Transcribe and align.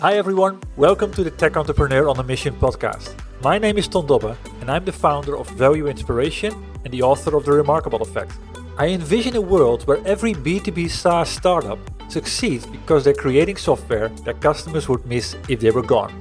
Hi 0.00 0.16
everyone, 0.16 0.60
welcome 0.76 1.12
to 1.12 1.24
the 1.24 1.30
Tech 1.30 1.56
Entrepreneur 1.56 2.08
on 2.08 2.18
a 2.18 2.22
Mission 2.22 2.54
podcast. 2.54 3.14
My 3.42 3.58
name 3.58 3.76
is 3.76 3.88
Ton 3.88 4.06
Dobbe 4.06 4.36
and 4.60 4.70
I'm 4.70 4.84
the 4.84 4.92
founder 4.92 5.36
of 5.36 5.50
Value 5.50 5.88
Inspiration 5.88 6.54
and 6.84 6.92
the 6.94 7.02
author 7.02 7.36
of 7.36 7.44
The 7.44 7.52
Remarkable 7.52 8.02
Effect. 8.02 8.32
I 8.78 8.86
envision 8.86 9.36
a 9.36 9.40
world 9.40 9.86
where 9.86 10.06
every 10.06 10.32
B2B 10.32 10.90
SaaS 10.90 11.28
startup 11.28 11.78
succeeds 12.08 12.66
because 12.66 13.04
they're 13.04 13.14
creating 13.14 13.56
software 13.56 14.08
that 14.24 14.40
customers 14.40 14.88
would 14.88 15.04
miss 15.06 15.36
if 15.48 15.60
they 15.60 15.70
were 15.70 15.82
gone. 15.82 16.12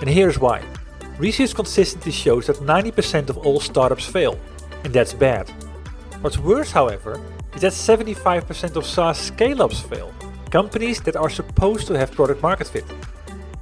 And 0.00 0.08
here's 0.10 0.38
why. 0.38 0.62
Research 1.18 1.54
consistently 1.54 2.12
shows 2.12 2.46
that 2.48 2.56
90% 2.56 3.30
of 3.30 3.38
all 3.38 3.58
startups 3.60 4.04
fail, 4.04 4.38
and 4.84 4.92
that's 4.92 5.14
bad. 5.14 5.50
What's 6.20 6.38
worse, 6.38 6.70
however, 6.70 7.20
is 7.56 7.62
that 7.62 7.72
75% 7.72 8.76
of 8.76 8.84
SaaS 8.84 9.18
scale 9.18 9.62
ups 9.62 9.80
fail, 9.80 10.12
companies 10.50 11.00
that 11.00 11.16
are 11.16 11.30
supposed 11.30 11.86
to 11.86 11.98
have 11.98 12.12
product 12.12 12.42
market 12.42 12.68
fit. 12.68 12.84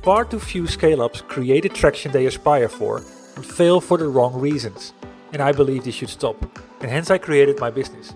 Far 0.02 0.24
too 0.24 0.41
few 0.41 0.66
scale 0.66 1.00
ups 1.00 1.22
create 1.22 1.62
the 1.62 1.68
traction 1.68 2.10
they 2.10 2.27
aspire 2.27 2.68
for 2.68 2.98
and 3.36 3.46
fail 3.46 3.80
for 3.80 3.96
the 3.96 4.08
wrong 4.08 4.38
reasons. 4.38 4.92
And 5.33 5.41
I 5.41 5.52
believe 5.52 5.84
this 5.84 5.94
should 5.94 6.10
stop. 6.10 6.36
And 6.80 6.91
hence 6.91 7.08
I 7.10 7.18
created 7.18 7.60
my 7.60 7.70
business. 7.70 8.14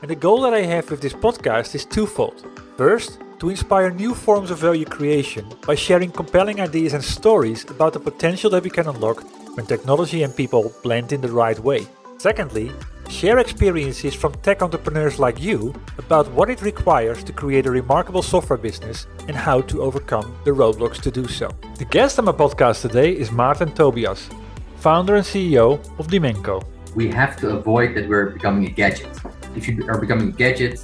And 0.00 0.10
the 0.10 0.16
goal 0.16 0.40
that 0.40 0.54
I 0.54 0.62
have 0.62 0.90
with 0.90 1.02
this 1.02 1.12
podcast 1.12 1.74
is 1.74 1.84
twofold. 1.84 2.46
First, 2.78 3.18
to 3.40 3.50
inspire 3.50 3.90
new 3.90 4.14
forms 4.14 4.50
of 4.50 4.58
value 4.58 4.86
creation 4.86 5.46
by 5.66 5.74
sharing 5.74 6.10
compelling 6.10 6.60
ideas 6.60 6.94
and 6.94 7.04
stories 7.04 7.68
about 7.70 7.92
the 7.92 8.00
potential 8.00 8.50
that 8.50 8.64
we 8.64 8.70
can 8.70 8.88
unlock 8.88 9.22
when 9.54 9.66
technology 9.66 10.22
and 10.22 10.34
people 10.34 10.72
blend 10.82 11.12
in 11.12 11.20
the 11.20 11.30
right 11.30 11.58
way. 11.58 11.86
Secondly, 12.16 12.72
share 13.10 13.38
experiences 13.38 14.14
from 14.14 14.32
tech 14.34 14.62
entrepreneurs 14.62 15.18
like 15.18 15.40
you 15.40 15.74
about 15.98 16.30
what 16.32 16.48
it 16.48 16.62
requires 16.62 17.24
to 17.24 17.32
create 17.32 17.66
a 17.66 17.70
remarkable 17.70 18.22
software 18.22 18.56
business 18.56 19.06
and 19.26 19.36
how 19.36 19.60
to 19.62 19.82
overcome 19.82 20.34
the 20.44 20.50
roadblocks 20.50 21.00
to 21.02 21.10
do 21.10 21.26
so. 21.26 21.50
The 21.78 21.84
guest 21.86 22.18
on 22.18 22.26
my 22.26 22.32
podcast 22.32 22.82
today 22.82 23.12
is 23.12 23.32
Martin 23.32 23.72
Tobias, 23.72 24.30
founder 24.76 25.16
and 25.16 25.24
CEO 25.24 25.80
of 25.98 26.06
Dimenco. 26.06 26.64
We 26.94 27.08
have 27.08 27.36
to 27.38 27.50
avoid 27.50 27.96
that 27.96 28.08
we're 28.08 28.30
becoming 28.30 28.66
a 28.68 28.70
gadget. 28.70 29.08
If 29.56 29.66
you 29.66 29.84
are 29.88 29.98
becoming 29.98 30.28
a 30.28 30.32
gadget, 30.32 30.80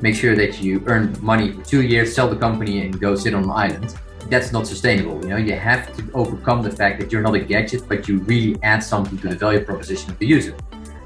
make 0.00 0.14
sure 0.14 0.36
that 0.36 0.62
you 0.62 0.82
earn 0.86 1.16
money 1.20 1.52
for 1.52 1.62
two 1.62 1.82
years, 1.82 2.14
sell 2.14 2.28
the 2.28 2.36
company, 2.36 2.82
and 2.82 3.00
go 3.00 3.16
sit 3.16 3.34
on 3.34 3.44
an 3.44 3.50
island. 3.50 3.96
That's 4.30 4.52
not 4.52 4.66
sustainable. 4.66 5.20
You 5.22 5.30
know, 5.30 5.36
you 5.36 5.54
have 5.54 5.94
to 5.96 6.12
overcome 6.14 6.62
the 6.62 6.70
fact 6.70 7.00
that 7.00 7.10
you're 7.10 7.20
not 7.20 7.34
a 7.34 7.40
gadget, 7.40 7.88
but 7.88 8.08
you 8.08 8.18
really 8.20 8.56
add 8.62 8.82
something 8.82 9.18
to 9.18 9.28
the 9.28 9.36
value 9.36 9.62
proposition 9.64 10.10
of 10.12 10.18
the 10.18 10.26
user. 10.26 10.56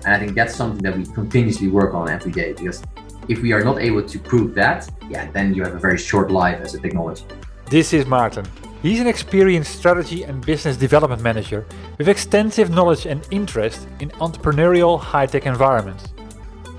And 0.05 0.15
I 0.15 0.19
think 0.19 0.35
that's 0.35 0.55
something 0.55 0.83
that 0.83 0.97
we 0.97 1.05
continuously 1.07 1.69
work 1.69 1.95
on 1.95 2.09
every 2.09 2.33
day 2.33 2.53
because 2.53 2.83
if 3.29 3.43
we 3.43 3.53
are 3.53 3.63
not 3.63 3.81
able 3.81 4.03
to 4.03 4.19
prove 4.19 4.55
that, 4.55 4.89
yeah, 5.09 5.31
then 5.33 5.55
you 5.55 5.63
have 5.63 5.75
a 5.75 5.79
very 5.79 5.99
short 5.99 6.31
life 6.31 6.61
as 6.61 6.75
a 6.75 6.81
technology. 6.81 7.25
This 7.71 7.93
is 7.93 8.07
Martin. 8.07 8.47
He's 8.83 9.01
an 9.01 9.09
experienced 9.09 9.75
strategy 9.75 10.23
and 10.23 10.45
business 10.45 10.77
development 10.77 11.21
manager 11.21 11.67
with 11.99 12.09
extensive 12.09 12.71
knowledge 12.71 13.07
and 13.07 13.27
interest 13.31 13.89
in 14.01 14.11
entrepreneurial 14.11 15.01
high 15.01 15.27
tech 15.27 15.47
environments. 15.47 16.05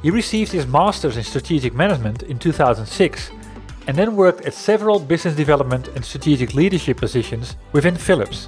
He 0.01 0.09
received 0.09 0.51
his 0.51 0.65
master's 0.65 1.17
in 1.17 1.23
strategic 1.23 1.73
management 1.73 2.23
in 2.23 2.39
2006 2.39 3.31
and 3.87 3.97
then 3.97 4.15
worked 4.15 4.45
at 4.45 4.53
several 4.53 4.97
business 4.99 5.35
development 5.35 5.89
and 5.89 6.05
strategic 6.05 6.53
leadership 6.53 6.97
positions 6.97 7.57
within 7.73 7.95
Philips. 7.95 8.47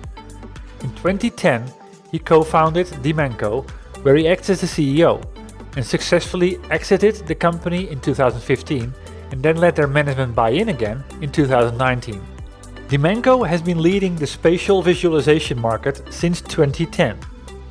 In 0.82 0.92
2010, 0.96 1.66
he 2.10 2.20
co 2.20 2.44
founded 2.44 2.88
Dimenco, 3.04 3.68
where 4.04 4.16
he 4.16 4.28
acts 4.28 4.50
as 4.50 4.62
the 4.62 4.68
CEO, 4.68 5.24
and 5.76 5.86
successfully 5.86 6.60
exited 6.70 7.16
the 7.28 7.36
company 7.36 7.90
in 7.90 8.00
2015 8.00 8.94
and 9.32 9.42
then 9.42 9.58
let 9.58 9.76
their 9.76 9.88
management 9.88 10.36
buy 10.36 10.50
in 10.50 10.70
again 10.70 11.04
in 11.22 11.32
2019. 11.32 12.22
Dimenco 12.90 13.48
has 13.48 13.62
been 13.62 13.82
leading 13.82 14.16
the 14.16 14.28
spatial 14.28 14.82
visualization 14.82 15.60
market 15.60 16.02
since 16.10 16.42
2010. 16.42 17.18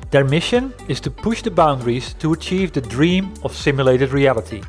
Their 0.09 0.25
mission 0.25 0.73
is 0.87 0.99
to 1.01 1.11
push 1.11 1.43
the 1.43 1.51
boundaries 1.51 2.13
to 2.15 2.33
achieve 2.33 2.73
the 2.73 2.81
dream 2.81 3.33
of 3.43 3.55
simulated 3.55 4.11
reality. 4.11 4.63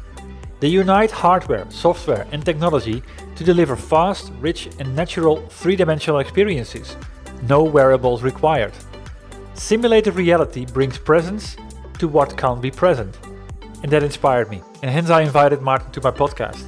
They 0.60 0.68
unite 0.68 1.10
hardware, 1.10 1.68
software, 1.70 2.26
and 2.30 2.44
technology 2.44 3.02
to 3.34 3.42
deliver 3.42 3.74
fast, 3.74 4.30
rich, 4.38 4.68
and 4.78 4.94
natural 4.94 5.44
three 5.48 5.74
dimensional 5.74 6.20
experiences. 6.20 6.96
No 7.48 7.64
wearables 7.64 8.22
required. 8.22 8.72
Simulated 9.54 10.14
reality 10.14 10.64
brings 10.64 10.96
presence 10.96 11.56
to 11.98 12.08
what 12.08 12.36
can't 12.38 12.62
be 12.62 12.70
present. 12.70 13.18
And 13.82 13.92
that 13.92 14.02
inspired 14.02 14.48
me, 14.48 14.62
and 14.82 14.90
hence 14.90 15.10
I 15.10 15.20
invited 15.22 15.60
Martin 15.60 15.90
to 15.92 16.00
my 16.00 16.10
podcast. 16.10 16.64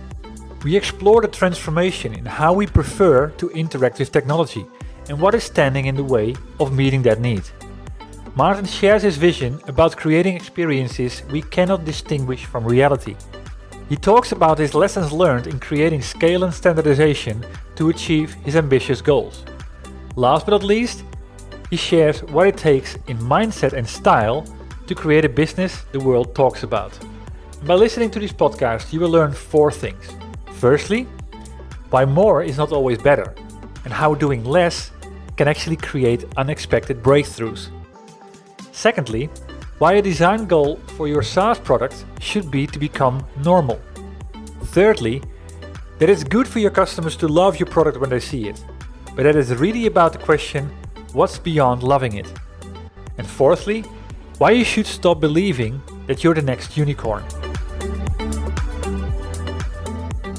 We 0.63 0.77
explore 0.77 1.23
the 1.23 1.29
transformation 1.29 2.13
in 2.15 2.27
how 2.27 2.53
we 2.53 2.67
prefer 2.67 3.29
to 3.31 3.51
interact 3.51 3.99
with 3.99 4.13
technology 4.13 4.67
and 5.09 5.19
what 5.19 5.35
is 5.35 5.45
standing 5.45 5.87
in 5.87 5.97
the 5.97 6.05
way 6.05 6.35
of 6.61 6.75
meeting 6.75 7.03
that 7.03 7.21
need. 7.21 7.43
Martin 8.37 8.67
shares 8.67 9.03
his 9.03 9.17
vision 9.17 9.61
about 9.67 9.97
creating 9.97 10.37
experiences 10.37 11.23
we 11.31 11.41
cannot 11.41 11.85
distinguish 11.85 12.45
from 12.45 12.65
reality. 12.65 13.17
He 13.89 13.97
talks 13.97 14.33
about 14.33 14.59
his 14.59 14.75
lessons 14.75 15.13
learned 15.13 15.47
in 15.47 15.61
creating 15.61 16.03
scale 16.03 16.45
and 16.45 16.53
standardization 16.53 17.45
to 17.77 17.89
achieve 17.89 18.35
his 18.45 18.57
ambitious 18.57 19.01
goals. 19.01 19.45
Last 20.17 20.47
but 20.47 20.53
not 20.53 20.63
least, 20.63 21.05
he 21.75 21.79
shares 21.79 22.23
what 22.35 22.47
it 22.47 22.57
takes 22.57 22.95
in 23.09 23.19
mindset 23.19 23.73
and 23.73 23.85
style 23.89 24.47
to 24.87 24.95
create 24.95 25.25
a 25.25 25.29
business 25.29 25.83
the 25.91 25.99
world 25.99 26.33
talks 26.33 26.63
about. 26.63 26.93
By 27.67 27.75
listening 27.75 28.13
to 28.13 28.21
this 28.21 28.33
podcast, 28.33 28.93
you 28.93 29.01
will 29.01 29.11
learn 29.11 29.33
four 29.33 29.73
things. 29.73 30.05
Firstly, 30.53 31.09
why 31.91 32.05
more 32.05 32.45
is 32.45 32.59
not 32.59 32.71
always 32.71 32.99
better, 32.99 33.35
and 33.85 33.93
how 33.93 34.15
doing 34.15 34.45
less 34.45 34.93
can 35.37 35.49
actually 35.49 35.75
create 35.75 36.25
unexpected 36.37 37.03
breakthroughs. 37.03 37.63
Secondly, 38.71 39.29
why 39.81 39.95
a 39.95 40.03
design 40.11 40.47
goal 40.47 40.79
for 40.97 41.09
your 41.09 41.25
SaaS 41.25 41.59
product 41.59 42.05
should 42.21 42.53
be 42.53 42.69
to 42.69 42.79
become 42.79 43.27
normal. 43.43 43.81
Thirdly, 44.77 45.23
that 45.99 46.09
it's 46.09 46.23
good 46.23 46.47
for 46.47 46.61
your 46.61 46.71
customers 46.71 47.17
to 47.17 47.27
love 47.27 47.59
your 47.59 47.67
product 47.67 47.99
when 47.99 48.11
they 48.11 48.21
see 48.21 48.47
it, 48.47 48.65
but 49.17 49.25
that 49.25 49.35
is 49.35 49.53
really 49.57 49.87
about 49.87 50.13
the 50.13 50.21
question 50.21 50.71
what's 51.15 51.39
beyond 51.39 51.83
loving 51.83 52.15
it. 52.17 52.31
And 53.19 53.27
fourthly, 53.27 53.83
why 54.39 54.51
you 54.51 54.65
should 54.65 54.87
stop 54.87 55.21
believing 55.21 55.81
that 56.09 56.25
you're 56.25 56.35
the 56.35 56.43
next 56.43 56.77
unicorn. 56.77 57.23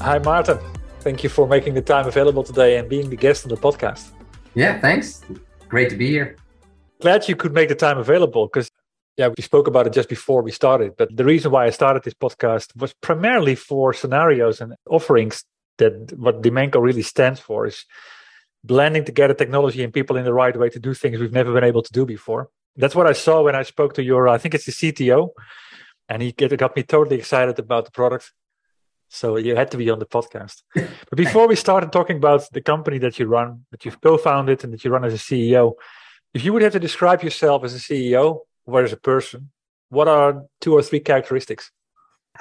Hi, 0.00 0.18
Martin. 0.18 0.58
Thank 1.00 1.24
you 1.24 1.30
for 1.30 1.48
making 1.48 1.74
the 1.74 1.82
time 1.82 2.06
available 2.06 2.44
today 2.44 2.76
and 2.76 2.88
being 2.88 3.08
the 3.08 3.16
guest 3.16 3.44
on 3.46 3.48
the 3.48 3.56
podcast. 3.56 4.10
Yeah, 4.54 4.78
thanks. 4.78 5.22
Great 5.68 5.88
to 5.90 5.96
be 5.96 6.08
here. 6.08 6.36
Glad 7.00 7.28
you 7.28 7.36
could 7.36 7.54
make 7.54 7.68
the 7.68 7.74
time 7.74 7.98
available 7.98 8.46
because, 8.46 8.70
yeah, 9.16 9.28
we 9.28 9.42
spoke 9.42 9.66
about 9.66 9.86
it 9.86 9.94
just 9.94 10.08
before 10.08 10.42
we 10.42 10.52
started. 10.52 10.96
But 10.96 11.16
the 11.16 11.24
reason 11.24 11.50
why 11.50 11.66
I 11.66 11.70
started 11.70 12.04
this 12.04 12.14
podcast 12.14 12.76
was 12.76 12.92
primarily 13.00 13.54
for 13.54 13.94
scenarios 13.94 14.60
and 14.60 14.74
offerings 14.90 15.44
that 15.78 16.12
what 16.18 16.42
Dimenco 16.42 16.80
really 16.80 17.02
stands 17.02 17.40
for 17.40 17.66
is 17.66 17.84
blending 18.66 19.04
together 19.04 19.34
technology 19.34 19.82
and 19.84 19.92
people 19.92 20.16
in 20.16 20.24
the 20.24 20.32
right 20.32 20.56
way 20.56 20.68
to 20.70 20.78
do 20.78 20.94
things 20.94 21.18
we've 21.18 21.32
never 21.32 21.52
been 21.52 21.64
able 21.64 21.82
to 21.82 21.92
do 21.92 22.04
before. 22.04 22.48
That's 22.76 22.94
what 22.94 23.06
I 23.06 23.12
saw 23.12 23.42
when 23.42 23.54
I 23.54 23.62
spoke 23.62 23.94
to 23.94 24.02
your, 24.02 24.28
I 24.28 24.38
think 24.38 24.54
it's 24.54 24.66
the 24.66 24.72
CTO, 24.72 25.30
and 26.08 26.22
he 26.22 26.32
got 26.32 26.76
me 26.76 26.82
totally 26.82 27.16
excited 27.16 27.58
about 27.58 27.84
the 27.86 27.90
product. 27.90 28.32
So 29.08 29.36
you 29.36 29.54
had 29.56 29.70
to 29.70 29.76
be 29.76 29.88
on 29.88 29.98
the 29.98 30.06
podcast. 30.06 30.62
but 30.74 31.16
before 31.16 31.46
we 31.46 31.56
started 31.56 31.92
talking 31.92 32.16
about 32.16 32.42
the 32.52 32.60
company 32.60 32.98
that 32.98 33.18
you 33.18 33.26
run, 33.26 33.64
that 33.70 33.84
you've 33.84 34.00
co-founded 34.00 34.64
and 34.64 34.72
that 34.72 34.84
you 34.84 34.90
run 34.90 35.04
as 35.04 35.14
a 35.14 35.16
CEO, 35.16 35.74
if 36.34 36.44
you 36.44 36.52
would 36.52 36.62
have 36.62 36.72
to 36.72 36.80
describe 36.80 37.22
yourself 37.22 37.64
as 37.64 37.74
a 37.74 37.78
CEO 37.78 38.40
or 38.66 38.82
as 38.82 38.92
a 38.92 38.96
person, 38.96 39.50
what 39.88 40.08
are 40.08 40.42
two 40.60 40.74
or 40.74 40.82
three 40.82 41.00
characteristics? 41.00 41.70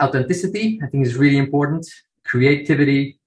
Authenticity, 0.02 0.80
I 0.84 0.88
think, 0.88 1.06
is 1.06 1.16
really 1.16 1.38
important. 1.38 1.86
Creativity, 2.26 3.20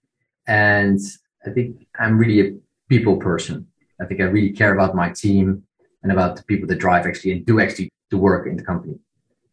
and 0.46 1.00
I 1.46 1.50
think 1.50 1.86
I'm 1.98 2.18
really 2.18 2.40
a 2.40 2.52
people 2.88 3.16
person. 3.16 3.66
I 4.00 4.04
think 4.06 4.20
I 4.20 4.24
really 4.24 4.52
care 4.52 4.74
about 4.74 4.94
my 4.94 5.10
team 5.10 5.64
and 6.02 6.12
about 6.12 6.36
the 6.36 6.44
people 6.44 6.66
that 6.68 6.78
drive 6.78 7.06
actually 7.06 7.32
and 7.32 7.46
do 7.46 7.60
actually 7.60 7.90
the 8.10 8.16
work 8.16 8.46
in 8.46 8.56
the 8.56 8.62
company. 8.62 8.98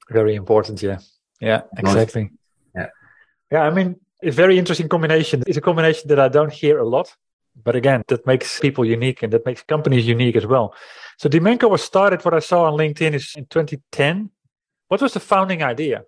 Very 0.10 0.36
important, 0.36 0.82
yeah. 0.82 1.00
Yeah, 1.42 1.62
exactly. 1.78 2.32
Yeah. 2.76 2.88
Yeah, 3.52 3.62
I 3.62 3.72
mean, 3.72 3.96
it's 4.22 4.36
very 4.36 4.58
interesting 4.58 4.88
combination. 4.88 5.44
It's 5.48 5.58
a 5.58 5.62
combination 5.62 6.08
that 6.10 6.20
I 6.20 6.30
don't 6.30 6.52
hear 6.52 6.80
a 6.80 6.88
lot. 6.88 7.16
But 7.64 7.76
again, 7.76 8.04
that 8.10 8.28
makes 8.28 8.60
people 8.60 8.86
unique 8.86 9.24
and 9.24 9.32
that 9.32 9.46
makes 9.46 9.64
companies 9.64 10.06
unique 10.08 10.36
as 10.36 10.46
well. 10.46 10.76
So 11.18 11.30
Dimenco 11.30 11.70
was 11.70 11.82
started, 11.82 12.24
what 12.26 12.34
I 12.34 12.40
saw 12.40 12.66
on 12.66 12.74
LinkedIn 12.74 13.14
is 13.14 13.34
in 13.38 13.46
2010. 13.46 14.30
What 14.90 15.02
was 15.02 15.14
the 15.14 15.22
founding 15.22 15.64
idea? 15.64 16.04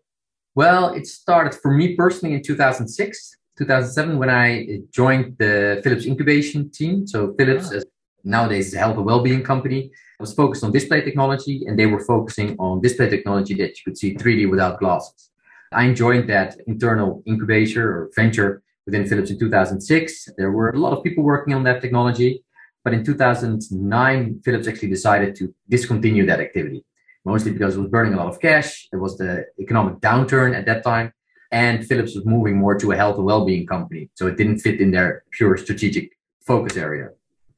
Well, 0.56 0.94
it 0.94 1.08
started 1.08 1.54
for 1.54 1.72
me 1.72 1.96
personally 1.96 2.36
in 2.36 2.44
2006, 2.44 3.37
2007, 3.58 4.18
when 4.18 4.30
I 4.30 4.82
joined 4.92 5.38
the 5.38 5.82
Philips 5.84 6.06
incubation 6.06 6.70
team. 6.70 7.08
So 7.08 7.34
Philips, 7.38 7.72
ah. 7.74 7.82
nowadays, 8.24 8.68
is 8.68 8.74
a 8.76 8.80
health 8.80 8.98
and 8.98 9.06
well-being 9.06 9.44
company. 9.44 9.92
I 10.20 10.24
was 10.24 10.34
focused 10.34 10.64
on 10.64 10.72
display 10.72 11.02
technology, 11.02 11.66
and 11.68 11.78
they 11.78 11.86
were 11.86 12.04
focusing 12.04 12.56
on 12.60 12.82
display 12.82 13.10
technology 13.10 13.54
that 13.56 13.78
you 13.78 13.84
could 13.86 13.98
see 13.98 14.16
3D 14.16 14.50
without 14.50 14.80
glasses. 14.80 15.30
I 15.72 15.92
joined 15.94 16.30
that 16.30 16.58
internal 16.68 17.24
incubator 17.26 17.84
or 17.92 18.12
venture 18.16 18.62
within 18.86 19.06
Philips 19.06 19.30
in 19.30 19.38
2006. 19.38 20.30
There 20.38 20.52
were 20.52 20.70
a 20.70 20.80
lot 20.80 20.94
of 20.94 21.04
people 21.04 21.24
working 21.24 21.54
on 21.54 21.64
that 21.64 21.82
technology. 21.82 22.44
But 22.88 22.94
in 22.94 23.04
2009, 23.04 24.42
Philips 24.46 24.66
actually 24.66 24.88
decided 24.88 25.36
to 25.36 25.54
discontinue 25.68 26.26
that 26.26 26.40
activity, 26.40 26.86
mostly 27.26 27.52
because 27.52 27.76
it 27.76 27.82
was 27.82 27.90
burning 27.90 28.14
a 28.14 28.16
lot 28.18 28.28
of 28.28 28.40
cash. 28.40 28.88
There 28.92 29.02
was 29.02 29.18
the 29.18 29.46
economic 29.60 29.96
downturn 30.00 30.56
at 30.56 30.66
that 30.68 30.86
time. 30.86 31.12
And 31.52 31.86
Philips 31.86 32.16
was 32.16 32.26
moving 32.26 32.58
more 32.58 32.78
to 32.78 32.92
a 32.92 32.96
health 32.96 33.18
and 33.18 33.26
well-being 33.26 33.66
company. 33.66 34.10
So 34.16 34.28
it 34.28 34.38
didn't 34.38 34.60
fit 34.60 34.82
in 34.82 34.92
their 34.92 35.24
pure 35.32 35.58
strategic 35.58 36.12
focus 36.46 36.78
area. 36.78 37.10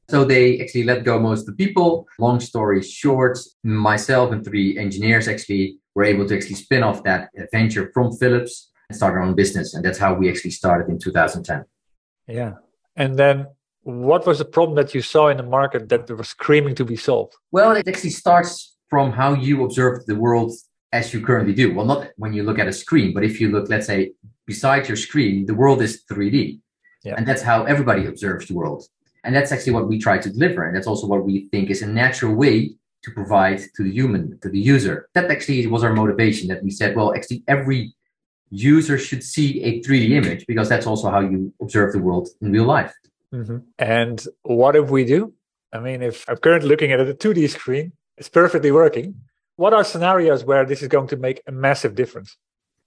So 0.08 0.24
they 0.24 0.60
actually 0.60 0.84
let 0.84 1.04
go 1.04 1.20
most 1.20 1.40
of 1.40 1.46
the 1.46 1.64
people. 1.64 2.06
Long 2.18 2.40
story 2.40 2.82
short, 2.82 3.38
myself 3.62 4.32
and 4.32 4.44
three 4.44 4.76
engineers 4.76 5.28
actually 5.28 5.78
were 5.94 6.04
able 6.04 6.26
to 6.26 6.36
actually 6.36 6.56
spin 6.56 6.82
off 6.82 7.04
that 7.04 7.30
venture 7.52 7.90
from 7.94 8.12
Philips 8.16 8.70
and 8.88 8.96
start 8.96 9.14
our 9.14 9.22
own 9.22 9.34
business. 9.34 9.74
And 9.74 9.84
that's 9.84 9.98
how 9.98 10.14
we 10.14 10.28
actually 10.28 10.50
started 10.50 10.90
in 10.90 10.98
2010. 10.98 11.64
Yeah. 12.26 12.54
And 12.96 13.16
then 13.16 13.46
what 13.82 14.26
was 14.26 14.38
the 14.38 14.44
problem 14.44 14.76
that 14.76 14.94
you 14.94 15.02
saw 15.02 15.28
in 15.28 15.36
the 15.36 15.42
market 15.44 15.88
that 15.88 16.10
was 16.10 16.28
screaming 16.28 16.74
to 16.74 16.84
be 16.84 16.96
solved? 16.96 17.34
Well, 17.52 17.72
it 17.72 17.86
actually 17.86 18.10
starts 18.10 18.76
from 18.88 19.12
how 19.12 19.34
you 19.34 19.64
observe 19.64 20.04
the 20.06 20.16
world 20.16 20.52
as 20.92 21.12
you 21.12 21.24
currently 21.24 21.54
do. 21.54 21.74
Well, 21.74 21.86
not 21.86 22.08
when 22.16 22.32
you 22.32 22.42
look 22.42 22.58
at 22.58 22.68
a 22.68 22.72
screen, 22.72 23.14
but 23.14 23.24
if 23.24 23.40
you 23.40 23.50
look, 23.50 23.68
let's 23.68 23.86
say, 23.86 24.12
beside 24.46 24.88
your 24.88 24.96
screen, 24.96 25.46
the 25.46 25.54
world 25.54 25.80
is 25.82 26.02
3D. 26.10 26.60
Yeah. 27.04 27.14
And 27.16 27.26
that's 27.26 27.42
how 27.42 27.64
everybody 27.64 28.06
observes 28.06 28.48
the 28.48 28.54
world. 28.54 28.84
And 29.24 29.34
that's 29.34 29.52
actually 29.52 29.72
what 29.72 29.88
we 29.88 29.98
try 29.98 30.18
to 30.18 30.30
deliver. 30.30 30.64
And 30.64 30.74
that's 30.74 30.86
also 30.86 31.06
what 31.06 31.24
we 31.24 31.48
think 31.50 31.70
is 31.70 31.82
a 31.82 31.86
natural 31.86 32.34
way 32.34 32.74
to 33.02 33.10
provide 33.10 33.60
to 33.76 33.82
the 33.82 33.90
human, 33.90 34.38
to 34.40 34.48
the 34.48 34.58
user. 34.58 35.08
That 35.14 35.30
actually 35.30 35.66
was 35.66 35.84
our 35.84 35.92
motivation 35.92 36.48
that 36.48 36.62
we 36.62 36.70
said, 36.70 36.96
well, 36.96 37.14
actually, 37.14 37.42
every 37.48 37.94
user 38.50 38.98
should 38.98 39.22
see 39.22 39.62
a 39.62 39.80
3D 39.82 40.10
image 40.10 40.46
because 40.46 40.68
that's 40.68 40.86
also 40.86 41.10
how 41.10 41.20
you 41.20 41.52
observe 41.62 41.92
the 41.92 42.00
world 42.00 42.28
in 42.40 42.52
real 42.52 42.64
life. 42.64 42.92
Mm-hmm. 43.32 43.58
And 43.78 44.26
what 44.42 44.74
if 44.76 44.90
we 44.90 45.04
do? 45.04 45.32
I 45.72 45.78
mean, 45.78 46.02
if 46.02 46.28
I'm 46.28 46.36
currently 46.36 46.68
looking 46.68 46.92
at 46.92 47.00
a 47.00 47.14
2D 47.14 47.48
screen, 47.50 47.92
it's 48.16 48.28
perfectly 48.28 48.72
working. 48.72 49.14
What 49.60 49.74
are 49.74 49.84
scenarios 49.84 50.42
where 50.42 50.64
this 50.64 50.80
is 50.80 50.88
going 50.88 51.08
to 51.08 51.18
make 51.18 51.42
a 51.46 51.52
massive 51.52 51.94
difference? 51.94 52.38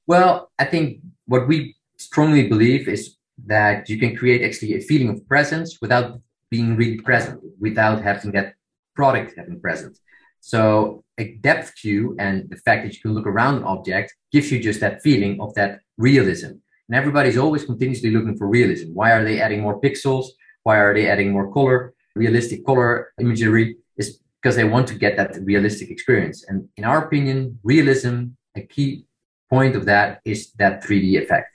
Well, 0.07 0.49
I 0.57 0.65
think 0.65 1.01
what 1.27 1.47
we 1.47 1.75
strongly 1.97 2.47
believe 2.49 2.87
is 2.87 3.15
that 3.45 3.87
you 3.91 3.99
can 3.99 4.15
create 4.15 4.41
actually 4.41 4.73
a 4.73 4.79
feeling 4.79 5.09
of 5.09 5.27
presence 5.27 5.77
without 5.83 6.19
being 6.49 6.75
really 6.75 6.97
present, 6.97 7.39
without 7.59 8.01
having 8.01 8.31
that 8.31 8.55
product 8.95 9.35
having 9.37 9.61
present. 9.61 9.99
So 10.39 11.03
a 11.19 11.35
depth 11.47 11.75
cue 11.79 12.15
and 12.17 12.49
the 12.49 12.57
fact 12.65 12.79
that 12.83 12.95
you 12.95 13.01
can 13.03 13.13
look 13.13 13.27
around 13.27 13.57
an 13.57 13.65
object 13.65 14.15
gives 14.31 14.51
you 14.51 14.59
just 14.59 14.79
that 14.79 15.03
feeling 15.03 15.39
of 15.41 15.53
that 15.53 15.81
realism. 15.99 16.53
And 16.87 16.95
everybody's 17.01 17.37
always 17.37 17.65
continuously 17.65 18.09
looking 18.09 18.35
for 18.35 18.47
realism. 18.47 18.87
Why 18.95 19.11
are 19.11 19.23
they 19.23 19.39
adding 19.39 19.61
more 19.61 19.79
pixels? 19.79 20.25
Why 20.63 20.77
are 20.77 20.91
they 20.91 21.07
adding 21.07 21.33
more 21.33 21.53
color? 21.53 21.93
Realistic 22.15 22.65
color 22.65 23.13
imagery 23.19 23.77
is 23.95 24.22
because 24.43 24.57
they 24.57 24.65
want 24.65 24.87
to 24.89 24.95
get 24.95 25.15
that 25.15 25.37
realistic 25.41 25.89
experience. 25.89 26.43
And 26.43 26.67
in 26.75 26.83
our 26.83 27.05
opinion, 27.05 27.59
realism, 27.63 28.25
a 28.55 28.61
key 28.61 29.05
point 29.49 29.75
of 29.77 29.85
that 29.85 30.19
is 30.25 30.51
that 30.59 30.83
3D 30.83 31.21
effect. 31.21 31.47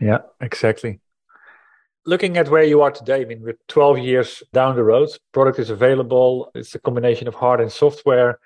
Yeah, 0.00 0.18
exactly. 0.40 1.00
Looking 2.06 2.36
at 2.36 2.48
where 2.48 2.62
you 2.62 2.82
are 2.82 2.92
today, 2.92 3.22
I 3.22 3.24
mean, 3.24 3.42
with 3.42 3.56
12 3.66 3.98
years 3.98 4.42
down 4.52 4.76
the 4.76 4.84
road, 4.84 5.08
product 5.32 5.58
is 5.58 5.70
available. 5.70 6.52
It's 6.54 6.74
a 6.74 6.78
combination 6.78 7.26
of 7.26 7.34
hard 7.34 7.60
and 7.60 7.72
software. 7.72 8.38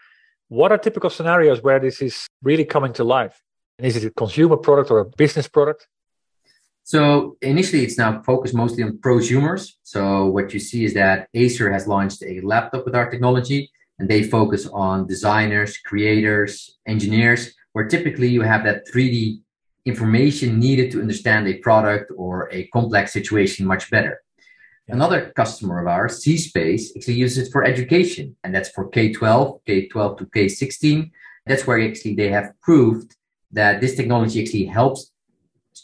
What 0.49 0.73
are 0.73 0.79
typical 0.79 1.11
scenarios 1.11 1.62
where 1.62 1.79
this 1.79 2.00
is 2.00 2.26
really 2.43 2.64
coming 2.64 2.94
to 2.94 3.05
life? 3.05 3.43
And 3.79 3.87
is 3.87 3.97
it 3.97 4.05
a 4.05 4.11
consumer 4.11 4.56
product 4.56 4.91
or 4.91 5.00
a 5.00 5.05
business 5.05 5.47
product? 5.47 5.88
So 6.88 7.37
initially, 7.43 7.85
it's 7.85 7.99
now 7.99 8.23
focused 8.23 8.55
mostly 8.55 8.82
on 8.82 8.96
prosumers. 8.96 9.75
So 9.82 10.25
what 10.25 10.55
you 10.55 10.58
see 10.58 10.87
is 10.87 10.94
that 10.94 11.29
Acer 11.35 11.70
has 11.70 11.87
launched 11.87 12.23
a 12.23 12.40
laptop 12.40 12.87
with 12.87 12.94
our 12.94 13.11
technology, 13.11 13.70
and 13.99 14.08
they 14.08 14.23
focus 14.23 14.67
on 14.73 15.06
designers, 15.06 15.76
creators, 15.76 16.79
engineers, 16.87 17.52
where 17.75 17.87
typically 17.87 18.29
you 18.29 18.40
have 18.40 18.64
that 18.64 18.88
3D 18.88 19.38
information 19.85 20.58
needed 20.58 20.90
to 20.93 21.02
understand 21.02 21.46
a 21.46 21.58
product 21.58 22.11
or 22.17 22.49
a 22.52 22.67
complex 22.69 23.12
situation 23.12 23.67
much 23.67 23.90
better. 23.90 24.23
Another 24.88 25.31
customer 25.37 25.82
of 25.82 25.88
ours, 25.88 26.25
zSpace, 26.25 26.85
actually 26.96 27.20
uses 27.20 27.49
it 27.49 27.52
for 27.52 27.64
education, 27.64 28.35
and 28.44 28.55
that's 28.55 28.70
for 28.70 28.88
K-12, 28.88 29.61
K-12 29.67 30.19
to 30.19 30.26
K-16. 30.32 31.11
That's 31.44 31.67
where 31.67 31.87
actually 31.87 32.14
they 32.14 32.31
have 32.31 32.58
proved 32.62 33.14
that 33.52 33.82
this 33.82 33.94
technology 33.94 34.43
actually 34.43 34.64
helps 34.64 35.12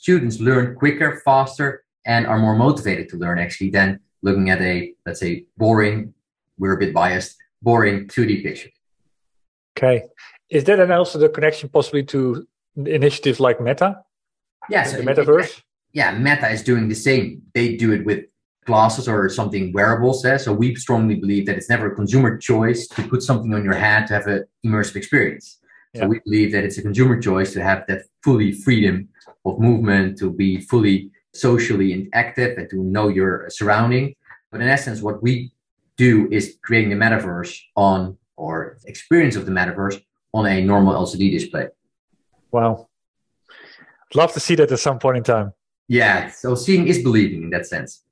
students 0.04 0.38
learn 0.38 0.74
quicker, 0.76 1.22
faster, 1.24 1.82
and 2.04 2.26
are 2.26 2.38
more 2.38 2.54
motivated 2.54 3.08
to 3.08 3.16
learn 3.16 3.38
actually 3.38 3.70
than 3.70 3.98
looking 4.20 4.50
at 4.50 4.60
a, 4.60 4.92
let's 5.06 5.18
say, 5.18 5.46
boring, 5.56 6.12
we're 6.58 6.74
a 6.74 6.78
bit 6.78 6.92
biased, 6.92 7.36
boring 7.62 8.06
2D 8.08 8.42
picture. 8.42 8.68
Okay. 9.74 10.02
Is 10.50 10.64
that 10.64 10.76
then 10.76 10.92
also 10.92 11.18
the 11.18 11.30
connection 11.30 11.70
possibly 11.70 12.02
to 12.12 12.46
initiatives 12.76 13.40
like 13.40 13.62
Meta? 13.62 14.02
Yes. 14.68 14.92
the 14.92 14.98
metaverse? 14.98 15.62
yeah, 15.94 16.18
Meta 16.18 16.50
is 16.50 16.62
doing 16.62 16.86
the 16.86 16.94
same. 16.94 17.40
They 17.54 17.76
do 17.76 17.92
it 17.92 18.04
with 18.04 18.26
glasses 18.66 19.08
or 19.08 19.30
something 19.30 19.72
wearables. 19.72 20.22
Eh? 20.26 20.36
So 20.36 20.52
we 20.52 20.74
strongly 20.74 21.14
believe 21.14 21.46
that 21.46 21.56
it's 21.56 21.70
never 21.70 21.90
a 21.90 21.94
consumer 21.94 22.36
choice 22.36 22.86
to 22.88 23.02
put 23.08 23.22
something 23.22 23.54
on 23.54 23.64
your 23.64 23.78
head 23.84 24.06
to 24.08 24.14
have 24.14 24.26
an 24.26 24.44
immersive 24.66 24.96
experience. 24.96 25.60
So 25.94 26.02
yeah. 26.02 26.08
we 26.08 26.20
believe 26.24 26.52
that 26.52 26.64
it's 26.64 26.78
a 26.78 26.82
consumer 26.82 27.20
choice 27.20 27.52
to 27.52 27.62
have 27.62 27.86
that 27.86 28.02
fully 28.22 28.52
freedom 28.52 29.08
of 29.44 29.60
movement, 29.60 30.18
to 30.18 30.30
be 30.30 30.60
fully 30.60 31.10
socially 31.32 31.92
and 31.92 32.08
active 32.12 32.58
and 32.58 32.68
to 32.70 32.82
know 32.82 33.08
your 33.08 33.48
surrounding. 33.48 34.14
But 34.50 34.60
in 34.60 34.68
essence, 34.68 35.02
what 35.02 35.22
we 35.22 35.52
do 35.96 36.28
is 36.30 36.58
creating 36.62 36.90
the 36.90 36.96
metaverse 36.96 37.60
on 37.76 38.18
or 38.36 38.78
experience 38.86 39.36
of 39.36 39.46
the 39.46 39.52
metaverse 39.52 40.02
on 40.32 40.46
a 40.46 40.60
normal 40.60 40.94
LCD 40.94 41.30
display. 41.30 41.68
Wow. 42.50 42.88
I'd 43.50 44.16
love 44.16 44.32
to 44.32 44.40
see 44.40 44.56
that 44.56 44.70
at 44.72 44.78
some 44.80 44.98
point 44.98 45.18
in 45.18 45.22
time. 45.22 45.52
Yeah. 45.86 46.30
So 46.30 46.54
seeing 46.54 46.88
is 46.88 47.02
believing 47.02 47.44
in 47.44 47.50
that 47.50 47.66
sense. 47.66 48.02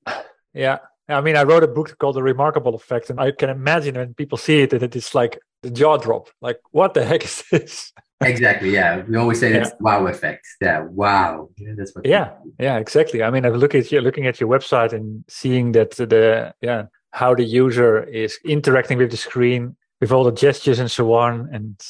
Yeah. 0.54 0.78
I 1.08 1.20
mean, 1.20 1.36
I 1.36 1.42
wrote 1.42 1.64
a 1.64 1.68
book 1.68 1.96
called 1.98 2.16
The 2.16 2.22
Remarkable 2.22 2.74
Effect, 2.74 3.10
and 3.10 3.20
I 3.20 3.32
can 3.32 3.50
imagine 3.50 3.96
when 3.96 4.14
people 4.14 4.38
see 4.38 4.60
it 4.62 4.70
that 4.70 4.94
it's 4.94 5.14
like 5.14 5.38
the 5.62 5.70
jaw 5.70 5.96
drop. 5.96 6.28
Like, 6.40 6.60
what 6.70 6.94
the 6.94 7.04
heck 7.04 7.24
is 7.24 7.42
this? 7.50 7.92
exactly. 8.20 8.70
Yeah, 8.70 9.02
we 9.08 9.16
always 9.16 9.40
say 9.40 9.52
that's 9.52 9.72
wow 9.80 10.06
effect. 10.06 10.46
Yeah, 10.60 10.80
wow. 10.80 11.48
Yeah, 11.56 11.72
that's 11.76 11.94
what. 11.94 12.06
Yeah, 12.06 12.32
yeah, 12.58 12.78
exactly. 12.78 13.22
I 13.22 13.30
mean, 13.30 13.44
I 13.46 13.48
look 13.48 13.74
at 13.74 13.90
you 13.90 14.00
looking 14.00 14.26
at 14.26 14.40
your 14.40 14.48
website 14.48 14.92
and 14.92 15.24
seeing 15.28 15.72
that 15.72 15.92
the 15.92 16.54
yeah 16.60 16.86
how 17.10 17.34
the 17.34 17.44
user 17.44 18.02
is 18.04 18.38
interacting 18.44 18.98
with 18.98 19.10
the 19.10 19.16
screen 19.16 19.76
with 20.00 20.12
all 20.12 20.24
the 20.24 20.32
gestures 20.32 20.78
and 20.78 20.90
so 20.90 21.12
on, 21.14 21.48
and 21.52 21.80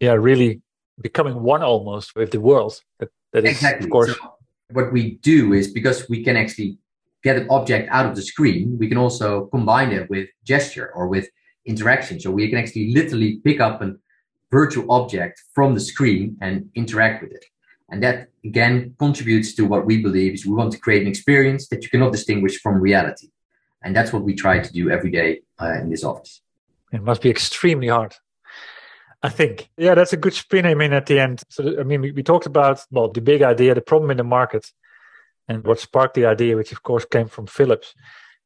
yeah, 0.00 0.12
really 0.12 0.60
becoming 1.00 1.42
one 1.42 1.62
almost 1.62 2.14
with 2.16 2.30
the 2.30 2.40
world. 2.40 2.80
That, 2.98 3.10
that 3.32 3.44
is, 3.44 3.50
exactly. 3.52 3.86
of 3.86 3.90
course. 3.90 4.14
So 4.14 4.34
what 4.72 4.92
we 4.92 5.16
do 5.22 5.52
is 5.52 5.68
because 5.68 6.08
we 6.08 6.24
can 6.24 6.36
actually 6.36 6.78
get 7.22 7.36
an 7.36 7.48
object 7.50 7.88
out 7.90 8.06
of 8.06 8.14
the 8.14 8.22
screen, 8.22 8.76
we 8.78 8.88
can 8.88 8.98
also 8.98 9.46
combine 9.46 9.90
it 9.92 10.08
with 10.08 10.28
gesture 10.44 10.92
or 10.94 11.08
with 11.08 11.28
interaction. 11.66 12.20
So 12.20 12.30
we 12.30 12.48
can 12.48 12.58
actually 12.58 12.92
literally 12.92 13.40
pick 13.44 13.60
up 13.60 13.82
a 13.82 13.94
virtual 14.50 14.90
object 14.90 15.42
from 15.54 15.74
the 15.74 15.80
screen 15.80 16.36
and 16.40 16.70
interact 16.74 17.22
with 17.22 17.32
it. 17.32 17.44
And 17.88 18.02
that 18.02 18.28
again 18.44 18.94
contributes 18.98 19.54
to 19.54 19.62
what 19.64 19.86
we 19.86 20.02
believe 20.02 20.34
is 20.34 20.46
we 20.46 20.54
want 20.54 20.72
to 20.72 20.78
create 20.78 21.02
an 21.02 21.08
experience 21.08 21.68
that 21.68 21.82
you 21.82 21.90
cannot 21.90 22.12
distinguish 22.12 22.60
from 22.60 22.80
reality. 22.80 23.28
And 23.82 23.94
that's 23.94 24.12
what 24.12 24.22
we 24.22 24.34
try 24.34 24.58
to 24.58 24.72
do 24.72 24.90
every 24.90 25.10
day 25.10 25.42
uh, 25.60 25.74
in 25.80 25.90
this 25.90 26.02
office. 26.02 26.40
It 26.92 27.02
must 27.02 27.22
be 27.22 27.30
extremely 27.30 27.88
hard. 27.88 28.14
I 29.22 29.28
think. 29.28 29.70
Yeah, 29.76 29.94
that's 29.94 30.12
a 30.12 30.16
good 30.16 30.34
spin. 30.34 30.66
I 30.66 30.74
mean, 30.74 30.92
at 30.92 31.06
the 31.06 31.18
end. 31.18 31.42
So, 31.48 31.80
I 31.80 31.84
mean, 31.84 32.00
we, 32.00 32.12
we 32.12 32.22
talked 32.22 32.46
about, 32.46 32.80
well, 32.90 33.08
the 33.08 33.20
big 33.20 33.42
idea, 33.42 33.74
the 33.74 33.80
problem 33.80 34.10
in 34.10 34.18
the 34.18 34.24
market, 34.24 34.70
and 35.48 35.64
what 35.64 35.80
sparked 35.80 36.14
the 36.14 36.26
idea, 36.26 36.56
which 36.56 36.72
of 36.72 36.82
course 36.82 37.04
came 37.04 37.28
from 37.28 37.46
Philips. 37.46 37.94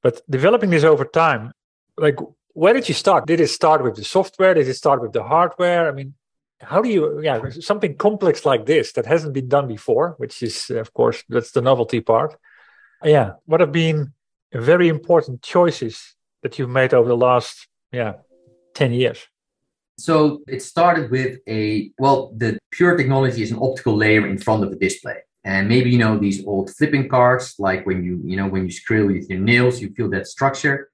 But 0.03 0.21
developing 0.31 0.71
this 0.71 0.85
over 0.85 1.05
time, 1.05 1.53
like 1.99 2.17
where 2.55 2.75
did 2.75 2.89
you 2.89 2.95
start? 2.95 3.27
Did 3.27 3.41
it 3.41 3.49
start 3.49 3.83
with 3.83 3.97
the 3.97 4.05
software? 4.05 4.55
Did 4.55 4.69
it 4.69 4.75
start 4.75 5.01
with 5.01 5.13
the 5.13 5.23
hardware? 5.23 5.89
I 5.89 5.93
mean, 5.93 6.15
how 6.63 6.83
do 6.83 6.89
you 6.89 7.21
yeah 7.23 7.41
something 7.61 7.97
complex 7.97 8.45
like 8.45 8.67
this 8.67 8.93
that 8.93 9.07
hasn't 9.07 9.33
been 9.33 9.49
done 9.49 9.67
before 9.67 10.15
which 10.19 10.43
is 10.43 10.71
of 10.71 10.93
course 10.93 11.25
that's 11.29 11.53
the 11.53 11.63
novelty 11.63 12.01
part 12.01 12.37
yeah 13.05 13.33
what 13.47 13.61
have 13.61 13.73
been 13.73 14.13
very 14.53 14.89
important 14.89 15.43
choices 15.43 16.15
that 16.43 16.59
you've 16.59 16.69
made 16.71 16.93
over 16.93 17.09
the 17.09 17.17
last 17.17 17.67
yeah 17.93 18.15
10 18.75 18.93
years 18.93 19.27
so 19.99 20.43
it 20.49 20.63
started 20.63 21.11
with 21.11 21.39
a 21.49 21.91
well 21.99 22.33
the 22.37 22.59
pure 22.71 22.97
technology 22.97 23.43
is 23.43 23.51
an 23.51 23.59
optical 23.61 23.97
layer 23.97 24.27
in 24.27 24.39
front 24.39 24.63
of 24.63 24.71
the 24.71 24.77
display 24.77 25.17
and 25.45 25.69
maybe 25.69 25.91
you 25.91 25.99
know 25.99 26.19
these 26.19 26.45
old 26.47 26.71
flipping 26.77 27.09
cards 27.09 27.55
like 27.59 27.87
when 27.87 28.05
you 28.05 28.21
you 28.25 28.37
know 28.37 28.47
when 28.47 28.65
you 28.65 28.71
screw 28.71 29.07
with 29.07 29.29
your 29.31 29.39
nails 29.39 29.81
you 29.81 29.91
feel 29.95 30.11
that 30.11 30.27
structure 30.27 30.91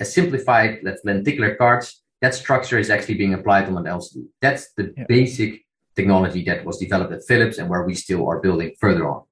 a 0.00 0.04
simplified 0.04 0.80
let's 0.82 1.04
lenticular 1.04 1.54
cards 1.56 2.02
that 2.22 2.34
structure 2.34 2.78
is 2.78 2.90
actually 2.90 3.14
being 3.14 3.34
applied 3.34 3.66
on 3.68 3.76
an 3.76 3.84
LCD. 3.84 4.26
That's 4.40 4.72
the 4.72 4.94
yeah. 4.96 5.04
basic 5.08 5.64
technology 5.94 6.44
that 6.44 6.64
was 6.64 6.78
developed 6.78 7.12
at 7.12 7.24
Philips 7.24 7.58
and 7.58 7.68
where 7.68 7.84
we 7.84 7.94
still 7.94 8.28
are 8.28 8.40
building 8.40 8.72
further 8.80 9.08
on. 9.08 9.22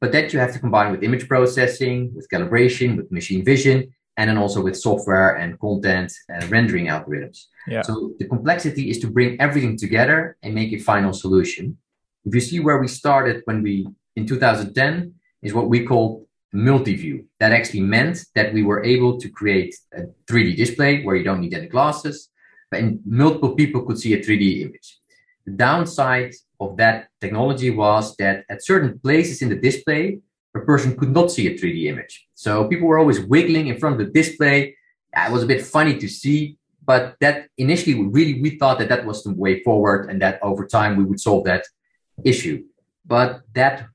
But 0.00 0.12
that 0.12 0.32
you 0.32 0.38
have 0.38 0.52
to 0.52 0.58
combine 0.58 0.92
with 0.92 1.02
image 1.02 1.28
processing, 1.28 2.12
with 2.14 2.28
calibration, 2.32 2.96
with 2.96 3.10
machine 3.10 3.44
vision, 3.44 3.92
and 4.16 4.30
then 4.30 4.38
also 4.38 4.60
with 4.62 4.76
software 4.76 5.36
and 5.36 5.58
content 5.60 6.12
and 6.28 6.42
rendering 6.50 6.86
algorithms. 6.86 7.44
Yeah. 7.66 7.82
So 7.82 8.12
the 8.18 8.26
complexity 8.26 8.90
is 8.90 8.98
to 9.00 9.08
bring 9.08 9.40
everything 9.40 9.76
together 9.76 10.36
and 10.42 10.54
make 10.54 10.72
a 10.72 10.78
final 10.78 11.12
solution. 11.12 11.78
If 12.24 12.34
you 12.34 12.40
see 12.40 12.60
where 12.60 12.78
we 12.78 12.88
started 12.88 13.42
when 13.44 13.62
we 13.62 13.86
in 14.16 14.26
2010 14.26 15.14
is 15.42 15.54
what 15.54 15.68
we 15.68 15.84
call 15.84 16.27
multi-view. 16.52 17.24
That 17.40 17.52
actually 17.52 17.82
meant 17.82 18.24
that 18.34 18.52
we 18.52 18.62
were 18.62 18.84
able 18.84 19.18
to 19.20 19.28
create 19.28 19.74
a 19.94 20.02
3D 20.26 20.56
display 20.56 21.02
where 21.02 21.16
you 21.16 21.24
don't 21.24 21.40
need 21.40 21.54
any 21.54 21.68
glasses, 21.68 22.30
and 22.72 23.00
multiple 23.04 23.54
people 23.54 23.82
could 23.82 23.98
see 23.98 24.14
a 24.14 24.22
3D 24.22 24.62
image. 24.62 24.98
The 25.46 25.52
downside 25.52 26.34
of 26.60 26.76
that 26.76 27.08
technology 27.20 27.70
was 27.70 28.16
that 28.16 28.44
at 28.50 28.64
certain 28.64 28.98
places 28.98 29.42
in 29.42 29.48
the 29.48 29.56
display, 29.56 30.20
a 30.54 30.60
person 30.60 30.96
could 30.96 31.10
not 31.10 31.30
see 31.30 31.46
a 31.46 31.58
3D 31.58 31.86
image. 31.86 32.26
So 32.34 32.66
people 32.68 32.88
were 32.88 32.98
always 32.98 33.20
wiggling 33.20 33.68
in 33.68 33.78
front 33.78 34.00
of 34.00 34.06
the 34.06 34.12
display. 34.12 34.76
It 35.16 35.32
was 35.32 35.42
a 35.42 35.46
bit 35.46 35.64
funny 35.64 35.96
to 35.98 36.08
see, 36.08 36.58
but 36.84 37.16
that 37.20 37.48
initially 37.56 37.94
we 37.94 38.06
really 38.06 38.40
we 38.40 38.58
thought 38.58 38.78
that 38.78 38.88
that 38.88 39.06
was 39.06 39.22
the 39.22 39.34
way 39.34 39.62
forward 39.62 40.10
and 40.10 40.20
that 40.22 40.38
over 40.42 40.66
time 40.66 40.96
we 40.96 41.04
would 41.04 41.20
solve 41.20 41.44
that 41.44 41.64
issue. 42.24 42.64
But 43.06 43.42
that 43.54 43.86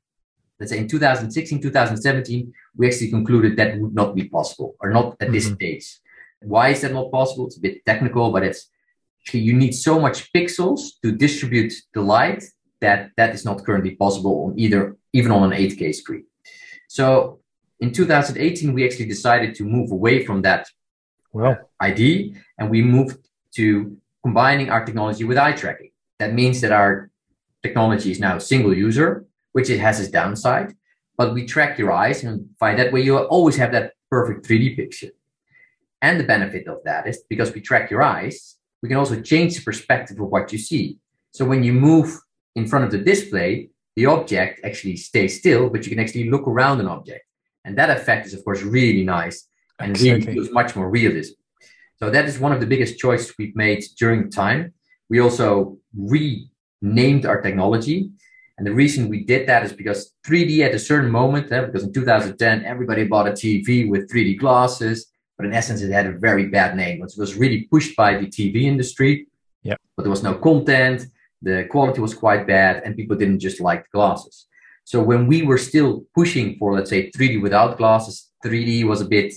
let's 0.64 0.72
say 0.72 0.78
in 0.78 0.88
2016, 0.88 1.62
2017, 1.62 2.54
we 2.78 2.88
actually 2.88 3.10
concluded 3.10 3.58
that 3.58 3.78
would 3.80 3.94
not 3.94 4.16
be 4.16 4.30
possible 4.30 4.78
or 4.80 4.92
not 4.92 5.18
at 5.20 5.30
this 5.30 5.46
mm-hmm. 5.46 5.56
stage. 5.56 6.00
Why 6.42 6.70
is 6.70 6.80
that 6.82 6.94
not 6.94 7.12
possible? 7.12 7.48
It's 7.48 7.58
a 7.58 7.60
bit 7.60 7.86
technical, 7.86 8.32
but 8.32 8.44
it's 8.44 8.70
you 9.34 9.54
need 9.54 9.74
so 9.74 10.00
much 10.00 10.32
pixels 10.32 10.80
to 11.02 11.12
distribute 11.12 11.74
the 11.94 12.02
light 12.02 12.46
that 12.80 13.12
that 13.18 13.34
is 13.36 13.44
not 13.44 13.66
currently 13.66 13.96
possible 13.96 14.46
on 14.46 14.58
either, 14.58 14.96
even 15.12 15.32
on 15.32 15.52
an 15.52 15.60
8K 15.60 15.94
screen. 15.96 16.26
So 16.88 17.40
in 17.82 17.92
2018, 17.92 18.74
we 18.74 18.86
actually 18.86 19.08
decided 19.08 19.56
to 19.56 19.66
move 19.66 19.92
away 19.92 20.26
from 20.26 20.44
that 20.44 20.68
well. 21.34 21.58
ID 21.82 22.36
and 22.58 22.70
we 22.70 22.82
moved 22.82 23.18
to 23.56 23.98
combining 24.24 24.70
our 24.70 24.86
technology 24.86 25.26
with 25.26 25.38
eye 25.38 25.54
tracking. 25.54 25.92
That 26.20 26.34
means 26.34 26.62
that 26.62 26.72
our 26.72 27.10
technology 27.64 28.12
is 28.12 28.20
now 28.22 28.38
single 28.38 28.74
user 28.74 29.26
which 29.54 29.70
it 29.70 29.80
has 29.80 30.00
its 30.00 30.12
downside, 30.12 30.76
but 31.18 31.34
we 31.34 31.46
track 31.46 31.78
your 31.78 31.92
eyes 31.92 32.24
and 32.24 32.50
by 32.60 32.76
that 32.76 32.92
way 32.92 33.02
you 33.02 33.18
always 33.18 33.56
have 33.56 33.72
that 33.72 33.94
perfect 34.10 34.46
3D 34.48 34.76
picture. 34.76 35.12
And 36.02 36.20
the 36.20 36.26
benefit 36.26 36.68
of 36.68 36.80
that 36.84 37.08
is 37.08 37.24
because 37.30 37.54
we 37.54 37.62
track 37.62 37.90
your 37.90 38.04
eyes, 38.04 38.58
we 38.82 38.90
can 38.90 38.98
also 38.98 39.22
change 39.22 39.56
the 39.56 39.62
perspective 39.62 40.20
of 40.20 40.28
what 40.28 40.52
you 40.52 40.60
see. 40.60 40.98
So 41.32 41.46
when 41.46 41.64
you 41.64 41.74
move 41.74 42.20
in 42.56 42.68
front 42.68 42.86
of 42.86 42.92
the 42.92 42.98
display, 42.98 43.70
the 43.96 44.08
object 44.08 44.60
actually 44.66 44.98
stays 44.98 45.40
still, 45.40 45.70
but 45.70 45.86
you 45.86 45.90
can 45.90 46.00
actually 46.00 46.30
look 46.30 46.48
around 46.48 46.82
an 46.82 46.88
object. 46.88 47.26
And 47.64 47.78
that 47.78 47.90
effect 47.90 48.26
is, 48.26 48.34
of 48.34 48.44
course, 48.44 48.62
really 48.62 49.06
nice 49.06 49.48
and 49.80 49.92
exactly. 49.92 50.12
really 50.12 50.34
feels 50.34 50.52
much 50.52 50.76
more 50.76 50.90
realism. 50.90 51.34
So 51.98 52.10
that 52.10 52.26
is 52.26 52.40
one 52.40 52.52
of 52.52 52.60
the 52.60 52.68
biggest 52.68 52.98
choices 52.98 53.34
we've 53.38 53.56
made 53.56 53.84
during 53.98 54.30
time. 54.30 54.74
We 55.10 55.20
also 55.20 55.78
renamed 55.96 57.26
our 57.26 57.42
technology 57.42 58.12
and 58.58 58.68
the 58.68 58.74
reason 58.74 59.10
we 59.10 59.24
did 59.24 59.48
that 59.48 59.64
is 59.64 59.74
because 59.74 60.14
3D 60.28 60.60
at 60.60 60.76
a 60.76 60.80
certain 60.80 61.10
moment, 61.10 61.52
eh, 61.52 61.66
because 61.66 61.84
in 61.84 61.94
2010, 61.94 62.66
everybody 62.66 63.04
bought 63.06 63.28
a 63.28 63.32
TV 63.32 63.90
with 63.90 64.12
3D 64.12 64.40
glasses, 64.40 65.08
but 65.38 65.46
in 65.48 65.54
essence, 65.54 65.82
it 65.82 65.92
had 65.92 66.06
a 66.06 66.12
very 66.12 66.48
bad 66.48 66.76
name. 66.76 67.02
It 67.04 67.14
was 67.18 67.36
really 67.36 67.64
pushed 67.72 67.96
by 67.96 68.18
the 68.18 68.28
TV 68.28 68.64
industry, 68.64 69.28
yeah. 69.64 69.76
but 69.96 70.04
there 70.04 70.12
was 70.12 70.22
no 70.22 70.36
content, 70.36 71.08
the 71.42 71.66
quality 71.70 72.00
was 72.00 72.14
quite 72.14 72.46
bad, 72.46 72.84
and 72.86 72.96
people 72.96 73.18
didn't 73.18 73.40
just 73.40 73.60
like 73.60 73.84
the 73.84 73.90
glasses. 73.94 74.48
So 74.86 75.02
when 75.02 75.28
we 75.28 75.42
were 75.42 75.58
still 75.58 76.06
pushing 76.14 76.58
for, 76.58 76.74
let's 76.74 76.90
say, 76.90 77.10
3D 77.12 77.42
without 77.42 77.78
glasses, 77.78 78.32
3D 78.46 78.86
was 78.86 79.02
a 79.02 79.06
bit, 79.06 79.34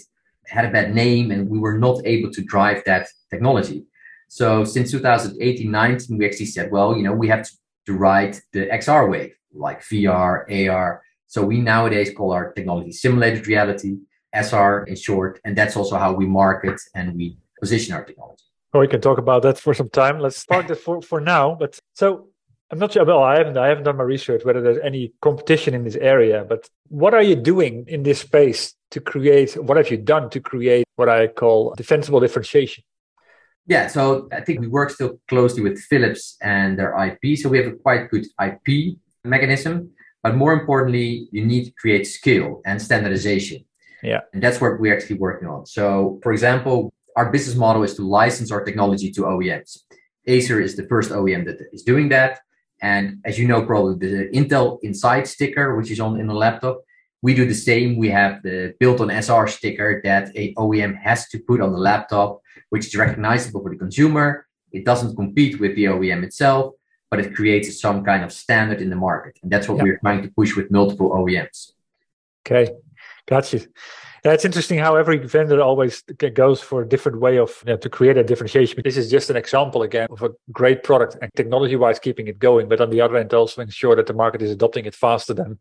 had 0.47 0.67
a 0.67 0.71
bad 0.71 0.95
name, 0.95 1.31
and 1.31 1.49
we 1.49 1.59
were 1.59 1.79
not 1.79 2.01
able 2.05 2.31
to 2.33 2.43
drive 2.43 2.83
that 2.85 3.09
technology. 3.31 3.85
So 4.29 4.65
since 4.65 4.91
2018, 4.91 5.71
19, 5.71 6.19
we 6.19 6.27
actually 6.27 6.47
said, 6.47 6.71
well, 6.71 6.97
you 6.97 7.03
know, 7.03 7.13
we 7.13 7.29
have 7.29 7.45
to 7.45 7.53
to 7.87 7.95
ride 7.95 8.37
the 8.53 8.67
XR 8.67 9.11
wave, 9.11 9.35
like 9.55 9.83
VR, 9.83 10.69
AR. 10.69 11.03
So 11.27 11.45
we 11.45 11.61
nowadays 11.61 12.13
call 12.17 12.33
our 12.33 12.53
technology 12.53 12.93
simulated 12.93 13.47
reality, 13.47 13.99
SR 14.33 14.85
in 14.85 14.97
short, 14.97 15.41
and 15.45 15.57
that's 15.57 15.77
also 15.77 15.97
how 15.97 16.13
we 16.13 16.27
market 16.27 16.81
and 16.95 17.17
we 17.17 17.39
position 17.61 17.95
our 17.95 18.05
technology. 18.05 18.45
Well, 18.73 18.83
we 18.83 18.89
can 18.89 19.01
talk 19.01 19.19
about 19.19 19.43
that 19.43 19.59
for 19.59 19.73
some 19.75 19.89
time. 19.89 20.19
Let's 20.21 20.45
park 20.45 20.67
that 20.69 20.77
for, 20.77 21.01
for 21.01 21.21
now. 21.21 21.55
But 21.59 21.79
so 21.95 22.29
I'm 22.71 22.79
not 22.79 22.93
sure. 22.93 23.05
Well, 23.05 23.23
I 23.23 23.39
haven't 23.39 23.57
I 23.57 23.69
haven't 23.69 23.85
done 23.85 23.97
my 23.97 24.05
research 24.05 24.45
whether 24.45 24.61
there's 24.61 24.79
any 24.83 25.13
competition 25.23 25.73
in 25.73 25.85
this 25.85 25.97
area. 25.97 26.45
But 26.47 26.69
what 26.89 27.15
are 27.15 27.23
you 27.23 27.37
doing 27.37 27.85
in 27.89 28.03
this 28.03 28.21
space 28.21 28.75
to 28.91 29.01
create? 29.01 29.55
What 29.55 29.77
have 29.77 29.91
you 29.91 29.97
done 29.97 30.31
to 30.31 30.41
create 30.41 30.85
what 30.97 31.09
I 31.09 31.29
call 31.29 31.75
defensible 31.77 32.21
differentiation? 32.21 32.85
Yeah, 33.67 33.89
so 33.89 34.29
I 34.33 34.41
think 34.43 34.61
we 34.61 34.69
work 34.69 34.91
still 34.91 35.19
closely 35.29 35.63
with 35.63 35.79
Philips 35.79 36.37
and 36.41 36.79
their 36.79 36.95
IP. 37.05 37.39
So 37.39 37.49
we 37.49 37.59
have 37.59 37.67
a 37.67 37.77
quite 37.77 38.11
good 38.11 38.27
IP 38.41 38.97
mechanism. 39.25 39.91
But 40.23 40.35
more 40.35 40.53
importantly, 40.53 41.29
you 41.31 41.45
need 41.45 41.67
to 41.67 41.73
create 41.73 42.05
scale 42.05 42.61
and 42.67 42.81
standardization. 42.83 43.65
Yeah. 44.03 44.21
And 44.33 44.43
that's 44.43 44.61
what 44.61 44.81
we're 44.81 44.95
actually 44.95 45.19
working 45.19 45.49
on. 45.49 45.67
So, 45.67 46.19
for 46.23 46.33
example, 46.33 46.93
our 47.17 47.31
business 47.31 47.57
model 47.57 47.83
is 47.83 47.95
to 47.95 48.03
license 48.03 48.51
our 48.51 48.65
technology 48.65 49.11
to 49.13 49.23
OEMs. 49.23 49.79
Acer 50.27 50.61
is 50.61 50.77
the 50.77 50.87
first 50.89 51.11
OEM 51.11 51.45
that 51.47 51.59
is 51.73 51.83
doing 51.83 52.09
that. 52.11 52.41
And 52.83 53.19
as 53.25 53.39
you 53.39 53.47
know, 53.49 53.65
probably 53.65 54.07
the 54.07 54.29
Intel 54.35 54.79
Inside 54.83 55.27
sticker, 55.27 55.77
which 55.77 55.91
is 55.91 56.01
on 56.01 56.21
in 56.21 56.27
the 56.27 56.35
laptop, 56.35 56.83
we 57.27 57.35
do 57.35 57.45
the 57.45 57.61
same. 57.71 57.89
We 57.97 58.11
have 58.21 58.35
the 58.47 58.75
built 58.79 59.01
on 59.01 59.09
SR 59.11 59.45
sticker 59.49 60.01
that 60.05 60.25
a 60.43 60.55
OEM 60.55 60.93
has 61.07 61.21
to 61.31 61.37
put 61.49 61.61
on 61.61 61.73
the 61.73 61.83
laptop 61.91 62.31
which 62.71 62.87
is 62.87 62.95
recognizable 62.97 63.61
for 63.63 63.71
the 63.71 63.77
consumer. 63.77 64.47
It 64.73 64.85
doesn't 64.85 65.17
compete 65.17 65.61
with 65.61 65.75
the 65.77 65.85
OEM 65.85 66.25
itself, 66.25 66.75
but 67.11 67.21
it 67.21 67.35
creates 67.35 67.81
some 67.81 68.05
kind 68.05 68.23
of 68.25 68.33
standard 68.33 68.81
in 68.81 68.91
the 68.91 69.01
market. 69.09 69.39
And 69.43 69.51
that's 69.53 69.69
what 69.69 69.77
yep. 69.79 69.85
we're 69.85 69.99
trying 69.99 70.23
to 70.23 70.31
push 70.31 70.57
with 70.57 70.71
multiple 70.71 71.11
OEMs. 71.11 71.73
Okay, 72.45 72.73
gotcha. 73.27 73.59
Yeah, 74.25 74.33
it's 74.33 74.45
interesting 74.45 74.79
how 74.79 74.97
every 74.97 75.19
vendor 75.19 75.61
always 75.61 76.03
goes 76.35 76.61
for 76.61 76.83
a 76.83 76.89
different 76.89 77.21
way 77.21 77.39
of 77.39 77.51
you 77.65 77.73
know, 77.73 77.79
to 77.79 77.89
create 77.89 78.17
a 78.17 78.25
differentiation. 78.25 78.81
This 78.83 78.97
is 78.97 79.09
just 79.09 79.31
an 79.31 79.37
example 79.37 79.83
again 79.83 80.09
of 80.11 80.23
a 80.23 80.31
great 80.51 80.83
product 80.83 81.17
and 81.23 81.31
technology-wise 81.37 81.99
keeping 82.01 82.27
it 82.27 82.39
going, 82.39 82.69
but 82.69 82.81
on 82.81 82.91
the 82.91 83.01
other 83.01 83.17
end 83.17 83.33
also 83.33 83.63
ensure 83.63 83.95
that 83.97 84.07
the 84.07 84.15
market 84.15 84.43
is 84.43 84.51
adopting 84.51 84.85
it 84.85 84.95
faster 84.95 85.35
than 85.35 85.59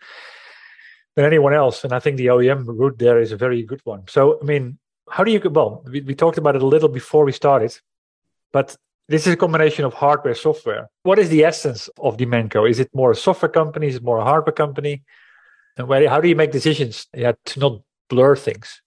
than 1.15 1.25
anyone 1.25 1.53
else. 1.53 1.83
And 1.83 1.93
I 1.93 1.99
think 1.99 2.17
the 2.17 2.27
OEM 2.27 2.65
route 2.67 2.99
there 2.99 3.19
is 3.19 3.31
a 3.31 3.37
very 3.37 3.63
good 3.63 3.81
one. 3.83 4.03
So 4.07 4.39
I 4.41 4.45
mean, 4.45 4.77
how 5.09 5.23
do 5.23 5.31
you 5.31 5.41
well 5.49 5.83
we, 5.91 6.01
we 6.01 6.15
talked 6.15 6.37
about 6.37 6.55
it 6.55 6.61
a 6.61 6.67
little 6.67 6.89
before 6.89 7.25
we 7.25 7.31
started 7.31 7.77
but 8.51 8.75
this 9.07 9.27
is 9.27 9.33
a 9.33 9.37
combination 9.37 9.85
of 9.85 9.93
hardware 9.93 10.33
software. 10.33 10.89
What 11.03 11.19
is 11.19 11.29
the 11.29 11.43
essence 11.43 11.89
of 11.99 12.17
Dimenco? 12.17 12.67
Is 12.67 12.79
it 12.79 12.89
more 12.95 13.11
a 13.11 13.15
software 13.15 13.51
company? 13.51 13.87
Is 13.87 13.97
it 13.97 14.03
more 14.03 14.17
a 14.17 14.23
hardware 14.23 14.53
company? 14.53 15.03
And 15.77 15.87
where, 15.87 16.07
how 16.09 16.21
do 16.21 16.29
you 16.29 16.37
make 16.37 16.51
decisions? 16.51 17.05
Yeah, 17.13 17.33
to 17.47 17.59
not 17.59 17.81
blur 18.09 18.35
things. 18.35 18.81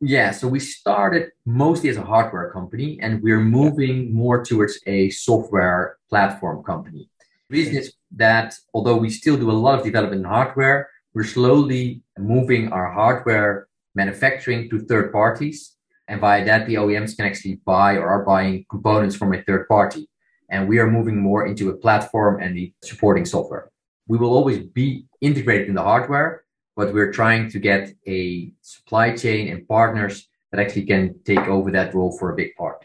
Yeah 0.00 0.30
so 0.30 0.48
we 0.48 0.60
started 0.60 1.30
mostly 1.44 1.90
as 1.90 1.98
a 1.98 2.02
hardware 2.02 2.50
company 2.50 2.98
and 3.02 3.22
we're 3.22 3.40
moving 3.40 4.12
more 4.14 4.42
towards 4.42 4.80
a 4.86 5.10
software 5.10 5.98
platform 6.08 6.64
company. 6.64 7.10
The 7.48 7.58
reason 7.58 7.76
is 7.76 7.92
that 8.16 8.54
although 8.72 8.96
we 8.96 9.10
still 9.10 9.36
do 9.36 9.50
a 9.50 9.60
lot 9.66 9.78
of 9.78 9.84
development 9.84 10.20
in 10.20 10.24
hardware 10.24 10.88
we're 11.14 11.24
slowly 11.24 12.02
moving 12.18 12.72
our 12.72 12.92
hardware 12.92 13.68
manufacturing 13.94 14.70
to 14.70 14.80
third 14.80 15.12
parties. 15.12 15.76
And 16.08 16.20
via 16.20 16.44
that, 16.44 16.66
the 16.66 16.74
OEMs 16.74 17.16
can 17.16 17.26
actually 17.26 17.60
buy 17.64 17.94
or 17.94 18.08
are 18.08 18.24
buying 18.24 18.64
components 18.70 19.16
from 19.16 19.32
a 19.32 19.42
third 19.42 19.68
party. 19.68 20.08
And 20.50 20.68
we 20.68 20.78
are 20.78 20.90
moving 20.90 21.20
more 21.20 21.46
into 21.46 21.70
a 21.70 21.76
platform 21.76 22.42
and 22.42 22.56
the 22.56 22.72
supporting 22.82 23.24
software. 23.24 23.70
We 24.08 24.18
will 24.18 24.34
always 24.34 24.58
be 24.58 25.06
integrated 25.20 25.68
in 25.68 25.74
the 25.74 25.82
hardware, 25.82 26.44
but 26.76 26.92
we're 26.92 27.12
trying 27.12 27.50
to 27.50 27.58
get 27.60 27.92
a 28.08 28.52
supply 28.60 29.16
chain 29.16 29.52
and 29.52 29.68
partners 29.68 30.28
that 30.50 30.60
actually 30.60 30.86
can 30.86 31.20
take 31.24 31.46
over 31.46 31.70
that 31.70 31.94
role 31.94 32.16
for 32.18 32.32
a 32.32 32.36
big 32.36 32.56
part. 32.56 32.84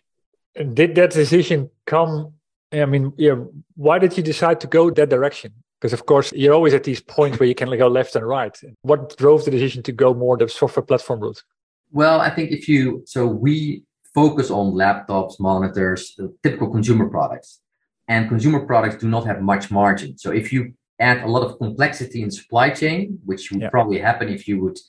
Did 0.74 0.94
that 0.96 1.12
decision 1.12 1.72
come 1.86 2.36
I 2.82 2.86
mean, 2.86 3.14
yeah, 3.18 3.36
why 3.76 4.00
did 4.00 4.18
you 4.18 4.24
decide 4.24 4.60
to 4.62 4.68
go 4.68 4.90
that 4.92 5.10
direction? 5.10 5.54
Because 5.86 6.00
of 6.02 6.08
course 6.08 6.34
you're 6.34 6.56
always 6.56 6.74
at 6.74 6.84
these 6.84 7.00
points 7.00 7.40
where 7.40 7.48
you 7.48 7.54
can 7.54 7.70
go 7.78 7.88
left 7.88 8.16
and 8.16 8.28
right. 8.28 8.60
What 8.82 9.16
drove 9.18 9.46
the 9.46 9.52
decision 9.52 9.84
to 9.84 9.92
go 9.92 10.16
more 10.16 10.36
the 10.36 10.50
software 10.50 10.84
platform 10.84 11.20
route? 11.20 11.44
Well, 11.92 12.20
I 12.22 12.32
think 12.32 12.50
if 12.50 12.68
you 12.68 13.04
so 13.06 13.28
we 13.28 13.84
focus 14.16 14.50
on 14.50 14.74
laptops, 14.74 15.40
monitors, 15.40 16.20
typical 16.42 16.72
consumer 16.72 17.08
products, 17.08 17.60
and 18.08 18.28
consumer 18.28 18.66
products 18.66 18.96
do 18.96 19.08
not 19.08 19.28
have 19.28 19.44
much 19.44 19.70
margin. 19.70 20.18
So 20.18 20.32
if 20.32 20.52
you 20.52 20.74
add 21.00 21.22
a 21.22 21.28
lot 21.28 21.44
of 21.44 21.60
complexity 21.60 22.24
in 22.24 22.32
supply 22.32 22.72
chain, 22.72 23.20
which 23.24 23.52
would 23.52 23.62
yeah. 23.62 23.70
probably 23.70 24.00
happen 24.00 24.28
if 24.30 24.48
you 24.48 24.60
would 24.64 24.80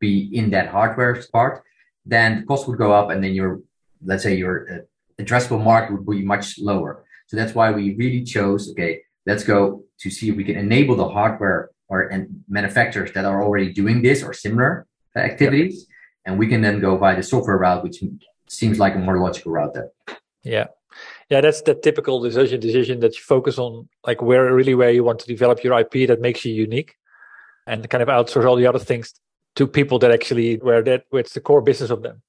be 0.00 0.30
in 0.32 0.48
that 0.52 0.68
hardware 0.68 1.22
part, 1.34 1.64
then 2.06 2.40
the 2.40 2.46
cost 2.46 2.66
would 2.66 2.78
go 2.78 2.92
up, 2.92 3.10
and 3.10 3.22
then 3.22 3.34
your 3.34 3.60
let's 4.02 4.22
say 4.22 4.34
your 4.34 4.54
uh, 4.72 5.22
addressable 5.22 5.62
market 5.62 5.92
would 5.92 6.06
be 6.06 6.24
much 6.24 6.58
lower. 6.58 7.04
So 7.26 7.36
that's 7.36 7.54
why 7.54 7.72
we 7.72 7.94
really 7.96 8.24
chose 8.24 8.70
okay, 8.70 9.02
let's 9.26 9.44
go 9.44 9.84
to 9.98 10.10
see 10.10 10.30
if 10.30 10.36
we 10.36 10.44
can 10.44 10.56
enable 10.56 10.96
the 10.96 11.08
hardware 11.08 11.70
or 11.88 12.02
and 12.02 12.44
manufacturers 12.48 13.12
that 13.12 13.24
are 13.24 13.42
already 13.44 13.72
doing 13.72 14.02
this 14.02 14.22
or 14.22 14.32
similar 14.32 14.86
activities, 15.16 15.86
and 16.24 16.38
we 16.38 16.46
can 16.46 16.60
then 16.60 16.80
go 16.80 16.96
by 16.96 17.14
the 17.14 17.22
software 17.22 17.58
route, 17.58 17.82
which 17.82 18.02
seems 18.48 18.78
like 18.78 18.94
a 18.94 18.98
more 18.98 19.18
logical 19.18 19.52
route 19.52 19.74
there. 19.74 19.90
Yeah, 20.42 20.66
yeah, 21.30 21.40
that's 21.40 21.62
the 21.62 21.74
typical 21.74 22.20
decision 22.20 22.60
decision 22.60 23.00
that 23.00 23.16
you 23.16 23.22
focus 23.22 23.58
on, 23.58 23.88
like 24.06 24.22
where 24.22 24.52
really 24.54 24.74
where 24.74 24.90
you 24.90 25.04
want 25.04 25.20
to 25.20 25.26
develop 25.26 25.62
your 25.64 25.78
IP 25.78 26.08
that 26.08 26.20
makes 26.20 26.44
you 26.44 26.54
unique, 26.54 26.94
and 27.66 27.88
kind 27.88 28.02
of 28.02 28.08
outsource 28.08 28.46
all 28.46 28.56
the 28.56 28.66
other 28.66 28.78
things 28.78 29.14
to 29.56 29.66
people 29.66 29.98
that 30.00 30.10
actually 30.10 30.56
where 30.56 30.82
that 30.82 31.04
where 31.10 31.20
it's 31.20 31.34
the 31.34 31.40
core 31.40 31.62
business 31.62 31.90
of 31.90 32.02
them. 32.02 32.22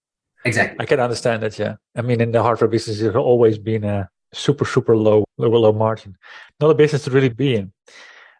Exactly. 0.45 0.77
I 0.79 0.85
can 0.85 0.99
understand 0.99 1.43
that. 1.43 1.57
Yeah, 1.59 1.75
I 1.95 2.01
mean, 2.01 2.21
in 2.21 2.31
the 2.31 2.41
hardware 2.41 2.69
business, 2.69 3.01
it's 3.01 3.15
always 3.15 3.57
been 3.57 3.83
a 3.83 4.09
super 4.33 4.65
super 4.65 4.95
low 4.95 5.23
low 5.37 5.49
low 5.49 5.73
margin, 5.73 6.17
not 6.59 6.71
a 6.71 6.75
business 6.75 7.03
to 7.03 7.11
really 7.11 7.29
be 7.29 7.55
in. 7.55 7.71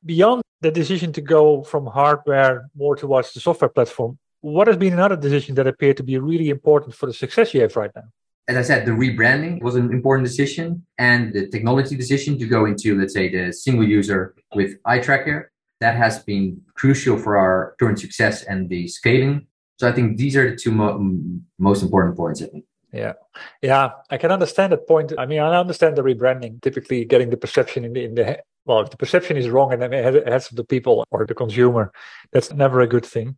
Beyond 0.05 0.41
the 0.61 0.71
decision 0.71 1.11
to 1.13 1.21
go 1.21 1.63
from 1.63 1.85
hardware 1.85 2.69
more 2.75 2.95
towards 2.95 3.33
the 3.33 3.39
software 3.39 3.69
platform, 3.69 4.17
what 4.41 4.67
has 4.67 4.77
been 4.77 4.93
another 4.93 5.15
decision 5.15 5.55
that 5.55 5.67
appeared 5.67 5.97
to 5.97 6.03
be 6.03 6.17
really 6.17 6.49
important 6.49 6.95
for 6.95 7.05
the 7.05 7.13
success 7.13 7.53
you 7.53 7.61
have 7.61 7.75
right 7.75 7.91
now? 7.95 8.03
As 8.47 8.55
I 8.55 8.61
said, 8.61 8.85
the 8.85 8.91
rebranding 8.91 9.61
was 9.61 9.75
an 9.75 9.91
important 9.91 10.25
decision, 10.25 10.85
and 10.97 11.33
the 11.33 11.47
technology 11.47 11.97
decision 11.97 12.39
to 12.39 12.45
go 12.47 12.65
into, 12.65 12.97
let's 12.97 13.13
say, 13.13 13.29
the 13.29 13.51
single 13.51 13.85
user 13.85 14.35
with 14.55 14.77
eye 14.85 14.99
tracker 14.99 15.51
that 15.81 15.95
has 15.95 16.19
been 16.19 16.61
crucial 16.75 17.17
for 17.17 17.37
our 17.37 17.75
current 17.79 17.99
success 17.99 18.43
and 18.43 18.69
the 18.69 18.87
scaling. 18.87 19.47
So 19.79 19.87
I 19.87 19.91
think 19.91 20.17
these 20.17 20.35
are 20.37 20.49
the 20.49 20.55
two 20.55 20.71
mo- 20.71 21.41
most 21.59 21.83
important 21.83 22.15
points. 22.15 22.41
I 22.41 22.47
think. 22.47 22.65
Yeah, 22.93 23.13
yeah, 23.61 23.91
I 24.09 24.17
can 24.17 24.31
understand 24.31 24.71
that 24.71 24.87
point. 24.87 25.11
I 25.17 25.25
mean, 25.25 25.39
I 25.39 25.59
understand 25.59 25.97
the 25.97 26.03
rebranding. 26.03 26.61
Typically, 26.61 27.03
getting 27.03 27.29
the 27.29 27.37
perception 27.37 27.83
in 27.83 27.93
the 27.93 28.03
in 28.03 28.15
the 28.15 28.39
well, 28.65 28.81
if 28.81 28.89
the 28.89 28.97
perception 28.97 29.37
is 29.37 29.49
wrong 29.49 29.73
and 29.73 29.81
it 29.81 30.27
has 30.27 30.49
of 30.49 30.57
the 30.57 30.63
people 30.63 31.05
or 31.11 31.25
the 31.25 31.33
consumer, 31.33 31.91
that's 32.31 32.51
never 32.53 32.81
a 32.81 32.87
good 32.87 33.05
thing. 33.05 33.37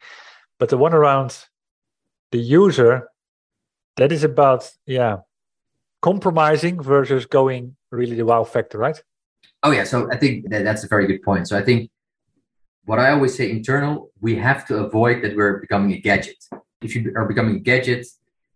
But 0.59 0.69
the 0.69 0.77
one 0.77 0.93
around 0.93 1.45
the 2.31 2.39
user, 2.39 3.09
that 3.97 4.11
is 4.11 4.23
about 4.23 4.71
yeah, 4.85 5.17
compromising 6.01 6.81
versus 6.81 7.25
going 7.25 7.75
really 7.91 8.15
the 8.15 8.25
wow 8.25 8.43
factor, 8.43 8.77
right? 8.77 9.01
Oh 9.63 9.71
yeah, 9.71 9.83
so 9.83 10.09
I 10.11 10.17
think 10.17 10.49
that 10.49 10.63
that's 10.63 10.83
a 10.83 10.87
very 10.87 11.07
good 11.07 11.23
point. 11.23 11.47
So 11.47 11.57
I 11.57 11.63
think 11.63 11.89
what 12.85 12.99
I 12.99 13.11
always 13.11 13.35
say 13.35 13.49
internal, 13.51 14.11
we 14.21 14.35
have 14.35 14.65
to 14.67 14.77
avoid 14.77 15.23
that 15.23 15.35
we're 15.35 15.59
becoming 15.59 15.93
a 15.93 15.99
gadget. 15.99 16.37
If 16.81 16.95
you 16.95 17.13
are 17.15 17.25
becoming 17.25 17.57
a 17.57 17.59
gadget, 17.59 18.07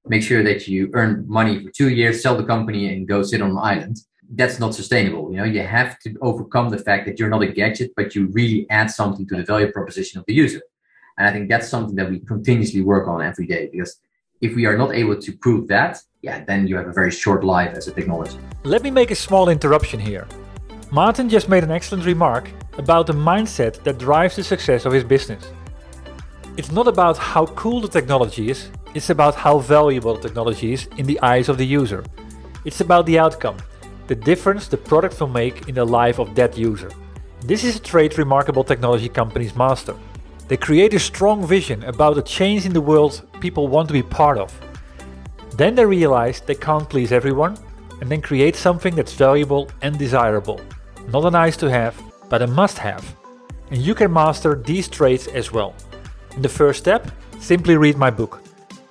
make 0.07 0.23
sure 0.23 0.43
that 0.43 0.67
you 0.67 0.89
earn 0.93 1.25
money 1.27 1.63
for 1.63 1.71
two 1.71 1.89
years, 1.89 2.21
sell 2.21 2.35
the 2.35 2.43
company, 2.43 2.93
and 2.93 3.07
go 3.07 3.23
sit 3.23 3.41
on 3.41 3.51
an 3.51 3.57
island. 3.57 3.97
That's 4.29 4.59
not 4.59 4.73
sustainable. 4.73 5.31
You 5.31 5.37
know, 5.37 5.43
you 5.43 5.61
have 5.61 5.99
to 5.99 6.15
overcome 6.21 6.69
the 6.69 6.77
fact 6.77 7.05
that 7.05 7.19
you're 7.19 7.29
not 7.29 7.43
a 7.43 7.47
gadget, 7.47 7.91
but 7.95 8.15
you 8.15 8.27
really 8.27 8.65
add 8.69 8.89
something 8.89 9.27
to 9.27 9.35
the 9.37 9.43
value 9.43 9.71
proposition 9.71 10.19
of 10.19 10.25
the 10.25 10.33
user. 10.33 10.61
And 11.17 11.27
I 11.27 11.31
think 11.31 11.49
that's 11.49 11.69
something 11.69 11.95
that 11.95 12.09
we 12.09 12.19
continuously 12.19 12.81
work 12.81 13.07
on 13.07 13.21
every 13.21 13.45
day 13.45 13.69
because 13.71 13.99
if 14.41 14.55
we 14.55 14.65
are 14.65 14.77
not 14.77 14.93
able 14.93 15.17
to 15.19 15.31
prove 15.37 15.67
that, 15.67 16.01
yeah, 16.21 16.43
then 16.43 16.67
you 16.67 16.75
have 16.75 16.87
a 16.87 16.91
very 16.91 17.11
short 17.11 17.43
life 17.43 17.73
as 17.77 17.87
a 17.87 17.91
technology. 17.91 18.37
Let 18.63 18.81
me 18.83 18.91
make 18.91 19.11
a 19.11 19.15
small 19.15 19.49
interruption 19.49 19.99
here. 19.99 20.27
Martin 20.91 21.29
just 21.29 21.49
made 21.49 21.63
an 21.63 21.71
excellent 21.71 22.05
remark 22.05 22.49
about 22.77 23.07
the 23.07 23.13
mindset 23.13 23.83
that 23.83 23.97
drives 23.97 24.35
the 24.35 24.43
success 24.43 24.85
of 24.85 24.93
his 24.93 25.03
business. 25.03 25.43
It's 26.57 26.71
not 26.71 26.87
about 26.87 27.17
how 27.17 27.45
cool 27.47 27.81
the 27.81 27.87
technology 27.87 28.49
is, 28.49 28.69
it's 28.93 29.09
about 29.09 29.35
how 29.35 29.57
valuable 29.57 30.17
technology 30.17 30.73
is 30.73 30.87
in 30.97 31.05
the 31.05 31.19
eyes 31.21 31.49
of 31.49 31.57
the 31.57 31.65
user. 31.65 32.03
It's 32.65 32.81
about 32.81 33.05
the 33.05 33.19
outcome, 33.19 33.57
the 34.07 34.15
difference 34.15 34.67
the 34.67 34.77
product 34.77 35.19
will 35.19 35.27
make 35.27 35.67
in 35.67 35.75
the 35.75 35.85
life 35.85 36.19
of 36.19 36.35
that 36.35 36.57
user. 36.57 36.91
This 37.41 37.63
is 37.63 37.75
a 37.75 37.79
trait 37.79 38.17
remarkable 38.17 38.63
technology 38.63 39.09
companies 39.09 39.55
master. 39.55 39.95
They 40.47 40.57
create 40.57 40.93
a 40.93 40.99
strong 40.99 41.45
vision 41.45 41.83
about 41.83 42.17
a 42.17 42.21
change 42.21 42.65
in 42.65 42.73
the 42.73 42.81
world 42.81 43.21
people 43.39 43.67
want 43.67 43.87
to 43.87 43.93
be 43.93 44.03
part 44.03 44.37
of. 44.37 44.53
Then 45.57 45.75
they 45.75 45.85
realize 45.85 46.41
they 46.41 46.55
can't 46.55 46.89
please 46.89 47.11
everyone 47.11 47.57
and 48.01 48.09
then 48.09 48.21
create 48.21 48.55
something 48.55 48.95
that's 48.95 49.13
valuable 49.13 49.69
and 49.81 49.97
desirable. 49.97 50.61
Not 51.09 51.25
a 51.25 51.31
nice 51.31 51.57
to 51.57 51.69
have, 51.69 51.99
but 52.29 52.41
a 52.41 52.47
must 52.47 52.77
have. 52.77 53.15
And 53.71 53.81
you 53.81 53.95
can 53.95 54.11
master 54.11 54.55
these 54.55 54.87
traits 54.87 55.27
as 55.27 55.51
well. 55.51 55.73
In 56.35 56.41
the 56.41 56.49
first 56.49 56.79
step, 56.79 57.11
simply 57.39 57.77
read 57.77 57.97
my 57.97 58.09
book. 58.09 58.41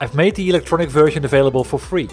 I've 0.03 0.17
made 0.17 0.35
the 0.35 0.51
electronic 0.51 0.91
version 0.91 1.25
available 1.25 1.63
for 1.63 1.79
free. 1.79 2.09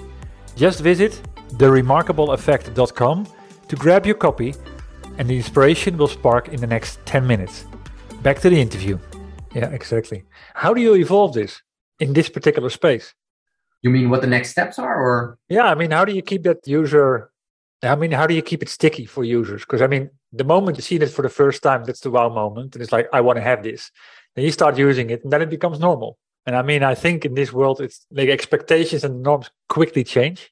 Just 0.56 0.82
visit 0.82 1.20
theremarkableeffect.com 1.54 3.28
to 3.68 3.76
grab 3.76 4.06
your 4.06 4.14
copy, 4.14 4.54
and 5.18 5.28
the 5.28 5.36
inspiration 5.36 5.98
will 5.98 6.08
spark 6.08 6.50
in 6.50 6.62
the 6.62 6.68
next 6.68 7.04
10 7.08 7.26
minutes. 7.26 7.66
Back 8.22 8.42
to 8.42 8.50
the 8.52 8.62
interview. 8.62 9.00
Yeah, 9.56 9.72
exactly. 9.72 10.24
How 10.54 10.72
do 10.72 10.82
you 10.82 10.94
evolve 10.94 11.34
this 11.34 11.64
in 12.00 12.14
this 12.14 12.30
particular 12.30 12.70
space? 12.70 13.16
You 13.82 13.90
mean 13.90 14.12
what 14.12 14.22
the 14.22 14.28
next 14.28 14.52
steps 14.52 14.78
are, 14.78 15.04
or? 15.04 15.40
Yeah, 15.50 15.66
I 15.66 15.74
mean, 15.74 15.90
how 15.90 16.06
do 16.06 16.14
you 16.14 16.22
keep 16.22 16.44
that 16.44 16.68
user? 16.68 17.32
I 17.82 17.96
mean, 17.96 18.12
how 18.12 18.28
do 18.28 18.36
you 18.36 18.44
keep 18.44 18.62
it 18.62 18.70
sticky 18.70 19.08
for 19.08 19.24
users? 19.24 19.62
Because 19.62 19.82
I 19.82 19.88
mean, 19.88 20.12
the 20.32 20.44
moment 20.44 20.78
you 20.78 20.84
see 20.84 20.98
it 20.98 21.10
for 21.10 21.24
the 21.24 21.30
first 21.30 21.64
time, 21.64 21.86
that's 21.86 22.02
the 22.02 22.12
wow 22.12 22.30
moment, 22.30 22.76
and 22.76 22.84
it's 22.84 22.92
like, 22.92 23.10
I 23.12 23.22
want 23.22 23.38
to 23.38 23.42
have 23.42 23.64
this. 23.64 23.90
Then 24.36 24.46
you 24.46 24.52
start 24.52 24.78
using 24.78 25.10
it, 25.10 25.24
and 25.24 25.34
then 25.34 25.42
it 25.42 25.50
becomes 25.50 25.80
normal. 25.80 26.20
And 26.46 26.56
I 26.56 26.62
mean, 26.62 26.84
I 26.84 26.96
think 26.96 27.26
in 27.26 27.34
this 27.34 27.54
world, 27.54 27.82
it's 27.82 28.06
like 28.12 28.30
expectations 28.30 29.04
and 29.04 29.22
norms 29.22 29.52
quickly 29.68 30.04
change. 30.04 30.52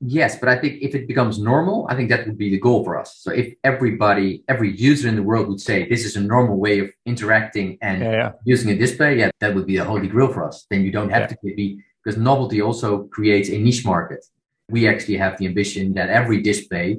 Yes, 0.00 0.38
but 0.38 0.48
I 0.48 0.56
think 0.56 0.80
if 0.80 0.94
it 0.94 1.08
becomes 1.08 1.40
normal, 1.40 1.86
I 1.90 1.96
think 1.96 2.08
that 2.10 2.24
would 2.26 2.38
be 2.38 2.50
the 2.50 2.60
goal 2.60 2.84
for 2.84 2.96
us. 2.96 3.16
So 3.18 3.32
if 3.32 3.54
everybody, 3.64 4.44
every 4.48 4.76
user 4.76 5.08
in 5.08 5.16
the 5.16 5.24
world 5.24 5.48
would 5.48 5.60
say 5.60 5.88
this 5.88 6.04
is 6.04 6.14
a 6.14 6.20
normal 6.20 6.56
way 6.56 6.78
of 6.78 6.90
interacting 7.04 7.78
and 7.82 8.02
yeah, 8.02 8.12
yeah. 8.12 8.32
using 8.44 8.70
a 8.70 8.76
display, 8.76 9.18
yeah, 9.18 9.30
that 9.40 9.56
would 9.56 9.66
be 9.66 9.78
a 9.78 9.84
holy 9.84 10.06
grail 10.06 10.32
for 10.32 10.46
us. 10.46 10.66
Then 10.70 10.82
you 10.82 10.92
don't 10.92 11.10
have 11.10 11.22
yeah. 11.22 11.26
to 11.26 11.36
be 11.42 11.82
because 12.04 12.16
novelty 12.16 12.62
also 12.62 13.04
creates 13.04 13.48
a 13.48 13.58
niche 13.58 13.84
market. 13.84 14.24
We 14.68 14.86
actually 14.86 15.16
have 15.16 15.36
the 15.36 15.46
ambition 15.46 15.94
that 15.94 16.10
every 16.10 16.42
display 16.42 16.98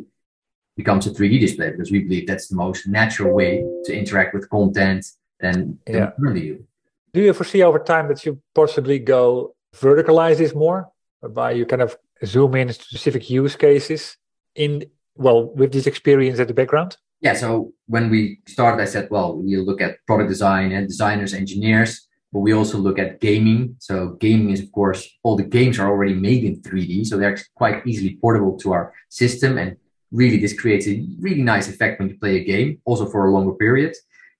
becomes 0.75 1.07
a 1.07 1.11
3D 1.11 1.39
display 1.39 1.71
because 1.71 1.91
we 1.91 1.99
believe 1.99 2.27
that's 2.27 2.49
the 2.49 2.55
most 2.55 2.85
natural 2.85 3.33
way 3.33 3.63
to 3.85 3.97
interact 3.97 4.33
with 4.33 4.49
content 4.49 5.05
than, 5.39 5.79
than 5.85 5.95
yeah. 5.95 6.11
Do 6.19 6.65
you 7.13 7.33
foresee 7.33 7.63
over 7.63 7.79
time 7.79 8.07
that 8.07 8.25
you 8.25 8.41
possibly 8.53 8.99
go 8.99 9.55
verticalize 9.75 10.37
this 10.37 10.53
more, 10.53 10.89
whereby 11.19 11.51
you 11.51 11.65
kind 11.65 11.81
of 11.81 11.97
zoom 12.25 12.55
in 12.55 12.71
specific 12.73 13.29
use 13.29 13.55
cases 13.55 14.17
in 14.55 14.85
well 15.15 15.53
with 15.55 15.71
this 15.71 15.87
experience 15.87 16.39
at 16.39 16.47
the 16.47 16.53
background? 16.53 16.97
Yeah. 17.21 17.33
So 17.33 17.73
when 17.87 18.09
we 18.09 18.39
started, 18.47 18.81
I 18.81 18.85
said, 18.85 19.09
well, 19.11 19.37
we 19.37 19.57
look 19.57 19.81
at 19.81 19.97
product 20.07 20.29
design 20.29 20.71
and 20.71 20.87
designers, 20.87 21.33
engineers, 21.33 22.07
but 22.31 22.39
we 22.39 22.53
also 22.53 22.77
look 22.77 22.97
at 22.97 23.19
gaming. 23.19 23.75
So 23.79 24.17
gaming 24.19 24.51
is, 24.51 24.61
of 24.61 24.71
course, 24.71 25.07
all 25.23 25.35
the 25.35 25.43
games 25.43 25.79
are 25.79 25.89
already 25.89 26.13
made 26.13 26.43
in 26.43 26.61
3D, 26.61 27.05
so 27.05 27.17
they're 27.17 27.37
quite 27.55 27.85
easily 27.85 28.17
portable 28.21 28.57
to 28.59 28.71
our 28.71 28.93
system. 29.09 29.57
And 29.57 29.75
really, 30.11 30.37
this 30.37 30.57
creates 30.57 30.87
a 30.87 31.05
really 31.19 31.41
nice 31.41 31.67
effect 31.67 31.99
when 31.99 32.09
you 32.09 32.17
play 32.17 32.37
a 32.37 32.43
game, 32.43 32.79
also 32.85 33.05
for 33.05 33.25
a 33.25 33.31
longer 33.31 33.53
period. 33.53 33.95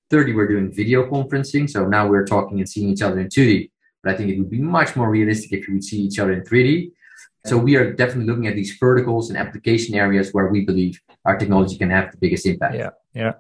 Thirdly, 0.10 0.34
we're 0.34 0.48
doing 0.48 0.72
video 0.72 1.10
conferencing. 1.10 1.70
So 1.70 1.86
now 1.86 2.08
we're 2.08 2.26
talking 2.26 2.60
and 2.60 2.68
seeing 2.68 2.90
each 2.90 3.02
other 3.02 3.20
in 3.20 3.28
2D. 3.28 3.70
But 4.04 4.14
I 4.14 4.18
think 4.18 4.30
it 4.30 4.40
would 4.40 4.50
be 4.50 4.60
much 4.60 4.96
more 4.96 5.10
realistic 5.10 5.54
if 5.54 5.68
we 5.68 5.76
would 5.76 5.84
see 5.84 6.02
each 6.02 6.20
other 6.20 6.34
in 6.34 6.42
3D. 6.42 6.92
So 7.46 7.58
we 7.58 7.76
are 7.76 7.94
definitely 7.94 8.26
looking 8.26 8.48
at 8.48 8.56
these 8.56 8.76
verticals 8.80 9.30
and 9.30 9.38
application 9.38 9.96
areas 9.96 10.32
where 10.32 10.48
we 10.48 10.66
believe 10.66 11.00
our 11.26 11.38
technology 11.38 11.78
can 11.78 11.90
have 11.90 12.12
the 12.12 12.18
biggest 12.18 12.46
impact. 12.46 12.76
Yeah, 12.76 12.90
yeah. 13.14 13.34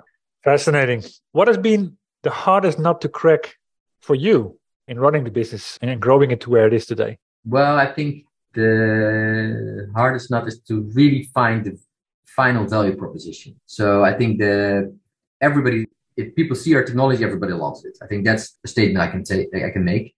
Fascinating. 0.43 1.03
What 1.32 1.47
has 1.47 1.58
been 1.58 1.97
the 2.23 2.29
hardest 2.29 2.79
nut 2.79 3.01
to 3.01 3.10
crack 3.10 3.55
for 4.01 4.15
you 4.15 4.58
in 4.88 4.99
running 4.99 5.23
the 5.25 5.32
business 5.32 5.77
and 5.82 5.99
growing 6.01 6.32
it 6.32 6.41
to 6.41 6.49
where 6.49 6.67
it 6.67 6.73
is 6.73 6.86
today? 6.86 7.17
Well, 7.45 7.77
I 7.77 7.88
think 7.91 8.25
the 8.53 9.89
hardest 9.95 10.32
nut 10.32 10.47
is 10.47 10.60
to 10.62 10.89
really 10.93 11.23
find 11.34 11.65
the 11.65 11.77
final 12.25 12.65
value 12.65 12.95
proposition. 12.95 13.60
So 13.65 14.03
I 14.03 14.13
think 14.13 14.39
the 14.39 14.95
everybody 15.41 15.86
if 16.19 16.36
people 16.36 16.55
see 16.55 16.75
our 16.75 16.84
technology, 16.84 17.23
everybody 17.23 17.53
loves 17.53 17.86
it. 17.86 17.97
I 18.01 18.08
think 18.08 18.25
that's 18.25 18.58
a 18.65 18.67
statement 18.67 18.99
I 19.08 19.10
can 19.10 19.25
say 19.25 19.47
I 19.53 19.69
can 19.69 19.86
make. 19.86 20.15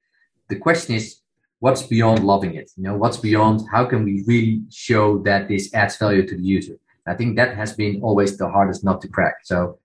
The 0.50 0.58
question 0.58 0.96
is, 0.96 1.22
what's 1.60 1.84
beyond 1.84 2.26
loving 2.26 2.56
it? 2.56 2.72
You 2.76 2.84
know, 2.84 2.96
what's 2.96 3.18
beyond? 3.18 3.62
How 3.72 3.86
can 3.86 4.04
we 4.04 4.24
really 4.26 4.62
show 4.72 5.20
that 5.20 5.48
this 5.48 5.74
adds 5.74 5.98
value 5.98 6.26
to 6.28 6.36
the 6.36 6.44
user? 6.44 6.78
I 7.08 7.14
think 7.14 7.36
that 7.36 7.56
has 7.56 7.74
been 7.74 8.02
always 8.02 8.38
the 8.38 8.50
hardest 8.50 8.84
nut 8.84 9.00
to 9.02 9.08
crack. 9.08 9.36
So 9.44 9.80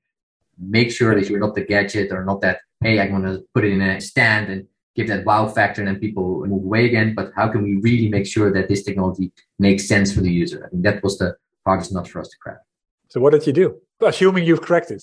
make 0.58 0.90
sure 0.90 1.14
that 1.14 1.28
you're 1.28 1.44
not 1.46 1.54
the 1.54 1.64
gadget 1.64 2.12
or 2.12 2.24
not 2.24 2.40
that, 2.40 2.60
hey, 2.82 2.98
I'm 2.98 3.10
going 3.10 3.22
to 3.24 3.44
put 3.54 3.64
it 3.64 3.72
in 3.72 3.82
a 3.82 4.00
stand 4.00 4.50
and 4.50 4.66
give 4.94 5.08
that 5.08 5.26
wow 5.26 5.46
factor 5.46 5.82
and 5.82 5.88
then 5.88 5.98
people 5.98 6.46
move 6.46 6.64
away 6.64 6.86
again. 6.86 7.14
But 7.14 7.32
how 7.36 7.48
can 7.48 7.62
we 7.62 7.76
really 7.76 8.08
make 8.08 8.26
sure 8.26 8.50
that 8.52 8.68
this 8.68 8.82
technology 8.82 9.32
makes 9.58 9.86
sense 9.86 10.12
for 10.14 10.22
the 10.22 10.32
user? 10.32 10.64
I 10.64 10.68
think 10.70 10.82
that 10.84 11.02
was 11.02 11.18
the 11.18 11.36
hardest 11.66 11.92
nut 11.92 12.08
for 12.08 12.20
us 12.20 12.28
to 12.28 12.36
crack. 12.38 12.60
So 13.08 13.20
what 13.20 13.32
did 13.34 13.46
you 13.46 13.52
do? 13.52 13.76
Assuming 14.00 14.44
you've 14.44 14.62
cracked 14.62 14.90
it. 14.90 15.02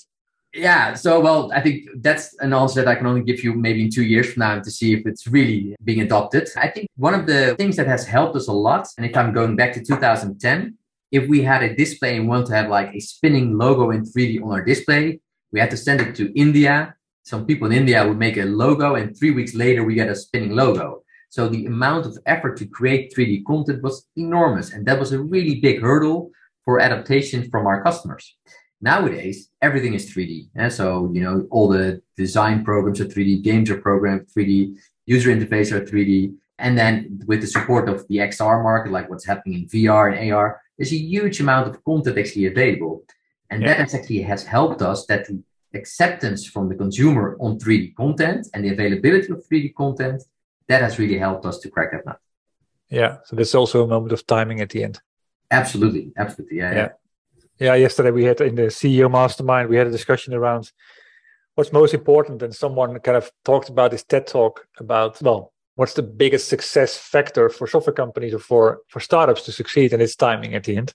Yeah, 0.54 0.94
so 0.94 1.20
well, 1.20 1.52
I 1.52 1.62
think 1.62 1.88
that's 1.96 2.36
an 2.40 2.54
answer 2.54 2.84
that 2.84 2.88
I 2.88 2.94
can 2.94 3.08
only 3.08 3.24
give 3.24 3.44
you 3.44 3.56
maybe 3.56 3.82
in 3.84 3.90
two 3.90 4.04
years 4.04 4.32
from 4.32 4.42
now 4.42 4.60
to 4.60 4.70
see 4.70 4.94
if 4.94 5.02
it's 5.08 5.26
really 5.26 5.76
being 5.84 6.02
adopted. 6.02 6.48
I 6.56 6.68
think 6.68 6.88
one 6.96 7.16
of 7.16 7.26
the 7.26 7.56
things 7.58 7.76
that 7.78 7.88
has 7.88 8.06
helped 8.06 8.36
us 8.36 8.48
a 8.48 8.54
lot, 8.54 8.88
and 8.98 9.06
if 9.06 9.18
I'm 9.18 9.34
going 9.34 9.56
back 9.56 9.74
to 9.74 9.84
2010, 9.84 10.78
if 11.12 11.28
we 11.28 11.42
had 11.42 11.64
a 11.64 11.76
display 11.76 12.18
and 12.18 12.28
want 12.28 12.46
to 12.48 12.54
have 12.54 12.70
like 12.70 12.94
a 12.94 13.00
spinning 13.00 13.58
logo 13.58 13.90
in 13.90 14.04
3D 14.04 14.44
on 14.44 14.52
our 14.52 14.64
display, 14.64 15.20
we 15.52 15.60
had 15.60 15.72
to 15.72 15.78
send 15.78 16.02
it 16.02 16.16
to 16.16 16.32
India. 16.40 16.96
Some 17.24 17.48
people 17.48 17.68
in 17.68 17.74
India 17.74 18.06
would 18.08 18.20
make 18.20 18.38
a 18.38 18.46
logo, 18.46 18.94
and 18.94 19.18
three 19.18 19.32
weeks 19.32 19.56
later, 19.56 19.84
we 19.84 19.96
get 19.96 20.10
a 20.10 20.16
spinning 20.16 20.52
logo. 20.52 21.04
So 21.30 21.48
the 21.48 21.66
amount 21.66 22.06
of 22.06 22.18
effort 22.28 22.58
to 22.58 22.68
create 22.68 23.12
3D 23.16 23.44
content 23.46 23.82
was 23.82 24.06
enormous, 24.16 24.72
and 24.72 24.86
that 24.86 25.00
was 25.00 25.14
a 25.14 25.20
really 25.20 25.60
big 25.62 25.82
hurdle 25.82 26.30
for 26.64 26.80
adaptation 26.80 27.50
from 27.50 27.66
our 27.66 27.84
customers. 27.84 28.36
Nowadays, 28.84 29.50
everything 29.62 29.94
is 29.94 30.14
3D. 30.14 30.50
And 30.56 30.72
so, 30.72 31.10
you 31.14 31.22
know, 31.24 31.48
all 31.52 31.70
the 31.70 32.02
design 32.18 32.66
programs 32.66 33.00
are 33.00 33.06
3D, 33.06 33.42
games 33.42 33.70
are 33.70 33.80
programmed 33.80 34.28
3D, 34.28 34.78
user 35.06 35.30
interface 35.30 35.72
are 35.72 35.80
3D. 35.80 36.36
And 36.60 36.78
then 36.78 37.22
with 37.26 37.40
the 37.40 37.48
support 37.48 37.88
of 37.88 38.06
the 38.10 38.18
XR 38.18 38.62
market, 38.62 38.92
like 38.92 39.10
what's 39.10 39.26
happening 39.26 39.54
in 39.60 39.66
VR 39.68 40.12
and 40.12 40.34
AR, 40.34 40.62
there's 40.78 40.92
a 40.92 40.98
huge 40.98 41.40
amount 41.40 41.70
of 41.70 41.82
content 41.86 42.18
actually 42.18 42.48
available. 42.48 43.04
And 43.50 43.62
yeah. 43.62 43.70
that 43.70 43.78
has 43.78 43.96
actually 43.96 44.22
has 44.24 44.44
helped 44.44 44.82
us 44.82 45.06
that 45.06 45.28
the 45.28 45.42
acceptance 45.74 46.46
from 46.46 46.68
the 46.68 46.76
consumer 46.76 47.38
on 47.40 47.58
3D 47.60 47.96
content 47.96 48.50
and 48.54 48.66
the 48.66 48.74
availability 48.74 49.32
of 49.32 49.48
3D 49.48 49.76
content, 49.76 50.24
that 50.68 50.82
has 50.82 51.00
really 51.00 51.18
helped 51.18 51.46
us 51.46 51.58
to 51.60 51.70
crack 51.70 51.94
that 51.94 52.06
nut. 52.06 52.20
Yeah. 52.90 53.20
So 53.24 53.38
there's 53.38 53.56
also 53.56 53.86
a 53.86 53.88
moment 53.88 54.12
of 54.12 54.28
timing 54.28 54.60
at 54.60 54.72
the 54.72 54.84
end. 54.84 55.00
Absolutely. 55.52 56.12
Absolutely. 56.18 56.58
yeah. 56.58 56.72
yeah. 56.72 56.78
yeah 56.78 56.90
yeah, 57.64 57.76
yesterday 57.76 58.12
we 58.12 58.26
had 58.26 58.42
in 58.42 58.56
the 58.56 58.64
CEO 58.64 59.10
mastermind, 59.10 59.70
we 59.70 59.78
had 59.78 59.88
a 59.88 59.92
discussion 59.92 60.34
around 60.34 60.72
what's 61.56 61.72
most 61.72 61.94
important. 61.94 62.42
And 62.44 62.54
someone 62.54 63.00
kind 63.00 63.18
of 63.18 63.32
talked 63.46 63.70
about 63.70 63.92
this 63.92 64.04
TED 64.04 64.28
talk 64.28 64.68
about, 64.80 65.22
well, 65.22 65.54
what's 65.76 65.94
the 65.94 66.04
biggest 66.04 66.50
success 66.50 66.98
factor 66.98 67.50
for 67.50 67.66
software 67.66 67.94
companies 67.94 68.34
or 68.34 68.40
for, 68.40 68.82
for 68.90 69.00
startups 69.00 69.44
to 69.44 69.52
succeed? 69.52 69.94
And 69.94 70.02
it's 70.02 70.16
timing 70.16 70.56
at 70.56 70.66
the 70.66 70.76
end, 70.76 70.94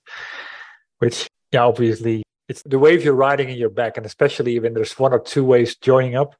which, 0.99 1.27
yeah, 1.51 1.63
obviously 1.63 2.23
it's 2.47 2.61
the 2.63 2.79
wave 2.79 3.03
you're 3.03 3.13
riding 3.13 3.49
in 3.49 3.57
your 3.57 3.69
back. 3.69 3.97
And 3.97 4.05
especially 4.05 4.59
when 4.59 4.73
there's 4.75 4.97
one 4.99 5.13
or 5.13 5.19
two 5.19 5.43
waves 5.43 5.75
joining 5.75 6.15
up, 6.15 6.35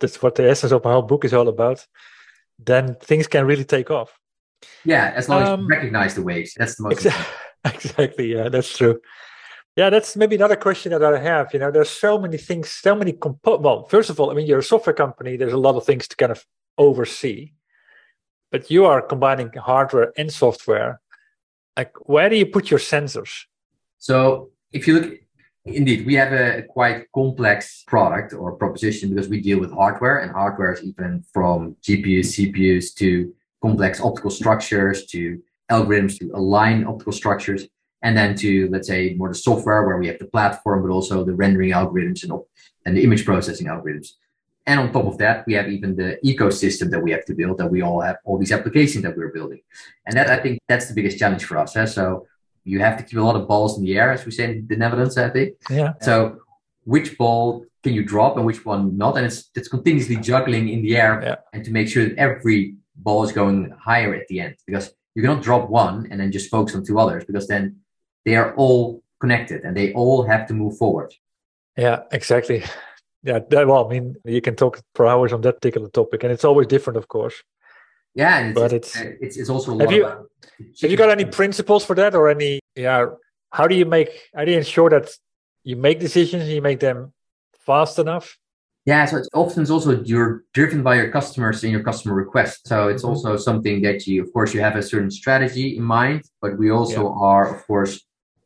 that's 0.00 0.20
what 0.20 0.34
the 0.34 0.50
essence 0.50 0.72
of 0.72 0.82
my 0.82 0.92
whole 0.92 1.02
book 1.02 1.24
is 1.24 1.32
all 1.32 1.48
about, 1.48 1.86
then 2.58 2.96
things 2.96 3.26
can 3.26 3.46
really 3.46 3.64
take 3.64 3.90
off. 3.90 4.18
Yeah, 4.84 5.12
as 5.14 5.28
long 5.28 5.38
um, 5.38 5.44
as 5.44 5.48
you 5.48 5.54
um, 5.54 5.66
recognize 5.68 6.14
the 6.14 6.22
waves. 6.22 6.54
That's 6.56 6.76
the 6.76 6.82
most 6.82 7.04
exa- 7.04 7.26
Exactly. 7.64 8.32
Yeah, 8.32 8.48
that's 8.48 8.76
true. 8.76 9.00
Yeah, 9.80 9.88
that's 9.88 10.14
maybe 10.14 10.36
another 10.36 10.56
question 10.56 10.92
that 10.92 11.02
I 11.02 11.18
have. 11.18 11.54
You 11.54 11.58
know, 11.58 11.70
there's 11.70 11.88
so 11.88 12.18
many 12.18 12.36
things, 12.36 12.68
so 12.68 12.94
many 12.94 13.12
compo. 13.14 13.56
Well, 13.56 13.84
first 13.84 14.10
of 14.10 14.20
all, 14.20 14.30
I 14.30 14.34
mean, 14.34 14.46
you're 14.46 14.58
a 14.58 14.62
software 14.74 14.92
company. 14.92 15.38
There's 15.38 15.54
a 15.54 15.64
lot 15.66 15.74
of 15.74 15.86
things 15.86 16.06
to 16.08 16.16
kind 16.16 16.30
of 16.30 16.44
oversee, 16.76 17.52
but 18.52 18.70
you 18.70 18.84
are 18.84 19.00
combining 19.00 19.50
hardware 19.54 20.12
and 20.18 20.30
software. 20.30 21.00
Like, 21.78 21.92
where 22.02 22.28
do 22.28 22.36
you 22.36 22.44
put 22.44 22.70
your 22.70 22.78
sensors? 22.78 23.46
So, 23.96 24.50
if 24.70 24.86
you 24.86 25.00
look, 25.00 25.14
indeed, 25.64 26.04
we 26.04 26.14
have 26.16 26.34
a 26.34 26.60
quite 26.68 27.10
complex 27.14 27.82
product 27.86 28.34
or 28.34 28.56
proposition 28.56 29.08
because 29.08 29.30
we 29.30 29.40
deal 29.40 29.60
with 29.60 29.72
hardware, 29.72 30.18
and 30.18 30.30
hardware 30.30 30.74
is 30.74 30.82
even 30.82 31.24
from 31.32 31.74
GPUs, 31.80 32.28
CPUs 32.36 32.92
to 32.96 33.32
complex 33.62 33.98
optical 33.98 34.30
structures 34.30 35.06
to 35.06 35.40
algorithms 35.70 36.18
to 36.18 36.30
align 36.34 36.84
optical 36.84 37.14
structures 37.14 37.66
and 38.02 38.16
then 38.16 38.34
to 38.36 38.68
let's 38.70 38.88
say 38.88 39.14
more 39.14 39.28
the 39.28 39.34
software 39.34 39.86
where 39.86 39.98
we 39.98 40.06
have 40.06 40.18
the 40.18 40.26
platform 40.26 40.82
but 40.82 40.92
also 40.92 41.24
the 41.24 41.34
rendering 41.34 41.70
algorithms 41.70 42.22
and, 42.24 42.32
and 42.84 42.96
the 42.96 43.04
image 43.04 43.24
processing 43.24 43.66
algorithms. 43.66 44.12
And 44.66 44.78
on 44.78 44.92
top 44.92 45.06
of 45.06 45.18
that 45.18 45.46
we 45.46 45.54
have 45.54 45.68
even 45.68 45.96
the 45.96 46.18
ecosystem 46.24 46.90
that 46.90 47.02
we 47.02 47.10
have 47.10 47.24
to 47.26 47.34
build 47.34 47.58
that 47.58 47.70
we 47.70 47.82
all 47.82 48.00
have 48.00 48.18
all 48.24 48.38
these 48.38 48.52
applications 48.52 49.02
that 49.04 49.16
we're 49.16 49.32
building. 49.32 49.60
And 50.06 50.16
that 50.16 50.30
i 50.30 50.38
think 50.38 50.60
that's 50.68 50.88
the 50.88 50.94
biggest 50.94 51.18
challenge 51.18 51.44
for 51.44 51.58
us 51.58 51.76
eh? 51.76 51.86
so 51.86 52.26
you 52.64 52.80
have 52.80 52.98
to 52.98 53.04
keep 53.04 53.18
a 53.18 53.22
lot 53.22 53.36
of 53.36 53.48
balls 53.48 53.78
in 53.78 53.84
the 53.84 53.96
air 53.98 54.12
as 54.12 54.24
we 54.24 54.32
say 54.32 54.44
in 54.44 54.66
the 54.66 54.76
netherlands 54.76 55.16
i 55.16 55.28
think. 55.28 55.56
Yeah. 55.68 55.94
So 56.00 56.40
which 56.84 57.16
ball 57.18 57.64
can 57.82 57.94
you 57.94 58.04
drop 58.04 58.36
and 58.36 58.44
which 58.44 58.64
one 58.64 58.96
not? 58.96 59.16
And 59.16 59.26
it's 59.26 59.50
it's 59.54 59.68
continuously 59.68 60.16
juggling 60.16 60.68
in 60.68 60.82
the 60.82 60.96
air 60.96 61.20
yeah. 61.22 61.36
and 61.52 61.64
to 61.64 61.70
make 61.70 61.88
sure 61.88 62.04
that 62.04 62.18
every 62.18 62.76
ball 62.96 63.24
is 63.24 63.32
going 63.32 63.70
higher 63.78 64.14
at 64.14 64.28
the 64.28 64.40
end 64.40 64.56
because 64.66 64.92
you 65.14 65.22
cannot 65.22 65.42
drop 65.42 65.68
one 65.68 66.06
and 66.10 66.20
then 66.20 66.30
just 66.30 66.50
focus 66.50 66.74
on 66.74 66.84
two 66.84 66.98
others 66.98 67.24
because 67.24 67.46
then 67.48 67.76
they 68.24 68.36
are 68.36 68.54
all 68.56 69.02
connected 69.20 69.64
and 69.64 69.76
they 69.76 69.92
all 69.92 70.22
have 70.24 70.46
to 70.48 70.54
move 70.54 70.76
forward. 70.76 71.12
Yeah, 71.76 72.02
exactly. 72.10 72.64
Yeah, 73.22 73.40
that, 73.50 73.66
well, 73.66 73.86
I 73.86 73.88
mean, 73.88 74.16
you 74.24 74.40
can 74.40 74.56
talk 74.56 74.80
for 74.94 75.06
hours 75.06 75.32
on 75.32 75.42
that 75.42 75.56
particular 75.60 75.88
topic, 75.88 76.24
and 76.24 76.32
it's 76.32 76.44
always 76.44 76.66
different, 76.66 76.96
of 76.96 77.08
course. 77.08 77.42
Yeah, 78.14 78.46
it's, 78.46 78.54
but 78.58 78.72
it's, 78.72 78.96
it's 78.96 79.36
it's 79.36 79.50
also 79.50 79.78
have 79.78 79.92
you 79.92 80.04
have 80.04 80.90
you 80.90 80.96
got 80.96 81.10
any 81.10 81.24
principles 81.24 81.84
for 81.84 81.94
that, 81.96 82.14
or 82.14 82.28
any 82.28 82.60
yeah? 82.74 83.06
How 83.50 83.68
do 83.68 83.76
you 83.76 83.84
make? 83.84 84.08
How 84.34 84.44
do 84.44 84.50
you 84.50 84.58
ensure 84.58 84.90
that 84.90 85.10
you 85.62 85.76
make 85.76 86.00
decisions 86.00 86.44
and 86.44 86.52
you 86.52 86.62
make 86.62 86.80
them 86.80 87.12
fast 87.66 87.98
enough? 87.98 88.36
Yeah, 88.86 89.04
so 89.04 89.18
it's 89.18 89.28
often 89.34 89.62
it's 89.62 89.70
also 89.70 90.02
you're 90.02 90.44
driven 90.54 90.82
by 90.82 90.96
your 90.96 91.10
customers 91.10 91.62
and 91.62 91.70
your 91.70 91.82
customer 91.82 92.14
requests. 92.14 92.68
So 92.68 92.88
it's 92.88 93.02
mm-hmm. 93.02 93.10
also 93.10 93.36
something 93.36 93.82
that 93.82 94.06
you, 94.06 94.22
of 94.22 94.32
course, 94.32 94.54
you 94.54 94.60
have 94.60 94.76
a 94.76 94.82
certain 94.82 95.10
strategy 95.10 95.76
in 95.76 95.82
mind, 95.82 96.22
but 96.40 96.58
we 96.58 96.70
also 96.70 97.02
yeah. 97.02 97.20
are, 97.20 97.54
of 97.54 97.66
course, 97.66 98.00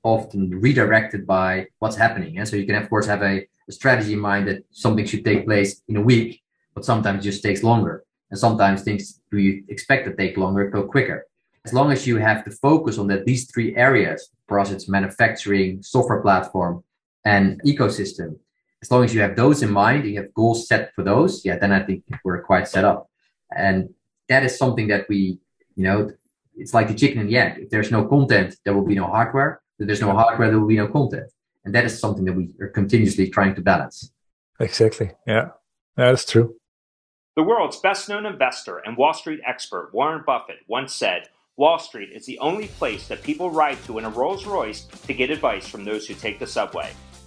often 0.05 0.51
redirected 0.61 1.27
by 1.27 1.67
what's 1.81 1.97
happening. 1.97 2.39
And 2.39 2.47
so 2.47 2.57
you 2.57 2.67
can, 2.67 2.77
of 2.77 2.89
course, 2.89 3.07
have 3.07 3.23
a, 3.23 3.47
a, 3.69 3.73
strategy 3.73 4.13
in 4.13 4.21
mind 4.21 4.47
that 4.47 4.63
something 4.71 5.05
should 5.07 5.25
take 5.25 5.47
place 5.47 5.83
in 5.89 5.97
a 5.97 6.01
week, 6.01 6.43
but 6.75 6.85
sometimes 6.85 7.25
just 7.25 7.43
takes 7.43 7.63
longer. 7.63 8.05
And 8.31 8.39
sometimes 8.39 8.83
things 8.83 9.21
we 9.33 9.65
expect 9.69 10.07
to 10.07 10.15
take 10.15 10.37
longer 10.37 10.69
go 10.69 10.85
quicker. 10.85 11.27
As 11.65 11.73
long 11.73 11.91
as 11.91 12.07
you 12.07 12.19
have 12.19 12.45
to 12.45 12.51
focus 12.51 12.99
on 12.99 13.07
that 13.09 13.25
these 13.25 13.51
three 13.51 13.75
areas, 13.75 14.29
for 14.47 14.61
us 14.61 14.71
it's 14.71 14.89
manufacturing, 14.89 15.83
software 15.83 16.21
platform, 16.21 16.85
and 17.25 17.61
ecosystem. 17.63 18.37
As 18.83 18.91
long 18.91 19.05
as 19.05 19.15
you 19.15 19.23
have 19.23 19.35
those 19.35 19.63
in 19.63 19.73
mind, 19.73 20.05
you 20.05 20.17
have 20.21 20.35
goals 20.35 20.69
set 20.69 20.95
for 20.95 21.03
those, 21.03 21.43
yeah, 21.45 21.57
then 21.57 21.73
I 21.73 21.81
think 21.81 22.05
we're 22.23 22.43
quite 22.43 22.69
set 22.69 22.85
up. 22.85 23.09
And 23.57 23.95
that 24.29 24.45
is 24.45 24.59
something 24.59 24.89
that 24.89 25.09
we, 25.09 25.39
you 25.75 25.85
know, 25.85 26.11
it's 26.55 26.75
like 26.75 26.89
the 26.89 26.95
chicken 26.95 27.21
and 27.21 27.31
the 27.31 27.39
egg. 27.39 27.59
If 27.63 27.71
there's 27.71 27.91
no 27.91 28.05
content, 28.05 28.57
there 28.65 28.75
will 28.75 28.85
be 28.85 28.95
no 28.95 29.07
hardware 29.07 29.63
that 29.79 29.87
there's 29.87 30.01
no 30.01 30.13
hardware, 30.13 30.51
there 30.51 30.61
will 30.61 30.69
be 30.69 30.77
no 30.77 30.89
content. 30.89 31.31
And 31.65 31.75
that 31.75 31.85
is 31.85 31.99
something 31.99 32.25
that 32.25 32.35
we 32.35 32.51
are 32.61 32.69
continuously 32.69 33.31
trying 33.31 33.55
to 33.55 33.63
balance. 33.63 34.13
Exactly. 34.61 35.13
Yeah, 35.27 35.49
that's 35.97 36.25
true. 36.25 36.57
The 37.37 37.43
world's 37.43 37.81
best 37.81 38.09
known 38.09 38.27
investor 38.27 38.79
and 38.79 38.97
Wall 38.97 39.13
Street 39.13 39.41
expert, 39.45 39.91
Warren 39.93 40.23
Buffett, 40.25 40.59
once 40.69 40.95
said 40.95 41.29
Wall 41.57 41.79
Street 41.79 42.11
is 42.13 42.27
the 42.27 42.39
only 42.39 42.69
place 42.69 43.09
that 43.09 43.23
people 43.23 43.51
ride 43.51 43.83
to 43.85 43.99
in 43.99 44.05
a 44.05 44.11
Rolls 44.11 44.47
Royce 44.47 44.85
to 44.85 45.15
get 45.15 45.31
advice 45.31 45.67
from 45.67 45.85
those 45.85 46.07
who 46.07 46.15
take 46.15 46.39
the 46.39 46.47
subway. 46.47 46.93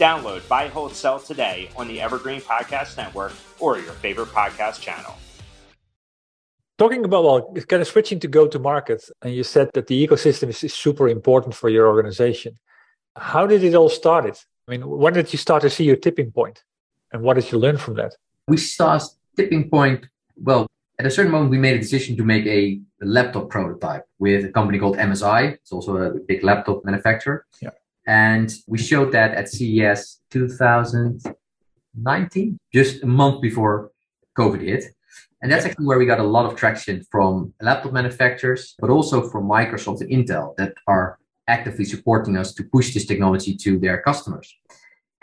Download 0.00 0.40
Buy, 0.48 0.68
Hold, 0.68 0.94
Sell 0.94 1.20
today 1.20 1.68
on 1.76 1.86
the 1.86 2.00
Evergreen 2.00 2.40
Podcast 2.40 2.96
Network 2.96 3.32
or 3.58 3.78
your 3.78 3.92
favorite 3.92 4.28
podcast 4.28 4.80
channel. 4.80 5.14
Talking 6.78 7.04
about, 7.04 7.22
well, 7.22 7.54
kind 7.68 7.82
of 7.82 7.86
switching 7.86 8.18
to 8.20 8.26
go 8.26 8.48
to 8.48 8.58
market, 8.58 9.04
and 9.20 9.34
you 9.34 9.42
said 9.42 9.68
that 9.74 9.88
the 9.88 10.06
ecosystem 10.06 10.48
is, 10.48 10.64
is 10.64 10.72
super 10.72 11.06
important 11.06 11.54
for 11.54 11.68
your 11.68 11.86
organization. 11.86 12.58
How 13.14 13.46
did 13.46 13.62
it 13.62 13.74
all 13.74 13.90
start? 13.90 14.42
I 14.66 14.70
mean, 14.70 14.88
when 14.88 15.12
did 15.12 15.30
you 15.34 15.38
start 15.38 15.60
to 15.64 15.68
see 15.68 15.84
your 15.84 15.96
tipping 15.96 16.32
point? 16.32 16.64
And 17.12 17.20
what 17.20 17.34
did 17.34 17.52
you 17.52 17.58
learn 17.58 17.76
from 17.76 17.96
that? 17.96 18.16
We 18.48 18.56
saw 18.56 18.98
tipping 19.36 19.68
point, 19.68 20.06
well, 20.34 20.66
at 20.98 21.04
a 21.04 21.10
certain 21.10 21.30
moment, 21.30 21.50
we 21.50 21.58
made 21.58 21.76
a 21.76 21.78
decision 21.78 22.16
to 22.16 22.24
make 22.24 22.46
a, 22.46 22.80
a 23.02 23.04
laptop 23.04 23.50
prototype 23.50 24.06
with 24.18 24.46
a 24.46 24.48
company 24.48 24.78
called 24.78 24.96
MSI. 24.96 25.52
It's 25.52 25.72
also 25.72 25.98
a 25.98 26.14
big 26.14 26.42
laptop 26.42 26.86
manufacturer. 26.86 27.44
Yeah 27.60 27.70
And 28.10 28.52
we 28.66 28.78
showed 28.78 29.12
that 29.12 29.34
at 29.34 29.48
CES 29.48 30.20
2019, 30.32 32.58
just 32.74 33.04
a 33.04 33.06
month 33.06 33.40
before 33.40 33.92
COVID 34.36 34.62
hit. 34.62 34.86
And 35.40 35.52
that's 35.52 35.64
actually 35.64 35.86
where 35.86 36.00
we 36.00 36.06
got 36.06 36.18
a 36.18 36.24
lot 36.24 36.44
of 36.44 36.56
traction 36.56 37.04
from 37.12 37.54
laptop 37.62 37.92
manufacturers, 37.92 38.74
but 38.80 38.90
also 38.90 39.28
from 39.28 39.48
Microsoft 39.48 40.00
and 40.00 40.10
Intel 40.10 40.56
that 40.56 40.74
are 40.88 41.20
actively 41.46 41.84
supporting 41.84 42.36
us 42.36 42.52
to 42.54 42.64
push 42.64 42.92
this 42.92 43.06
technology 43.06 43.54
to 43.58 43.78
their 43.78 44.02
customers. 44.02 44.52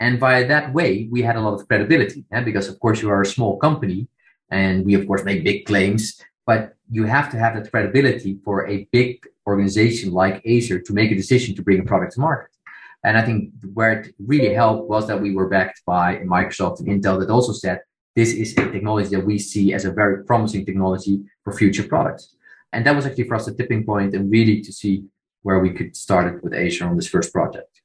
And 0.00 0.18
via 0.18 0.48
that 0.48 0.72
way, 0.72 1.08
we 1.10 1.20
had 1.20 1.36
a 1.36 1.42
lot 1.42 1.60
of 1.60 1.68
credibility 1.68 2.24
yeah? 2.32 2.40
because, 2.40 2.68
of 2.68 2.80
course, 2.80 3.02
you 3.02 3.10
are 3.10 3.20
a 3.20 3.26
small 3.26 3.58
company 3.58 4.08
and 4.50 4.86
we, 4.86 4.94
of 4.94 5.06
course, 5.06 5.24
make 5.24 5.44
big 5.44 5.66
claims, 5.66 6.18
but 6.46 6.74
you 6.90 7.04
have 7.04 7.30
to 7.32 7.38
have 7.38 7.54
that 7.54 7.70
credibility 7.70 8.38
for 8.42 8.66
a 8.66 8.88
big 8.92 9.26
organization 9.46 10.10
like 10.12 10.40
Acer 10.46 10.80
to 10.80 10.94
make 10.94 11.10
a 11.10 11.14
decision 11.14 11.54
to 11.54 11.60
bring 11.62 11.80
a 11.80 11.84
product 11.84 12.14
to 12.14 12.20
market. 12.20 12.50
And 13.04 13.16
I 13.16 13.22
think 13.22 13.52
where 13.74 13.92
it 13.92 14.14
really 14.18 14.52
helped 14.54 14.88
was 14.88 15.06
that 15.06 15.20
we 15.20 15.34
were 15.34 15.48
backed 15.48 15.82
by 15.86 16.16
Microsoft 16.18 16.80
and 16.80 16.88
Intel 16.88 17.18
that 17.20 17.30
also 17.30 17.52
said, 17.52 17.80
this 18.16 18.32
is 18.32 18.52
a 18.58 18.70
technology 18.70 19.10
that 19.14 19.24
we 19.24 19.38
see 19.38 19.72
as 19.72 19.84
a 19.84 19.92
very 19.92 20.24
promising 20.24 20.66
technology 20.66 21.22
for 21.44 21.52
future 21.52 21.84
products. 21.84 22.34
And 22.72 22.84
that 22.84 22.96
was 22.96 23.06
actually 23.06 23.24
for 23.24 23.36
us 23.36 23.46
a 23.46 23.54
tipping 23.54 23.84
point 23.84 24.14
and 24.14 24.30
really 24.30 24.60
to 24.62 24.72
see 24.72 25.04
where 25.42 25.60
we 25.60 25.70
could 25.70 25.96
start 25.96 26.34
it 26.34 26.42
with 26.42 26.52
Acer 26.52 26.86
on 26.86 26.96
this 26.96 27.06
first 27.06 27.32
project. 27.32 27.80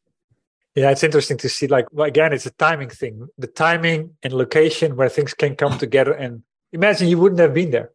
Yeah, 0.75 0.89
it's 0.89 1.03
interesting 1.03 1.37
to 1.37 1.49
see. 1.49 1.67
Like 1.67 1.85
well, 1.91 2.07
again, 2.07 2.33
it's 2.33 2.47
a 2.47 2.51
timing 2.51 2.89
thing. 2.89 3.27
The 3.37 3.47
timing 3.47 4.15
and 4.23 4.33
location 4.33 4.95
where 4.95 5.07
things 5.07 5.33
can 5.35 5.55
come 5.55 5.77
together. 5.77 6.13
And 6.13 6.41
imagine 6.71 7.07
you 7.07 7.19
wouldn't 7.19 7.39
have 7.39 7.53
been 7.53 7.69
there. 7.69 7.91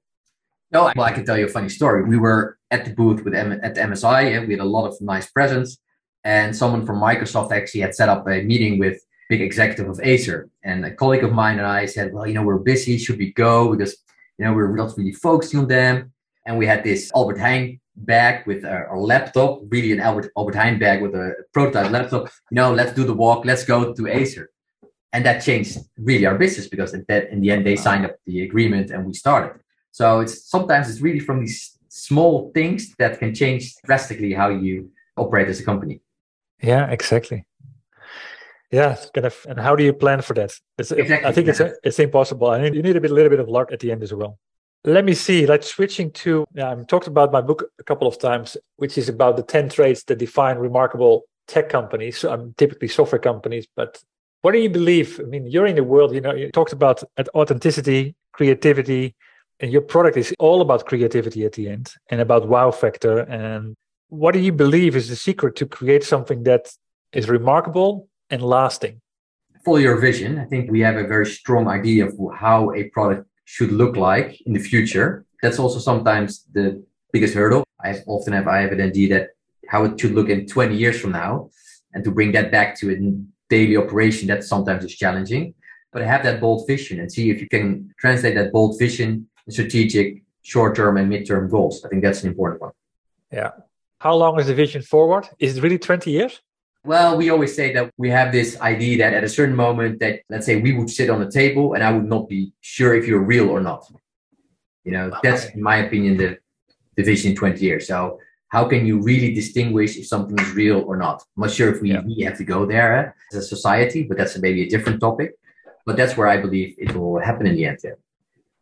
No, 0.70 0.92
well, 0.94 1.07
I 1.07 1.12
can 1.12 1.24
tell 1.24 1.37
you 1.37 1.46
a 1.46 1.48
funny 1.48 1.70
story. 1.70 2.04
We 2.04 2.18
were 2.18 2.59
at 2.70 2.85
the 2.85 2.92
booth 2.92 3.24
with 3.24 3.35
M- 3.35 3.61
at 3.62 3.74
the 3.74 3.81
MSI, 3.81 4.37
and 4.37 4.46
we 4.46 4.54
had 4.54 4.61
a 4.61 4.64
lot 4.76 4.87
of 4.87 5.00
nice 5.00 5.28
presents. 5.28 5.78
And 6.29 6.55
someone 6.55 6.85
from 6.85 7.01
Microsoft 7.01 7.53
actually 7.53 7.81
had 7.81 7.95
set 7.95 8.11
up 8.11 8.29
a 8.29 8.43
meeting 8.43 8.79
with 8.79 8.97
big 9.31 9.41
executive 9.41 9.88
of 9.88 9.99
Acer. 10.03 10.51
And 10.62 10.85
a 10.85 10.95
colleague 10.95 11.25
of 11.25 11.33
mine 11.33 11.57
and 11.57 11.67
I 11.67 11.87
said, 11.87 12.12
well, 12.12 12.27
you 12.27 12.35
know, 12.35 12.43
we're 12.43 12.59
busy. 12.59 12.99
Should 12.99 13.17
we 13.17 13.33
go? 13.33 13.75
Because, 13.75 13.97
you 14.37 14.45
know, 14.45 14.53
we're 14.53 14.77
not 14.77 14.93
really 14.99 15.14
focusing 15.14 15.59
on 15.61 15.69
them. 15.69 16.12
And 16.45 16.59
we 16.59 16.67
had 16.67 16.85
this 16.85 17.11
Albert 17.17 17.38
Heijn 17.38 17.81
bag 17.97 18.47
with 18.47 18.62
a, 18.64 18.95
laptop, 18.95 19.62
really 19.71 19.91
an 19.93 20.01
Albert, 20.01 20.31
Albert 20.37 20.57
Heijn 20.57 20.79
bag 20.79 21.01
with 21.01 21.14
a 21.14 21.33
prototype 21.55 21.91
laptop. 21.91 22.29
You 22.51 22.57
know, 22.57 22.75
let's 22.75 22.93
do 22.93 23.05
the 23.05 23.14
walk. 23.14 23.47
Let's 23.47 23.64
go 23.64 23.95
to 23.95 24.07
Acer. 24.07 24.51
And 25.14 25.25
that 25.25 25.43
changed 25.43 25.79
really 25.97 26.27
our 26.27 26.37
business 26.37 26.69
because 26.69 26.93
that, 26.93 27.31
in 27.31 27.41
the 27.41 27.51
end, 27.53 27.64
they 27.64 27.77
signed 27.77 28.05
up 28.05 28.17
the 28.27 28.43
agreement 28.43 28.91
and 28.91 29.07
we 29.07 29.14
started. 29.14 29.62
So 29.93 30.21
it's 30.21 30.47
sometimes 30.51 30.91
it's 30.91 31.01
really 31.01 31.21
from 31.21 31.41
these 31.41 31.79
small 31.88 32.51
things 32.53 32.95
that 32.99 33.19
can 33.19 33.35
change 33.35 33.75
drastically 33.87 34.35
how 34.35 34.51
you 34.51 34.91
operate 35.17 35.49
as 35.49 35.59
a 35.61 35.64
company. 35.64 36.03
Yeah, 36.62 36.90
exactly. 36.90 37.44
Yeah, 38.71 38.97
kind 39.14 39.27
of. 39.27 39.47
And 39.49 39.59
how 39.59 39.77
do 39.77 39.83
you 39.83 39.92
plan 39.92 40.21
for 40.23 40.35
that? 40.35 40.53
It's, 40.77 40.92
exactly. 40.92 41.29
I 41.29 41.33
think 41.33 41.47
yeah. 41.47 41.53
it's 41.53 41.79
it's 41.83 41.99
impossible. 41.99 42.49
I 42.49 42.61
mean, 42.61 42.75
you 42.75 42.83
need 42.83 42.97
a 42.97 43.01
bit, 43.01 43.11
a 43.11 43.14
little 43.14 43.31
bit 43.31 43.40
of 43.40 43.49
luck 43.49 43.73
at 43.73 43.81
the 43.81 43.90
end 43.92 44.03
as 44.03 44.12
well. 44.12 44.38
Let 44.85 45.05
me 45.05 45.14
see. 45.14 45.47
Like 45.47 45.62
switching 45.62 46.12
to, 46.12 46.44
yeah, 46.55 46.71
I've 46.71 46.87
talked 46.87 47.07
about 47.07 47.33
my 47.33 47.40
book 47.40 47.64
a 47.81 47.85
couple 47.85 48.07
of 48.07 48.18
times, 48.18 48.57
which 48.77 48.99
is 48.99 49.09
about 49.09 49.37
the 49.37 49.42
ten 49.42 49.68
traits 49.68 50.05
that 50.05 50.18
define 50.18 50.59
remarkable 50.59 51.25
tech 51.47 51.68
companies. 51.68 52.18
So 52.18 52.31
I'm 52.31 52.55
typically 52.59 52.88
software 52.88 53.18
companies, 53.18 53.66
but 53.75 54.03
what 54.42 54.53
do 54.53 54.59
you 54.59 54.71
believe? 54.71 55.18
I 55.18 55.25
mean, 55.25 55.47
you're 55.47 55.66
in 55.66 55.77
the 55.77 55.85
world. 55.85 56.14
You 56.14 56.21
know, 56.21 56.35
you 56.35 56.51
talked 56.53 56.73
about 56.73 57.03
authenticity, 57.35 58.14
creativity, 58.33 59.16
and 59.61 59.73
your 59.73 59.83
product 59.83 60.16
is 60.16 60.35
all 60.38 60.61
about 60.61 60.87
creativity 60.87 61.44
at 61.44 61.55
the 61.55 61.68
end 61.68 61.92
and 62.11 62.21
about 62.21 62.47
wow 62.47 62.71
factor. 62.71 63.18
And 63.18 63.75
what 64.09 64.33
do 64.33 64.40
you 64.40 64.53
believe 64.53 64.97
is 64.97 65.09
the 65.09 65.16
secret 65.16 65.57
to 65.57 65.66
create 65.66 66.05
something 66.05 66.42
that 66.44 66.73
is 67.12 67.29
remarkable 67.29 68.09
and 68.31 68.42
lasting? 68.42 69.01
For 69.64 69.81
your 69.81 69.97
vision, 69.97 70.38
I 70.38 70.44
think 70.44 70.71
we 70.71 70.81
have 70.81 70.97
a 70.97 71.07
very 71.07 71.27
strong 71.27 71.68
idea 71.68 72.07
of 72.07 72.14
how 72.35 72.73
a 72.75 72.85
product 72.90 73.29
should 73.44 73.73
look 73.73 73.97
like 73.97 74.40
in 74.47 74.53
the 74.53 74.61
future. 74.61 75.25
That's 75.42 75.59
also 75.59 75.79
sometimes 75.79 76.44
the 76.53 76.83
biggest 77.12 77.35
hurdle. 77.35 77.64
I 77.85 77.99
often 78.07 78.33
have 78.33 78.49
I 78.49 78.61
have 78.61 78.73
an 78.73 78.81
idea 78.81 79.09
that 79.14 79.29
how 79.68 79.85
it 79.85 80.01
should 80.01 80.12
look 80.12 80.29
in 80.29 80.47
20 80.47 80.75
years 80.75 81.01
from 81.01 81.12
now, 81.12 81.51
and 81.92 82.03
to 82.05 82.11
bring 82.11 82.33
that 82.33 82.51
back 82.51 82.79
to 82.81 82.90
a 82.90 82.97
daily 83.51 83.77
operation, 83.77 84.29
that 84.29 84.44
sometimes 84.44 84.85
is 84.85 84.94
challenging. 84.94 85.55
But 85.92 86.03
have 86.03 86.23
that 86.25 86.40
bold 86.40 86.66
vision 86.66 87.01
and 87.01 87.11
see 87.11 87.31
if 87.31 87.40
you 87.40 87.49
can 87.49 87.94
translate 87.99 88.35
that 88.35 88.53
bold 88.53 88.79
vision 88.79 89.29
strategic 89.49 90.23
short-term 90.42 90.99
and 90.99 91.09
mid-term 91.09 91.49
goals. 91.49 91.83
I 91.85 91.88
think 91.88 92.03
that's 92.03 92.23
an 92.23 92.29
important 92.29 92.61
one. 92.61 92.73
Yeah. 93.33 93.51
How 94.01 94.15
long 94.15 94.39
is 94.39 94.47
the 94.47 94.55
vision 94.55 94.83
forward? 94.83 95.29
Is 95.39 95.59
it 95.59 95.63
really 95.63 95.79
20 95.79 96.11
years? 96.11 96.41
Well, 96.85 97.17
we 97.17 97.31
always 97.31 97.55
say 97.55 97.73
that 97.75 97.93
we 97.97 98.09
have 98.11 98.31
this 98.33 98.61
idea 98.61 98.99
that 98.99 99.13
at 99.13 99.25
a 99.25 99.29
certain 99.29 99.57
moment 99.57 99.99
that 100.01 100.21
let's 100.31 100.47
say 100.47 100.61
we 100.61 100.73
would 100.73 100.89
sit 100.89 101.11
on 101.11 101.21
the 101.21 101.31
table 101.31 101.75
and 101.75 101.83
I 101.83 101.93
would 101.93 102.07
not 102.07 102.29
be 102.29 102.53
sure 102.61 102.95
if 102.95 103.07
you're 103.07 103.23
real 103.23 103.51
or 103.51 103.61
not. 103.61 103.91
You 104.85 104.93
know, 104.93 105.07
okay. 105.07 105.19
that's 105.23 105.47
in 105.47 105.63
my 105.63 105.79
opinion 105.79 106.17
the, 106.17 106.39
the 106.97 107.03
vision 107.03 107.33
in 107.33 107.37
20 107.37 107.61
years. 107.61 107.89
So 107.89 108.21
how 108.49 108.65
can 108.67 108.87
you 108.87 109.03
really 109.03 109.35
distinguish 109.35 109.97
if 109.97 110.07
something 110.07 110.39
is 110.39 110.53
real 110.53 110.81
or 110.81 110.97
not? 110.97 111.23
I'm 111.37 111.43
not 111.43 111.51
sure 111.51 111.75
if 111.75 111.83
we, 111.83 111.93
yeah. 111.93 112.01
we 112.01 112.23
have 112.23 112.39
to 112.39 112.45
go 112.45 112.65
there 112.65 112.97
eh, 112.97 113.11
as 113.33 113.45
a 113.45 113.47
society, 113.47 114.05
but 114.05 114.17
that's 114.17 114.39
maybe 114.39 114.63
a 114.63 114.69
different 114.69 115.01
topic. 115.01 115.35
But 115.85 115.97
that's 115.97 116.17
where 116.17 116.29
I 116.29 116.39
believe 116.39 116.77
it 116.79 116.95
will 116.95 117.19
happen 117.19 117.47
in 117.47 117.57
the 117.57 117.67
end. 117.67 117.81
Yeah. 117.83 117.91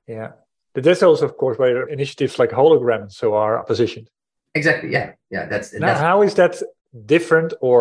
yeah. 0.08 0.32
But 0.74 0.84
that's 0.84 1.02
also, 1.02 1.26
of 1.26 1.36
course, 1.36 1.58
where 1.58 1.86
initiatives 1.86 2.38
like 2.38 2.50
hologram 2.50 3.12
so 3.12 3.34
are 3.34 3.62
positioned. 3.64 4.08
Exactly. 4.58 4.88
Yeah. 4.96 5.08
Yeah. 5.34 5.44
That's 5.50 5.68
now. 5.72 5.86
That's, 5.86 6.00
how 6.00 6.22
is 6.26 6.34
that 6.40 6.52
different, 7.14 7.50
or 7.68 7.78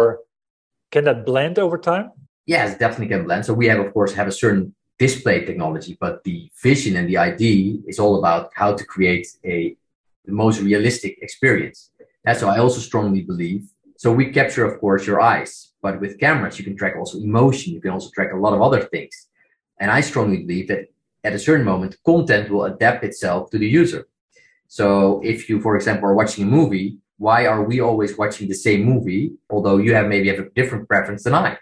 can 0.94 1.04
that 1.10 1.20
blend 1.30 1.56
over 1.66 1.78
time? 1.92 2.08
Yes, 2.46 2.78
definitely 2.84 3.10
can 3.14 3.24
blend. 3.28 3.42
So 3.48 3.54
we 3.62 3.68
have, 3.72 3.80
of 3.86 3.90
course, 3.96 4.12
have 4.20 4.30
a 4.34 4.38
certain 4.44 4.64
display 5.06 5.38
technology, 5.50 5.94
but 6.06 6.24
the 6.28 6.38
vision 6.68 6.94
and 7.00 7.08
the 7.12 7.18
idea 7.32 7.78
is 7.92 7.98
all 8.04 8.16
about 8.22 8.44
how 8.60 8.70
to 8.80 8.84
create 8.94 9.28
a 9.54 9.76
the 10.30 10.36
most 10.44 10.58
realistic 10.70 11.14
experience. 11.28 11.80
That's 12.26 12.42
why 12.44 12.56
I 12.56 12.60
also 12.66 12.82
strongly 12.90 13.22
believe. 13.32 13.62
So 13.98 14.08
we 14.20 14.26
capture, 14.40 14.66
of 14.70 14.74
course, 14.82 15.04
your 15.10 15.20
eyes, 15.34 15.52
but 15.86 15.94
with 16.02 16.20
cameras, 16.26 16.58
you 16.58 16.66
can 16.68 16.76
track 16.76 16.96
also 16.98 17.16
emotion. 17.20 17.74
You 17.76 17.82
can 17.86 17.94
also 17.96 18.10
track 18.16 18.32
a 18.34 18.42
lot 18.46 18.54
of 18.56 18.62
other 18.68 18.82
things. 18.94 19.16
And 19.80 19.88
I 19.98 20.02
strongly 20.02 20.40
believe 20.44 20.68
that 20.72 20.84
at 21.28 21.34
a 21.40 21.40
certain 21.48 21.66
moment, 21.72 21.98
content 22.12 22.50
will 22.52 22.66
adapt 22.74 23.02
itself 23.10 23.42
to 23.52 23.58
the 23.64 23.72
user. 23.82 24.02
So 24.68 25.22
if 25.24 25.50
you, 25.50 25.62
for 25.62 25.76
example, 25.76 26.10
are 26.10 26.14
watching 26.14 26.46
a 26.46 26.48
movie, 26.48 26.98
why 27.18 27.46
are 27.46 27.64
we 27.64 27.80
always 27.80 28.18
watching 28.18 28.48
the 28.48 28.56
same 28.56 28.84
movie, 28.84 29.34
although 29.50 29.78
you 29.78 29.94
have 29.94 30.08
maybe 30.08 30.28
have 30.30 30.40
a 30.40 30.50
different 30.50 30.88
preference 30.88 31.24
than 31.24 31.34
I? 31.36 31.58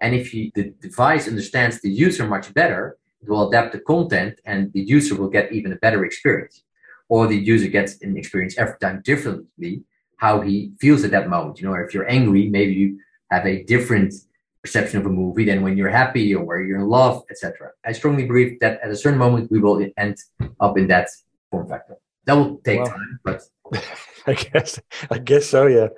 And 0.00 0.14
if 0.14 0.34
you, 0.34 0.50
the 0.54 0.74
device 0.80 1.28
understands 1.28 1.80
the 1.80 1.90
user 1.90 2.26
much 2.26 2.52
better, 2.54 2.98
it 3.20 3.28
will 3.28 3.48
adapt 3.48 3.72
the 3.72 3.80
content 3.80 4.40
and 4.44 4.72
the 4.72 4.80
user 4.80 5.14
will 5.14 5.28
get 5.28 5.52
even 5.52 5.72
a 5.72 5.76
better 5.76 6.04
experience. 6.04 6.62
Or 7.08 7.26
the 7.26 7.36
user 7.36 7.68
gets 7.68 8.00
an 8.02 8.16
experience 8.16 8.56
every 8.58 8.78
time 8.80 9.02
differently, 9.04 9.84
how 10.16 10.40
he 10.40 10.72
feels 10.80 11.04
at 11.04 11.10
that 11.12 11.28
moment. 11.28 11.60
You 11.60 11.68
know, 11.68 11.74
if 11.74 11.94
you're 11.94 12.08
angry, 12.08 12.48
maybe 12.48 12.72
you 12.72 12.98
have 13.30 13.46
a 13.46 13.62
different 13.64 14.14
perception 14.62 15.00
of 15.00 15.06
a 15.06 15.08
movie 15.08 15.44
than 15.44 15.62
when 15.62 15.76
you're 15.76 15.90
happy 15.90 16.34
or 16.34 16.44
where 16.44 16.62
you're 16.62 16.78
in 16.78 16.88
love, 16.88 17.22
etc. 17.30 17.70
I 17.84 17.92
strongly 17.92 18.26
believe 18.26 18.60
that 18.60 18.80
at 18.82 18.90
a 18.90 18.96
certain 18.96 19.18
moment 19.18 19.50
we 19.50 19.60
will 19.60 19.84
end 19.96 20.16
up 20.60 20.78
in 20.78 20.86
that 20.88 21.08
form 21.50 21.68
factor. 21.68 21.96
That 22.26 22.34
will 22.34 22.58
take 22.58 22.80
well, 22.80 22.88
time, 22.88 23.20
but 23.24 23.42
I 24.26 24.34
guess 24.34 24.80
I 25.10 25.18
guess 25.18 25.48
so. 25.48 25.66
Yeah, 25.66 25.88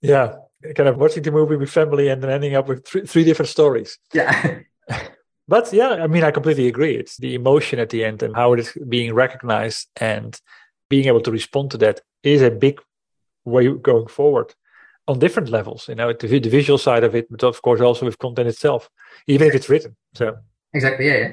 yeah. 0.00 0.36
Kind 0.74 0.88
of 0.88 0.96
watching 0.96 1.22
the 1.22 1.30
movie 1.30 1.56
with 1.56 1.70
family 1.70 2.08
and 2.08 2.22
then 2.22 2.30
ending 2.30 2.54
up 2.54 2.68
with 2.68 2.86
three, 2.86 3.06
three 3.06 3.24
different 3.24 3.50
stories. 3.50 3.98
Yeah. 4.12 4.60
but 5.48 5.72
yeah, 5.72 5.90
I 5.90 6.06
mean, 6.06 6.24
I 6.24 6.30
completely 6.30 6.66
agree. 6.66 6.96
It's 6.96 7.18
the 7.18 7.34
emotion 7.34 7.78
at 7.78 7.90
the 7.90 8.04
end 8.04 8.22
and 8.22 8.34
how 8.34 8.54
it 8.54 8.60
is 8.60 8.76
being 8.88 9.14
recognized 9.14 9.88
and 10.00 10.40
being 10.88 11.06
able 11.06 11.20
to 11.20 11.30
respond 11.30 11.70
to 11.72 11.78
that 11.78 12.00
is 12.22 12.42
a 12.42 12.50
big 12.50 12.80
way 13.44 13.68
going 13.68 14.08
forward 14.08 14.54
on 15.06 15.18
different 15.18 15.50
levels. 15.50 15.88
You 15.88 15.94
know, 15.94 16.12
the, 16.12 16.26
the 16.26 16.48
visual 16.48 16.78
side 16.78 17.04
of 17.04 17.14
it, 17.14 17.30
but 17.30 17.44
of 17.44 17.60
course 17.62 17.80
also 17.80 18.06
with 18.06 18.18
content 18.18 18.48
itself, 18.48 18.90
even 19.26 19.48
if 19.48 19.54
it's 19.54 19.68
written. 19.68 19.96
So 20.14 20.36
exactly, 20.72 21.06
yeah, 21.06 21.16
yeah. 21.16 21.32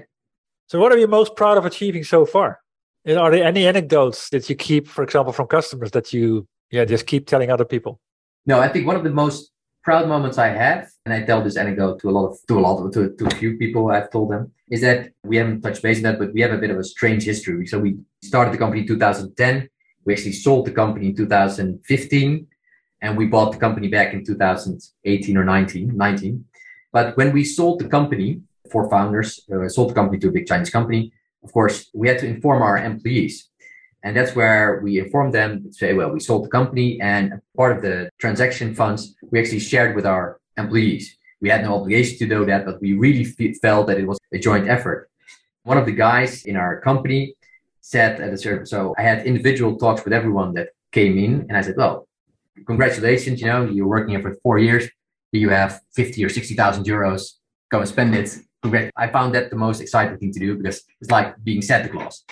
So, 0.67 0.79
what 0.79 0.91
are 0.91 0.97
you 0.97 1.07
most 1.07 1.35
proud 1.35 1.57
of 1.57 1.65
achieving 1.65 2.03
so 2.03 2.25
far? 2.25 2.59
Are 3.05 3.31
there 3.31 3.43
any 3.43 3.67
anecdotes 3.67 4.29
that 4.29 4.49
you 4.49 4.55
keep, 4.55 4.87
for 4.87 5.03
example, 5.03 5.33
from 5.33 5.47
customers 5.47 5.91
that 5.91 6.13
you, 6.13 6.47
yeah, 6.71 6.85
just 6.85 7.05
keep 7.05 7.27
telling 7.27 7.51
other 7.51 7.65
people? 7.65 7.99
No, 8.45 8.59
I 8.59 8.69
think 8.69 8.87
one 8.87 8.95
of 8.95 9.03
the 9.03 9.09
most 9.09 9.51
proud 9.83 10.07
moments 10.07 10.37
I 10.37 10.47
have, 10.47 10.89
and 11.05 11.13
I 11.13 11.23
tell 11.23 11.43
this 11.43 11.57
anecdote 11.57 11.99
to 11.99 12.09
a 12.09 12.11
lot 12.11 12.27
of, 12.27 12.37
to 12.47 12.57
a 12.57 12.61
lot 12.61 12.81
of, 12.81 12.93
to, 12.93 13.13
to 13.15 13.25
a 13.27 13.35
few 13.35 13.57
people 13.57 13.91
I've 13.91 14.09
told 14.09 14.31
them, 14.31 14.51
is 14.71 14.79
that 14.81 15.11
we 15.23 15.35
haven't 15.35 15.61
touched 15.61 15.83
base 15.83 15.97
on 15.97 16.03
that, 16.03 16.19
but 16.19 16.33
we 16.33 16.39
have 16.41 16.51
a 16.51 16.57
bit 16.57 16.71
of 16.71 16.77
a 16.77 16.83
strange 16.83 17.23
history. 17.23 17.67
So 17.67 17.77
we 17.79 17.97
started 18.23 18.53
the 18.53 18.57
company 18.57 18.81
in 18.81 18.87
2010. 18.87 19.69
We 20.05 20.13
actually 20.13 20.33
sold 20.33 20.65
the 20.65 20.71
company 20.71 21.07
in 21.07 21.15
2015 21.15 22.47
and 23.01 23.17
we 23.17 23.25
bought 23.25 23.51
the 23.51 23.57
company 23.57 23.89
back 23.89 24.13
in 24.13 24.25
2018 24.25 25.37
or 25.37 25.43
19, 25.43 25.95
19. 25.95 26.45
But 26.93 27.17
when 27.17 27.33
we 27.33 27.43
sold 27.43 27.79
the 27.79 27.89
company, 27.89 28.41
four 28.71 28.89
founders 28.89 29.41
uh, 29.53 29.67
sold 29.67 29.89
the 29.89 29.93
company 29.93 30.19
to 30.19 30.29
a 30.29 30.31
big 30.31 30.47
Chinese 30.47 30.69
company. 30.69 31.11
Of 31.43 31.51
course, 31.51 31.89
we 31.93 32.07
had 32.07 32.19
to 32.19 32.27
inform 32.27 32.61
our 32.61 32.77
employees. 32.77 33.49
And 34.03 34.15
that's 34.15 34.35
where 34.35 34.81
we 34.83 34.99
informed 34.99 35.33
them, 35.33 35.71
say, 35.71 35.93
well, 35.93 36.09
we 36.09 36.19
sold 36.19 36.45
the 36.45 36.49
company 36.49 36.99
and 36.99 37.41
part 37.55 37.77
of 37.77 37.81
the 37.81 38.09
transaction 38.19 38.75
funds 38.75 39.15
we 39.31 39.39
actually 39.39 39.59
shared 39.59 39.95
with 39.95 40.05
our 40.05 40.39
employees. 40.57 41.17
We 41.39 41.49
had 41.49 41.63
no 41.63 41.75
obligation 41.75 42.17
to 42.19 42.27
do 42.27 42.45
that, 42.45 42.65
but 42.65 42.81
we 42.81 42.93
really 42.93 43.25
felt 43.61 43.87
that 43.87 43.97
it 43.97 44.07
was 44.07 44.19
a 44.33 44.39
joint 44.39 44.67
effort. 44.67 45.09
One 45.63 45.77
of 45.77 45.85
the 45.85 45.93
guys 45.93 46.43
in 46.43 46.57
our 46.57 46.81
company 46.81 47.35
said 47.79 48.19
at 48.19 48.33
a 48.33 48.37
certain, 48.37 48.65
so 48.65 48.93
I 48.97 49.03
had 49.03 49.25
individual 49.25 49.77
talks 49.77 50.03
with 50.03 50.13
everyone 50.13 50.53
that 50.55 50.69
came 50.91 51.17
in 51.17 51.45
and 51.47 51.57
I 51.57 51.61
said, 51.61 51.75
well, 51.77 52.07
congratulations, 52.65 53.41
you 53.41 53.47
know, 53.47 53.65
you're 53.65 53.87
working 53.87 54.09
here 54.09 54.21
for 54.21 54.35
four 54.43 54.59
years. 54.59 54.87
You 55.31 55.49
have 55.49 55.81
50 55.93 56.23
or 56.23 56.29
60,000 56.29 56.85
euros. 56.85 57.33
Go 57.71 57.79
and 57.79 57.87
spend 57.87 58.15
it. 58.15 58.37
I 58.95 59.07
found 59.07 59.35
that 59.35 59.49
the 59.49 59.55
most 59.55 59.81
exciting 59.81 60.17
thing 60.17 60.31
to 60.31 60.39
do 60.39 60.57
because 60.57 60.83
it's 61.01 61.11
like 61.11 61.35
being 61.43 61.61
Santa 61.61 61.89
Claus. 61.89 62.23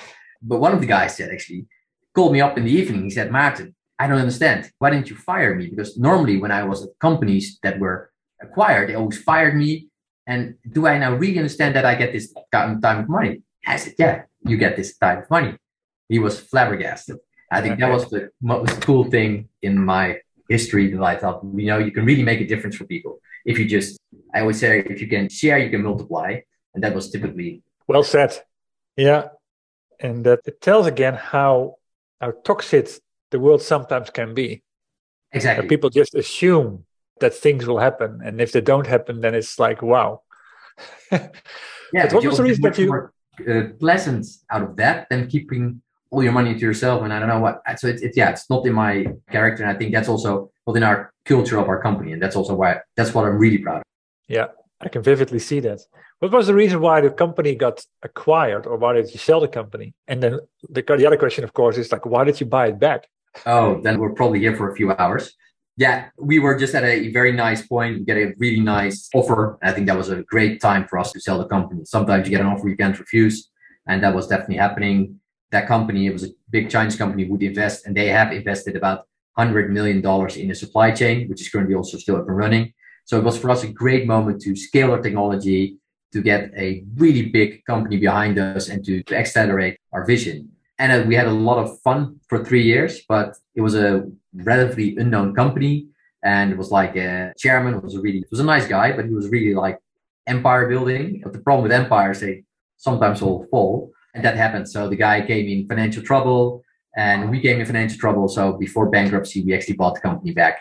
But 0.42 0.60
one 0.60 0.74
of 0.74 0.80
the 0.80 0.88
guys 0.88 1.16
said 1.16 1.30
actually 1.30 1.68
called 2.16 2.34
me 2.34 2.42
up 2.42 2.58
in 2.58 2.66
the 2.66 2.72
evening. 2.72 3.04
He 3.04 3.10
said, 3.10 3.32
Martin, 3.32 3.76
I 4.00 4.08
don't 4.08 4.18
understand. 4.18 4.72
Why 4.80 4.90
didn't 4.90 5.10
you 5.10 5.16
fire 5.16 5.56
me? 5.56 5.68
Because 5.68 5.98
normally 5.98 6.38
when 6.38 6.52
I 6.52 6.64
was 6.64 6.84
at 6.84 6.90
companies 7.00 7.60
that 7.64 7.80
were 7.80 8.12
acquired, 8.42 8.90
they 8.90 8.96
always 8.96 9.22
fired 9.22 9.56
me. 9.56 9.90
And 10.26 10.56
do 10.72 10.88
I 10.88 10.98
now 10.98 11.14
really 11.16 11.38
understand 11.38 11.76
that 11.76 11.86
I 11.86 11.96
get 11.96 12.14
this 12.14 12.34
time 12.52 12.82
of 12.84 13.10
money? 13.10 13.44
I 13.68 13.76
said, 13.78 13.94
yeah, 14.00 14.24
you 14.46 14.58
get 14.58 14.76
this 14.76 14.98
type 14.98 15.24
of 15.24 15.30
money. 15.30 15.56
He 16.10 16.20
was 16.20 16.40
flabbergasted. 16.40 17.18
I 17.52 17.62
think 17.62 17.80
that 17.80 17.92
was 17.92 18.10
the 18.10 18.30
most 18.42 18.82
cool 18.82 19.04
thing 19.04 19.50
in 19.62 19.78
my 19.84 20.20
history 20.52 20.92
that 20.92 21.02
I 21.02 21.16
thought, 21.16 21.42
you 21.56 21.68
know, 21.68 21.80
you 21.80 21.92
can 21.92 22.06
really 22.06 22.24
make 22.24 22.42
a 22.42 22.48
difference 22.48 22.76
for 22.76 22.86
people. 22.86 23.20
If 23.46 23.58
you 23.58 23.66
just, 23.68 23.98
I 24.34 24.42
always 24.42 24.60
say, 24.60 24.80
if 24.80 25.02
you 25.02 25.08
can 25.08 25.30
share, 25.30 25.58
you 25.58 25.70
can 25.70 25.84
multiply. 25.84 26.30
And 26.74 26.84
that 26.84 26.94
was 26.94 27.10
typically. 27.10 27.64
Well 27.88 28.04
said. 28.04 28.32
Yeah. 28.96 29.24
And 30.00 30.26
that 30.26 30.40
it 30.46 30.62
tells 30.62 30.88
again 30.88 31.16
how, 31.16 31.76
how 32.20 32.32
toxic 32.44 32.90
the 33.32 33.40
world 33.40 33.62
sometimes 33.62 34.10
can 34.10 34.34
be. 34.34 34.64
Exactly. 35.34 35.68
people 35.68 35.90
just 35.90 36.14
assume 36.14 36.86
that 37.22 37.34
things 37.34 37.66
will 37.66 37.80
happen. 37.80 38.20
And 38.26 38.42
if 38.42 38.52
they 38.52 38.62
don't 38.62 38.88
happen, 38.88 39.22
then 39.22 39.34
it's 39.34 39.58
like, 39.58 39.82
wow. 39.82 40.22
yeah. 41.12 41.30
what 42.12 42.26
was 42.26 42.38
the 42.38 42.44
reason 42.44 42.64
that 42.64 42.78
you. 42.78 42.88
More, 42.88 43.14
uh, 43.50 43.64
pleasant 43.80 44.28
out 44.50 44.64
of 44.64 44.76
that 44.76 45.08
than 45.10 45.28
keeping 45.28 45.82
all 46.12 46.22
your 46.22 46.34
money 46.34 46.54
to 46.54 46.60
yourself 46.60 47.02
and 47.04 47.12
I 47.14 47.20
don't 47.20 47.30
know 47.30 47.40
what. 47.40 47.62
So 47.78 47.88
it's, 47.88 48.02
it's 48.02 48.18
yeah, 48.18 48.30
it's 48.30 48.50
not 48.50 48.66
in 48.66 48.74
my 48.74 49.08
character, 49.32 49.64
and 49.64 49.72
I 49.72 49.76
think 49.78 49.94
that's 49.94 50.10
also 50.10 50.52
not 50.68 50.76
in 50.76 50.84
our 50.84 51.12
culture 51.26 51.58
of 51.58 51.68
our 51.68 51.82
company, 51.82 52.12
and 52.12 52.22
that's 52.22 52.36
also 52.36 52.54
why 52.54 52.82
that's 52.96 53.14
what 53.14 53.26
I'm 53.26 53.38
really 53.38 53.58
proud 53.58 53.78
of. 53.78 53.84
Yeah, 54.28 54.48
I 54.82 54.90
can 54.90 55.02
vividly 55.02 55.40
see 55.40 55.62
that. 55.62 55.80
What 56.20 56.32
was 56.32 56.48
the 56.48 56.54
reason 56.54 56.82
why 56.82 57.02
the 57.02 57.10
company 57.10 57.56
got 57.56 57.84
acquired, 58.04 58.68
or 58.68 58.78
why 58.78 58.94
did 58.94 59.12
you 59.12 59.18
sell 59.18 59.40
the 59.40 59.48
company? 59.48 59.94
And 60.08 60.22
then 60.22 60.40
the, 60.70 60.84
the 60.84 61.08
other 61.08 61.18
question, 61.18 61.44
of 61.44 61.54
course, 61.54 61.78
is 61.78 61.92
like, 61.92 62.06
why 62.06 62.26
did 62.26 62.40
you 62.40 62.46
buy 62.46 62.68
it 62.68 62.80
back? 62.80 63.08
Oh, 63.46 63.82
then 63.82 63.98
we're 63.98 64.14
probably 64.14 64.40
here 64.40 64.56
for 64.56 64.70
a 64.70 64.76
few 64.76 64.92
hours. 64.92 65.34
Yeah, 65.78 66.10
we 66.20 66.38
were 66.40 66.60
just 66.60 66.76
at 66.76 66.84
a 66.84 67.10
very 67.12 67.32
nice 67.32 67.66
point. 67.66 68.00
We 68.00 68.06
get 68.06 68.18
a 68.18 68.34
really 68.38 68.60
nice 68.60 69.10
offer. 69.16 69.58
I 69.64 69.72
think 69.72 69.88
that 69.88 69.98
was 69.98 70.10
a 70.10 70.22
great 70.24 70.62
time 70.62 70.86
for 70.88 71.00
us 71.00 71.14
to 71.14 71.22
sell 71.22 71.38
the 71.38 71.46
company. 71.46 71.86
Sometimes 71.86 72.28
you 72.28 72.32
get 72.32 72.42
an 72.42 72.48
offer 72.48 72.68
you 72.68 72.76
can't 72.76 73.00
refuse, 73.00 73.50
and 73.88 74.04
that 74.04 74.14
was 74.14 74.28
definitely 74.28 74.58
happening 74.58 75.21
that 75.52 75.68
company, 75.68 76.08
it 76.08 76.14
was 76.14 76.24
a 76.24 76.30
big 76.50 76.70
Chinese 76.70 76.96
company, 76.96 77.26
would 77.26 77.44
invest, 77.44 77.86
and 77.86 77.96
they 77.96 78.08
have 78.08 78.32
invested 78.32 78.76
about 78.76 79.06
$100 79.38 79.70
million 79.70 79.98
in 80.38 80.48
the 80.48 80.56
supply 80.56 80.92
chain, 80.92 81.28
which 81.30 81.42
is 81.42 81.50
currently 81.50 81.76
also 81.76 81.98
still 81.98 82.18
up 82.18 82.28
and 82.28 82.38
running. 82.38 82.74
So 83.06 83.18
it 83.18 83.24
was 83.24 83.38
for 83.38 83.50
us 83.50 83.64
a 83.64 83.68
great 83.68 84.08
moment 84.08 84.42
to 84.42 84.56
scale 84.56 84.92
our 84.92 85.02
technology, 85.02 85.78
to 86.14 86.22
get 86.22 86.52
a 86.58 86.84
really 86.96 87.30
big 87.30 87.64
company 87.66 87.98
behind 87.98 88.38
us, 88.40 88.70
and 88.70 88.84
to, 88.86 89.04
to 89.04 89.18
accelerate 89.18 89.78
our 89.92 90.06
vision. 90.06 90.50
And 90.80 90.92
uh, 90.92 91.06
we 91.08 91.16
had 91.16 91.28
a 91.28 91.32
lot 91.32 91.58
of 91.58 91.80
fun 91.82 92.20
for 92.28 92.44
three 92.44 92.64
years, 92.64 93.02
but 93.08 93.36
it 93.56 93.62
was 93.62 93.76
a 93.76 94.10
relatively 94.34 94.98
unknown 94.98 95.36
company. 95.36 95.88
And 96.24 96.52
it 96.52 96.58
was 96.58 96.72
like 96.72 96.96
a 96.96 97.34
chairman 97.38 97.82
was 97.82 97.96
a 97.96 98.02
really, 98.02 98.24
was 98.30 98.40
a 98.40 98.44
nice 98.44 98.68
guy, 98.68 98.92
but 98.92 99.06
he 99.06 99.14
was 99.14 99.30
really 99.30 99.54
like 99.54 99.80
empire 100.28 100.68
building. 100.68 101.22
But 101.24 101.34
the 101.34 101.40
problem 101.40 101.64
with 101.64 101.72
empires, 101.72 102.20
they 102.20 102.44
sometimes 102.78 103.22
all 103.22 103.48
fall 103.50 103.92
and 104.14 104.24
that 104.26 104.36
happened. 104.36 104.70
So 104.70 104.90
the 104.90 104.96
guy 104.96 105.26
came 105.26 105.48
in 105.48 105.68
financial 105.68 106.04
trouble, 106.04 106.64
and 106.96 107.30
we 107.30 107.40
came 107.40 107.60
in 107.60 107.66
financial 107.66 107.98
trouble. 107.98 108.28
So 108.28 108.54
before 108.54 108.90
bankruptcy, 108.90 109.44
we 109.44 109.54
actually 109.54 109.76
bought 109.76 109.96
the 109.96 110.02
company 110.02 110.32
back 110.32 110.60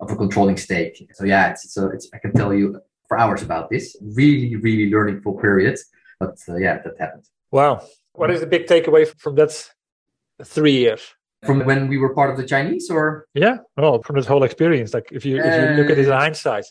of 0.00 0.10
a 0.10 0.16
controlling 0.16 0.56
stake. 0.56 1.08
So 1.14 1.24
yeah, 1.24 1.50
it's 1.50 1.72
so 1.72 1.88
it's 1.88 2.08
I 2.14 2.18
can 2.18 2.32
tell 2.32 2.52
you 2.54 2.80
for 3.08 3.18
hours 3.18 3.42
about 3.42 3.70
this. 3.70 3.96
Really, 4.00 4.56
really 4.56 4.90
learning 4.90 5.20
full 5.22 5.38
period. 5.38 5.78
But 6.20 6.36
uh, 6.48 6.56
yeah, 6.56 6.78
that 6.82 6.94
happened. 6.98 7.24
Wow, 7.50 7.82
what 8.12 8.30
is 8.30 8.40
the 8.40 8.46
big 8.46 8.66
takeaway 8.66 9.06
from 9.18 9.34
that 9.36 9.52
three 10.44 10.76
years? 10.76 11.02
From 11.44 11.64
when 11.64 11.88
we 11.88 11.98
were 11.98 12.14
part 12.14 12.30
of 12.30 12.36
the 12.36 12.46
Chinese, 12.46 12.88
or 12.88 13.26
yeah, 13.34 13.58
well, 13.76 14.00
from 14.02 14.16
this 14.16 14.26
whole 14.26 14.44
experience. 14.44 14.94
Like 14.94 15.08
if 15.10 15.24
you 15.24 15.38
if 15.38 15.44
you 15.44 15.82
look 15.82 15.90
at 15.90 15.98
it 15.98 16.06
in 16.06 16.12
uh, 16.12 16.18
hindsight. 16.18 16.66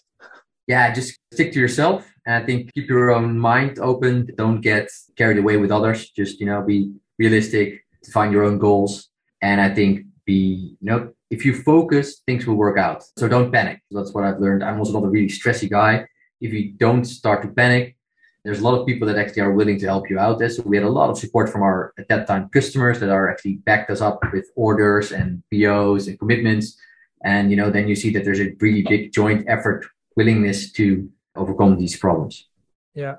Yeah, 0.71 0.93
just 0.93 1.19
stick 1.33 1.51
to 1.51 1.59
yourself 1.59 2.09
and 2.25 2.33
I 2.33 2.45
think 2.45 2.73
keep 2.73 2.87
your 2.87 3.11
own 3.11 3.37
mind 3.37 3.77
open. 3.79 4.13
Don't 4.37 4.61
get 4.61 4.87
carried 5.17 5.37
away 5.37 5.57
with 5.57 5.69
others. 5.69 6.09
Just, 6.11 6.39
you 6.39 6.45
know, 6.45 6.61
be 6.61 6.93
realistic, 7.19 7.83
find 8.13 8.31
your 8.31 8.45
own 8.45 8.57
goals. 8.57 9.09
And 9.41 9.59
I 9.59 9.69
think 9.77 10.05
be, 10.25 10.77
you 10.79 10.87
know, 10.89 11.11
if 11.29 11.43
you 11.43 11.53
focus, 11.61 12.21
things 12.25 12.47
will 12.47 12.55
work 12.55 12.77
out. 12.77 13.03
So 13.19 13.27
don't 13.27 13.51
panic. 13.51 13.81
That's 13.91 14.13
what 14.13 14.23
I've 14.23 14.39
learned. 14.39 14.63
I'm 14.63 14.79
also 14.79 14.93
not 14.93 15.03
a 15.03 15.09
really 15.09 15.27
stressy 15.27 15.69
guy. 15.69 16.07
If 16.39 16.53
you 16.53 16.71
don't 16.71 17.03
start 17.03 17.41
to 17.41 17.49
panic, 17.49 17.97
there's 18.45 18.61
a 18.61 18.63
lot 18.63 18.79
of 18.79 18.87
people 18.87 19.05
that 19.09 19.17
actually 19.17 19.41
are 19.41 19.51
willing 19.51 19.77
to 19.79 19.87
help 19.87 20.09
you 20.09 20.19
out 20.19 20.39
there. 20.39 20.49
So 20.49 20.63
we 20.63 20.77
had 20.77 20.85
a 20.85 20.97
lot 20.99 21.09
of 21.09 21.17
support 21.17 21.49
from 21.49 21.63
our 21.63 21.93
at 21.99 22.07
that 22.07 22.27
time 22.27 22.47
customers 22.47 22.97
that 23.01 23.09
are 23.09 23.29
actually 23.29 23.55
backed 23.67 23.91
us 23.91 23.99
up 23.99 24.21
with 24.31 24.45
orders 24.55 25.11
and 25.11 25.43
POs 25.51 26.07
and 26.07 26.17
commitments. 26.17 26.79
And 27.25 27.51
you 27.51 27.57
know, 27.57 27.69
then 27.69 27.89
you 27.89 27.95
see 27.97 28.11
that 28.13 28.23
there's 28.23 28.39
a 28.39 28.53
really 28.61 28.83
big 28.83 29.11
joint 29.11 29.43
effort, 29.49 29.85
willingness 30.15 30.71
to 30.73 31.09
overcome 31.35 31.77
these 31.77 31.97
problems. 31.97 32.47
Yeah. 32.93 33.15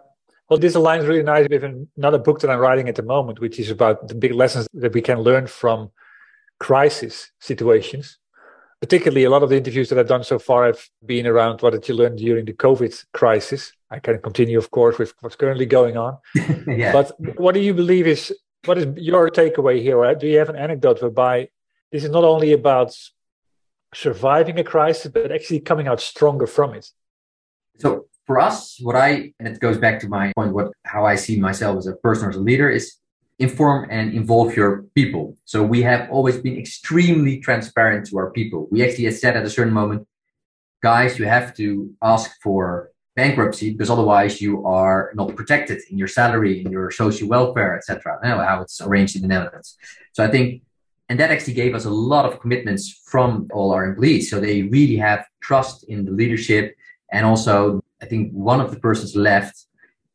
Well, 0.49 0.59
this 0.59 0.75
aligns 0.75 1.09
really 1.09 1.23
nice 1.23 1.47
with 1.49 1.65
another 1.97 2.19
book 2.19 2.41
that 2.41 2.51
I'm 2.51 2.59
writing 2.59 2.89
at 2.89 2.97
the 2.97 3.03
moment, 3.03 3.41
which 3.41 3.59
is 3.59 3.71
about 3.71 4.09
the 4.09 4.15
big 4.15 4.35
lessons 4.35 4.69
that 4.75 4.93
we 4.93 5.01
can 5.01 5.21
learn 5.21 5.47
from 5.47 5.91
crisis 6.61 7.31
situations. 7.41 8.19
Particularly, 8.81 9.25
a 9.25 9.31
lot 9.31 9.43
of 9.43 9.49
the 9.49 9.57
interviews 9.57 9.89
that 9.89 9.99
I've 9.99 10.09
done 10.09 10.25
so 10.25 10.39
far 10.39 10.67
have 10.67 10.81
been 11.07 11.27
around 11.27 11.63
what 11.63 11.73
did 11.73 11.89
you 11.89 11.95
learn 11.95 12.17
during 12.17 12.45
the 12.45 12.53
COVID 12.53 13.05
crisis. 13.13 13.73
I 13.91 14.01
can 14.01 14.19
continue, 14.21 14.59
of 14.59 14.71
course, 14.71 14.99
with 14.99 15.15
what's 15.21 15.37
currently 15.37 15.67
going 15.67 15.97
on. 15.97 16.19
yeah. 16.67 16.93
But 16.93 17.13
what 17.39 17.55
do 17.55 17.61
you 17.61 17.75
believe 17.75 18.07
is 18.07 18.35
what 18.65 18.79
is 18.79 18.87
your 18.97 19.31
takeaway 19.31 19.81
here? 19.81 20.15
Do 20.15 20.27
you 20.27 20.39
have 20.39 20.49
an 20.49 20.57
anecdote 20.57 21.01
whereby 21.01 21.49
this 21.91 22.05
is 22.05 22.11
not 22.11 22.25
only 22.25 22.53
about 22.53 22.95
surviving 23.95 24.59
a 24.59 24.65
crisis, 24.65 25.11
but 25.13 25.33
actually 25.33 25.61
coming 25.61 25.89
out 25.89 26.01
stronger 26.01 26.47
from 26.47 26.75
it? 26.75 26.91
So 27.79 28.07
for 28.27 28.41
us, 28.41 28.79
what 28.81 28.97
I 28.97 29.33
and 29.39 29.49
it 29.49 29.61
goes 29.61 29.79
back 29.79 30.01
to 30.01 30.09
my 30.09 30.33
point, 30.37 30.53
what 30.53 30.73
how 30.85 31.05
I 31.05 31.17
see 31.17 31.39
myself 31.39 31.79
as 31.79 31.87
a 31.87 31.95
person 31.97 32.29
as 32.29 32.37
a 32.37 32.41
leader 32.41 32.71
is 32.71 32.97
inform 33.39 33.89
and 33.91 34.15
involve 34.15 34.55
your 34.55 34.85
people. 34.95 35.37
So 35.45 35.63
we 35.63 35.83
have 35.83 36.09
always 36.11 36.39
been 36.39 36.57
extremely 36.57 37.41
transparent 37.41 38.07
to 38.09 38.19
our 38.19 38.31
people. 38.31 38.69
We 38.71 38.85
actually 38.85 39.11
said 39.11 39.37
at 39.37 39.45
a 39.45 39.51
certain 39.51 39.73
moment, 39.73 40.07
guys, 40.83 41.19
you 41.19 41.25
have 41.27 41.55
to 41.57 41.93
ask 42.03 42.31
for 42.43 42.91
bankruptcy 43.17 43.73
because 43.73 43.91
otherwise 43.91 44.41
you 44.41 44.65
are 44.65 45.11
not 45.15 45.35
protected 45.35 45.81
in 45.91 45.99
your 45.99 46.09
salary, 46.09 46.63
in 46.65 46.71
your 46.71 46.91
social 46.91 47.29
welfare, 47.29 47.77
etc. 47.77 48.19
How 48.23 48.63
it's 48.63 48.81
arranged 48.81 49.17
in 49.17 49.23
the 49.23 49.29
Netherlands. 49.29 49.77
So 50.13 50.25
I 50.25 50.29
think, 50.29 50.63
and 51.09 51.19
that 51.21 51.31
actually 51.31 51.55
gave 51.55 51.75
us 51.75 51.85
a 51.85 51.91
lot 51.91 52.25
of 52.25 52.41
commitments 52.41 53.03
from 53.07 53.49
all 53.53 53.73
our 53.73 53.85
employees. 53.85 54.31
So 54.31 54.41
they 54.41 54.63
really 54.63 54.97
have 54.97 55.27
trust 55.41 55.85
in 55.85 56.05
the 56.05 56.13
leadership 56.13 56.75
and 57.13 57.27
also, 57.27 57.85
I 58.01 58.07
think 58.07 58.33
one 58.33 58.61
of 58.61 58.71
the 58.71 58.81
persons 58.81 59.15
left 59.15 59.67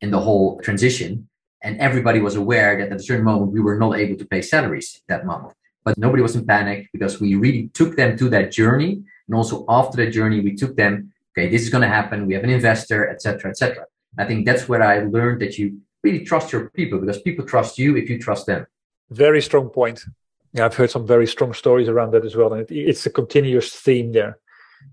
in 0.01 0.11
the 0.11 0.19
whole 0.19 0.59
transition, 0.61 1.29
and 1.61 1.79
everybody 1.79 2.19
was 2.19 2.35
aware 2.35 2.77
that 2.77 2.91
at 2.91 2.99
a 2.99 3.03
certain 3.03 3.23
moment 3.23 3.51
we 3.51 3.61
were 3.61 3.77
not 3.77 3.97
able 3.97 4.17
to 4.17 4.25
pay 4.25 4.41
salaries 4.41 5.01
that 5.07 5.25
month. 5.25 5.53
But 5.85 5.97
nobody 5.97 6.21
was 6.21 6.35
in 6.35 6.45
panic 6.45 6.89
because 6.91 7.21
we 7.21 7.35
really 7.35 7.69
took 7.73 7.95
them 7.95 8.17
to 8.17 8.29
that 8.29 8.51
journey. 8.51 9.03
And 9.27 9.35
also 9.35 9.63
after 9.69 9.95
that 9.97 10.11
journey, 10.11 10.41
we 10.41 10.55
took 10.55 10.75
them, 10.75 11.13
okay, 11.31 11.49
this 11.49 11.61
is 11.61 11.69
going 11.69 11.83
to 11.83 11.87
happen. 11.87 12.27
We 12.27 12.33
have 12.33 12.43
an 12.43 12.49
investor, 12.49 13.09
etc., 13.09 13.51
etc. 13.51 13.85
I 14.17 14.25
think 14.25 14.45
that's 14.45 14.67
where 14.67 14.83
I 14.83 14.99
learned 14.99 15.41
that 15.41 15.57
you 15.57 15.79
really 16.03 16.25
trust 16.25 16.51
your 16.51 16.69
people 16.71 16.99
because 16.99 17.21
people 17.21 17.45
trust 17.45 17.77
you 17.77 17.95
if 17.95 18.09
you 18.09 18.19
trust 18.19 18.47
them. 18.47 18.65
Very 19.11 19.41
strong 19.41 19.69
point. 19.69 20.03
Yeah, 20.53 20.65
I've 20.65 20.75
heard 20.75 20.91
some 20.91 21.05
very 21.05 21.27
strong 21.27 21.53
stories 21.53 21.87
around 21.87 22.11
that 22.11 22.25
as 22.25 22.35
well. 22.35 22.53
And 22.53 22.69
it, 22.69 22.73
it's 22.73 23.05
a 23.05 23.09
continuous 23.09 23.73
theme 23.73 24.11
there. 24.11 24.39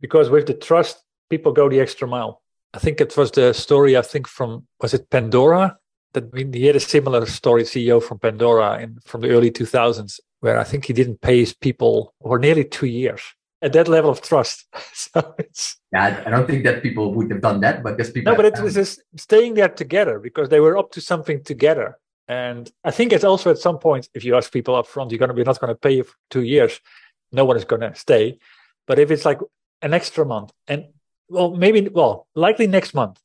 Because 0.00 0.30
with 0.30 0.46
the 0.46 0.55
trust, 0.55 1.02
people 1.30 1.52
go 1.52 1.68
the 1.68 1.80
extra 1.80 2.09
mile. 2.09 2.42
I 2.72 2.78
think 2.78 3.00
it 3.00 3.16
was 3.16 3.30
the 3.30 3.52
story, 3.52 3.96
I 3.96 4.02
think, 4.02 4.26
from, 4.26 4.66
was 4.80 4.94
it 4.94 5.11
Pandora? 5.11 5.78
That 6.12 6.30
he 6.34 6.66
had 6.66 6.76
a 6.76 6.80
similar 6.80 7.26
story, 7.26 7.64
CEO 7.64 8.02
from 8.02 8.18
Pandora 8.18 8.80
in, 8.80 8.98
from 9.05 9.20
the 9.20 9.30
early 9.30 9.50
2000s, 9.50 10.20
where 10.40 10.59
I 10.59 10.64
think 10.64 10.84
he 10.84 10.92
didn't 10.92 11.20
pay 11.20 11.40
his 11.40 11.55
people 11.55 12.14
for 12.20 12.38
nearly 12.38 12.64
two 12.64 12.86
years 12.86 13.20
at 13.64 13.72
that 13.72 13.88
level 13.88 14.11
of 14.11 14.20
trust. 14.20 14.66
so 14.92 15.34
it's 15.38 15.78
yeah, 15.92 16.22
I 16.24 16.30
don't 16.30 16.46
think 16.46 16.62
that 16.64 16.82
people 16.82 17.14
would 17.14 17.30
have 17.30 17.40
done 17.40 17.61
that, 17.61 17.82
but 17.82 17.98
just 17.98 18.14
people. 18.14 18.32
No, 18.32 18.36
but 18.36 18.44
it 18.44 18.62
was 18.62 18.74
just 18.74 19.02
staying 19.16 19.55
there 19.55 19.68
together 19.68 20.20
because 20.20 20.50
they 20.50 20.61
were 20.61 20.76
up 20.76 20.92
to 20.92 21.00
something 21.00 21.42
together. 21.42 21.98
And 22.27 22.70
I 22.85 22.91
think 22.91 23.12
it's 23.12 23.25
also 23.25 23.51
at 23.51 23.59
some 23.59 23.79
point, 23.79 24.09
if 24.14 24.25
you 24.25 24.37
ask 24.37 24.53
people 24.53 24.75
up 24.75 24.87
front, 24.87 25.11
you're 25.11 25.18
going 25.18 25.29
to 25.29 25.35
be 25.35 25.45
not 25.45 25.61
going 25.61 25.72
to 25.72 25.79
pay 25.79 25.93
you 25.93 26.05
for 26.05 26.14
two 26.31 26.43
years. 26.43 26.81
No 27.33 27.45
one 27.45 27.57
is 27.57 27.64
going 27.64 27.83
to 27.83 27.95
stay. 27.95 28.39
But 28.87 28.99
if 28.99 29.11
it's 29.11 29.25
like 29.25 29.41
an 29.83 29.93
extra 29.93 30.25
month 30.25 30.53
and 30.66 30.87
well, 31.29 31.55
maybe, 31.55 31.89
well, 31.89 32.27
likely 32.35 32.66
next 32.66 32.95
month, 32.95 33.20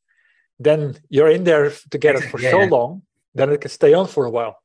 then 0.59 0.97
you're 1.09 1.29
in 1.29 1.43
there 1.43 1.71
together 1.89 2.21
for 2.21 2.39
yeah, 2.39 2.51
so 2.51 2.59
long, 2.63 3.03
then 3.33 3.49
it 3.49 3.61
can 3.61 3.69
stay 3.69 3.93
on 3.93 4.07
for 4.07 4.25
a 4.25 4.29
while. 4.29 4.61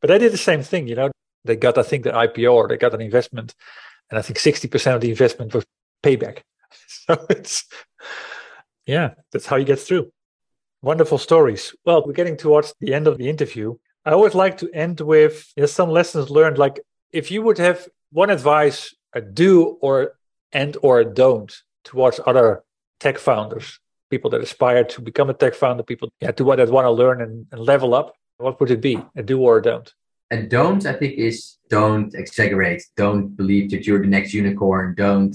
But 0.00 0.08
they 0.08 0.18
did 0.18 0.32
the 0.32 0.38
same 0.38 0.62
thing, 0.62 0.86
you 0.88 0.94
know, 0.94 1.10
they 1.44 1.56
got, 1.56 1.78
I 1.78 1.82
think, 1.82 2.04
the 2.04 2.10
IPO 2.10 2.52
or 2.52 2.68
they 2.68 2.76
got 2.76 2.94
an 2.94 3.00
investment. 3.00 3.54
And 4.10 4.18
I 4.18 4.22
think 4.22 4.38
60% 4.38 4.94
of 4.94 5.00
the 5.00 5.10
investment 5.10 5.54
was 5.54 5.64
payback. 6.02 6.40
So 6.88 7.26
it's, 7.30 7.64
yeah, 8.84 9.14
that's 9.32 9.46
how 9.46 9.56
you 9.56 9.64
get 9.64 9.80
through. 9.80 10.12
Wonderful 10.82 11.18
stories. 11.18 11.74
Well, 11.84 12.04
we're 12.06 12.12
getting 12.12 12.36
towards 12.36 12.74
the 12.80 12.94
end 12.94 13.06
of 13.06 13.18
the 13.18 13.28
interview. 13.28 13.74
I 14.04 14.12
always 14.12 14.34
like 14.34 14.58
to 14.58 14.70
end 14.72 15.00
with 15.00 15.52
you 15.56 15.62
know, 15.62 15.66
some 15.66 15.90
lessons 15.90 16.30
learned. 16.30 16.56
Like 16.56 16.80
if 17.12 17.30
you 17.30 17.42
would 17.42 17.58
have 17.58 17.88
one 18.12 18.30
advice, 18.30 18.94
a 19.12 19.20
do 19.20 19.78
or 19.80 20.16
and 20.52 20.76
or 20.82 21.02
don't 21.04 21.52
towards 21.84 22.20
other 22.26 22.62
tech 23.00 23.18
founders, 23.18 23.80
people 24.10 24.30
that 24.30 24.40
aspire 24.40 24.84
to 24.84 25.00
become 25.00 25.30
a 25.30 25.34
tech 25.34 25.54
founder, 25.54 25.82
people 25.82 26.10
yeah, 26.20 26.30
to 26.30 26.44
what 26.44 26.56
that 26.56 26.70
want 26.70 26.84
to 26.84 26.90
learn 26.90 27.22
and, 27.22 27.46
and 27.50 27.60
level 27.60 27.94
up, 27.94 28.14
what 28.36 28.60
would 28.60 28.70
it 28.70 28.80
be? 28.80 29.02
A 29.16 29.22
do 29.22 29.40
or 29.40 29.58
a 29.58 29.62
don't? 29.62 29.92
A 30.30 30.42
don't, 30.42 30.84
I 30.86 30.92
think, 30.92 31.14
is 31.14 31.56
don't 31.68 32.14
exaggerate. 32.14 32.82
Don't 32.96 33.36
believe 33.36 33.70
that 33.70 33.86
you're 33.86 34.00
the 34.00 34.06
next 34.06 34.32
unicorn. 34.32 34.94
Don't 34.94 35.34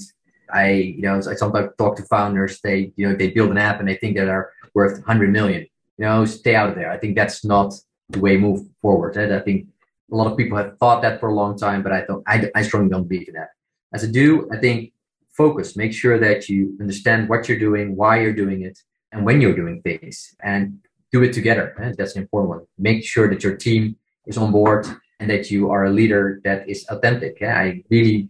I, 0.54 0.72
you 0.72 1.02
know, 1.02 1.18
I 1.18 1.34
sometimes 1.36 1.72
talk 1.78 1.98
to 1.98 2.04
founders. 2.04 2.62
They, 2.62 2.94
you 2.96 3.10
know, 3.10 3.16
they 3.16 3.32
build 3.32 3.52
an 3.52 3.58
app 3.58 3.80
and 3.80 3.90
they 3.90 3.96
think 3.96 4.16
that 4.18 4.30
are 4.30 4.52
worth 4.74 4.94
100 4.94 5.32
million. 5.32 5.66
You 5.98 6.06
know, 6.06 6.26
stay 6.26 6.56
out 6.56 6.70
of 6.70 6.76
there. 6.76 6.92
I 6.92 6.98
think 6.98 7.16
that's 7.16 7.46
not 7.46 7.74
the 8.10 8.20
way 8.20 8.38
move 8.38 8.68
forward. 8.82 9.18
I 9.18 9.40
think 9.40 9.68
a 10.12 10.16
lot 10.16 10.32
of 10.32 10.38
people 10.38 10.58
have 10.58 10.78
thought 10.78 11.02
that 11.02 11.20
for 11.20 11.30
a 11.30 11.34
long 11.34 11.58
time, 11.58 11.84
but 11.84 11.92
I 11.92 12.02
don't. 12.06 12.24
I, 12.28 12.50
I 12.56 12.62
strongly 12.64 12.90
don't 12.90 13.08
believe 13.08 13.28
in 13.28 13.36
that. 13.36 13.50
As 13.94 14.04
a 14.04 14.08
do, 14.08 14.50
I 14.52 14.58
think 14.58 14.94
focus. 15.32 15.76
Make 15.76 15.94
sure 15.94 16.20
that 16.20 16.50
you 16.50 16.76
understand 16.80 17.30
what 17.30 17.48
you're 17.48 17.60
doing, 17.60 17.96
why 17.96 18.22
you're 18.22 18.34
doing 18.34 18.62
it, 18.64 18.80
and 19.12 19.26
when 19.26 19.42
you're 19.42 19.56
doing 19.56 19.82
things, 19.82 20.36
and 20.42 20.80
do 21.12 21.24
it 21.24 21.34
together. 21.34 21.94
That's 21.98 22.16
an 22.16 22.24
important 22.24 22.50
one. 22.50 22.66
Make 22.78 23.04
sure 23.04 23.30
that 23.30 23.44
your 23.44 23.56
team 23.56 23.96
is 24.26 24.38
on 24.38 24.52
board 24.52 24.88
and 25.20 25.30
that 25.30 25.52
you 25.52 25.70
are 25.70 25.86
a 25.86 25.90
leader 25.90 26.42
that 26.44 26.68
is 26.68 26.86
authentic. 26.90 27.42
I 27.42 27.84
really 27.90 28.30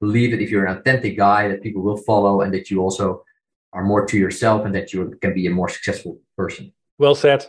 believe 0.00 0.32
that 0.32 0.42
if 0.42 0.50
you're 0.50 0.66
an 0.66 0.76
authentic 0.76 1.16
guy, 1.16 1.48
that 1.48 1.62
people 1.62 1.82
will 1.82 1.96
follow, 1.96 2.40
and 2.42 2.52
that 2.52 2.70
you 2.70 2.80
also 2.80 3.24
are 3.74 3.84
more 3.84 4.06
to 4.06 4.16
yourself 4.16 4.64
and 4.64 4.74
that 4.74 4.92
you 4.92 5.18
can 5.20 5.34
be 5.34 5.46
a 5.46 5.50
more 5.50 5.68
successful 5.68 6.20
person. 6.36 6.72
Well 6.96 7.16
said. 7.16 7.44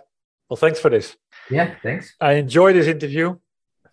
Well, 0.49 0.57
thanks 0.57 0.80
for 0.80 0.89
this. 0.89 1.15
Yeah, 1.49 1.76
thanks. 1.82 2.15
I 2.19 2.34
enjoyed 2.34 2.76
this 2.76 2.88
interview. 2.88 3.38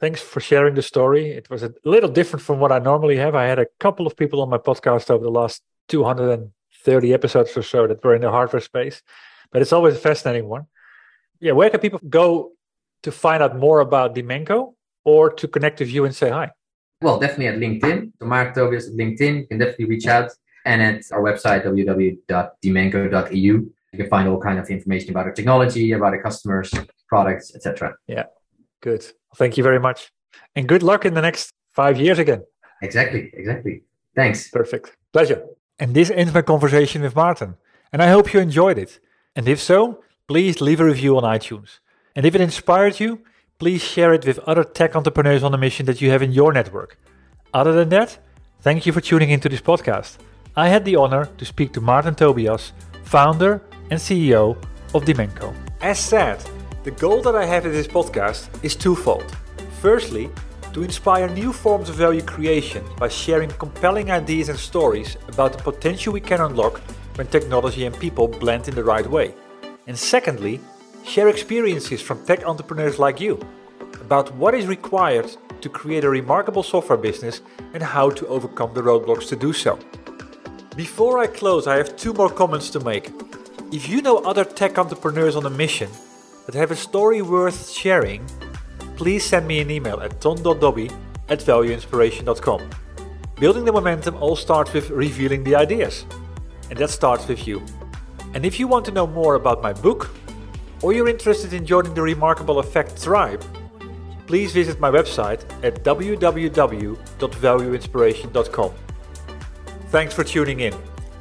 Thanks 0.01 0.21
for 0.21 0.41
sharing 0.41 0.75
the 0.75 0.83
story. 0.83 1.31
It 1.31 1.49
was 1.49 1.63
a 1.63 1.73
little 1.85 2.11
different 2.11 2.43
from 2.43 2.59
what 2.59 2.73
I 2.73 2.79
normally 2.79 3.17
have. 3.19 3.35
I 3.35 3.45
had 3.45 3.59
a 3.59 3.67
couple 3.79 4.07
of 4.07 4.17
people 4.17 4.43
on 4.43 4.49
my 4.51 4.59
podcast 4.59 5.11
over 5.11 5.23
the 5.23 5.31
last 5.31 5.63
230 5.89 7.15
episodes 7.15 7.57
or 7.57 7.63
so 7.63 7.87
that 7.87 8.03
were 8.03 8.17
in 8.17 8.23
the 8.23 8.31
hardware 8.31 8.61
space, 8.61 9.03
but 9.53 9.63
it's 9.63 9.73
always 9.73 9.95
a 9.95 9.99
fascinating 9.99 10.49
one. 10.49 10.67
Yeah, 11.41 11.53
where 11.53 11.71
can 11.71 11.81
people 11.81 12.01
go 12.09 12.53
to 13.03 13.13
find 13.13 13.43
out 13.43 13.57
more 13.57 13.81
about 13.81 14.15
Dimenco 14.15 14.75
or 15.05 15.31
to 15.31 15.47
connect 15.49 15.81
with 15.81 15.91
you 15.91 16.05
and 16.05 16.15
say 16.15 16.31
hi? 16.31 16.51
Well, 17.01 17.19
definitely 17.19 17.49
at 17.49 17.57
LinkedIn. 17.57 18.13
So 18.19 18.27
Mark 18.27 18.55
Tobias 18.55 18.89
at 18.89 18.95
LinkedIn. 18.95 19.41
You 19.41 19.47
can 19.47 19.59
definitely 19.59 19.87
reach 19.87 20.07
out 20.07 20.31
and 20.65 20.83
at 20.83 21.03
our 21.13 21.23
website 21.23 21.65
www.dimenco.eu 21.65 23.33
you 23.93 23.99
can 23.99 24.09
find 24.09 24.29
all 24.29 24.41
kind 24.41 24.59
of 24.59 24.69
information 24.71 25.11
about 25.11 25.27
our 25.27 25.33
technology 25.33 25.93
about 25.93 26.13
our 26.15 26.23
customers 26.23 26.71
products 27.09 27.55
etc 27.55 27.95
yeah 28.07 28.25
good. 28.83 29.07
Thank 29.37 29.57
you 29.57 29.65
very 29.65 29.81
much. 29.81 30.13
And 30.55 30.69
good 30.69 30.83
luck 30.83 31.07
in 31.07 31.15
the 31.15 31.23
next 31.23 31.51
five 31.71 31.99
years 31.99 32.19
again. 32.19 32.43
Exactly 32.83 33.31
exactly. 33.33 33.83
Thanks. 34.15 34.51
Perfect. 34.51 34.95
Pleasure. 35.13 35.43
And 35.79 35.95
this 35.95 36.11
ends 36.11 36.35
my 36.35 36.43
conversation 36.43 37.01
with 37.01 37.17
martin 37.17 37.55
and 37.93 38.03
i 38.03 38.09
hope 38.09 38.35
you 38.35 38.41
enjoyed 38.41 38.77
it. 38.77 39.01
And 39.35 39.49
if 39.49 39.61
so 39.61 40.03
please 40.29 40.61
leave 40.61 40.81
a 40.81 40.85
review 40.85 41.17
on 41.17 41.23
itunes. 41.23 41.79
And 42.15 42.27
if 42.27 42.35
it 42.35 42.43
inspired 42.43 43.01
you 43.01 43.21
please 43.59 43.83
share 43.83 44.13
it 44.13 44.27
with 44.27 44.39
other 44.41 44.65
tech 44.65 44.97
entrepreneurs 44.97 45.45
on 45.45 45.55
a 45.55 45.59
mission 45.59 45.87
that 45.87 46.01
you 46.01 46.11
have 46.11 46.23
in 46.23 46.33
your 46.33 46.53
network. 46.53 46.99
Other 47.55 47.73
than 47.73 47.89
that 47.91 48.19
thank 48.61 48.85
you 48.87 48.93
for 48.93 49.01
tuning 49.01 49.31
into 49.31 49.49
this 49.49 49.63
podcast 49.63 50.19
I 50.55 50.69
had 50.69 50.85
the 50.85 50.97
honor 50.97 51.31
to 51.39 51.47
speak 51.47 51.73
to 51.73 51.81
Martin 51.81 52.15
Tobias, 52.15 52.73
founder 53.05 53.63
and 53.91 53.99
CEO 53.99 54.55
of 54.93 55.05
Dimenco. 55.07 55.55
As 55.81 55.99
said, 55.99 56.45
the 56.85 56.91
goal 56.91 57.23
that 57.23 57.35
I 57.35 57.47
have 57.47 57.65
in 57.65 57.73
this 57.73 57.87
podcast 57.87 58.51
is 58.63 58.77
twofold. 58.77 59.35
Firstly, 59.81 60.29
to 60.75 60.83
inspire 60.83 61.29
new 61.29 61.55
forms 61.55 61.89
of 61.89 61.95
value 61.95 62.21
creation 62.21 62.85
by 62.99 63.09
sharing 63.09 63.49
compelling 63.53 64.11
ideas 64.11 64.51
and 64.51 64.59
stories 64.59 65.17
about 65.29 65.55
the 65.55 65.63
potential 65.63 66.13
we 66.13 66.21
can 66.21 66.43
unlock 66.43 66.83
when 67.15 67.29
technology 67.29 67.87
and 67.87 67.99
people 67.99 68.29
blend 68.29 68.69
in 68.69 68.75
the 68.75 68.85
right 68.85 69.07
way. 69.07 69.35
And 69.87 69.99
secondly, 69.99 70.61
share 71.03 71.29
experiences 71.29 72.03
from 72.03 72.27
tech 72.27 72.45
entrepreneurs 72.45 72.99
like 72.99 73.23
you 73.23 73.41
about 74.03 74.35
what 74.35 74.55
is 74.55 74.67
required 74.67 75.35
to 75.63 75.71
create 75.71 76.05
a 76.05 76.11
remarkable 76.11 76.63
software 76.63 76.99
business 76.99 77.41
and 77.73 77.83
how 77.83 78.11
to 78.11 78.27
overcome 78.27 78.75
the 78.75 78.83
roadblocks 78.83 79.29
to 79.29 79.37
do 79.37 79.55
so. 79.55 79.79
Before 80.77 81.19
I 81.19 81.27
close, 81.27 81.67
I 81.67 81.77
have 81.77 81.97
two 81.97 82.15
more 82.15 82.31
comments 82.31 82.71
to 82.71 82.81
make. 82.81 83.11
If 83.71 83.91
you 83.91 84.01
know 84.01 84.17
other 84.19 84.43
tech 84.43 84.79
entrepreneurs 84.79 85.37
on 85.37 85.45
a 85.45 85.51
mission 85.51 85.91
that 86.47 86.55
have 86.55 86.71
a 86.71 86.77
story 86.77 87.21
worth 87.21 87.69
sharing, 87.69 88.25
please 88.97 89.23
send 89.23 89.47
me 89.47 89.61
an 89.61 89.71
email 89.71 90.01
at 90.01 90.19
ton.dobbe 90.23 90.91
at 91.29 91.41
valueinspiration.com. 91.41 92.71
Building 93.39 93.67
the 93.67 93.73
momentum 93.73 94.17
all 94.17 94.35
starts 94.35 94.73
with 94.73 94.89
revealing 94.89 95.45
the 95.45 95.55
ideas, 95.55 96.07
and 96.71 96.79
that 96.79 96.89
starts 96.89 97.29
with 97.29 97.47
you. 97.47 97.63
And 98.33 98.47
if 98.47 98.59
you 98.59 98.67
want 98.67 98.87
to 98.87 98.93
know 98.93 99.07
more 99.07 99.35
about 99.35 99.63
my 99.63 99.75
book, 99.75 100.09
or 100.81 100.95
you're 100.95 101.07
interested 101.07 101.53
in 101.53 101.67
joining 101.67 101.93
the 101.93 102.01
Remarkable 102.01 102.61
Effect 102.61 103.03
tribe, 103.03 103.45
please 104.27 104.55
visit 104.55 104.81
my 104.81 104.91
website 104.91 105.43
at 105.63 105.85
www.valueinspiration.com. 105.85 108.73
Thanks 109.93 110.15
for 110.15 110.25
tuning 110.25 110.61
in. 110.61 110.73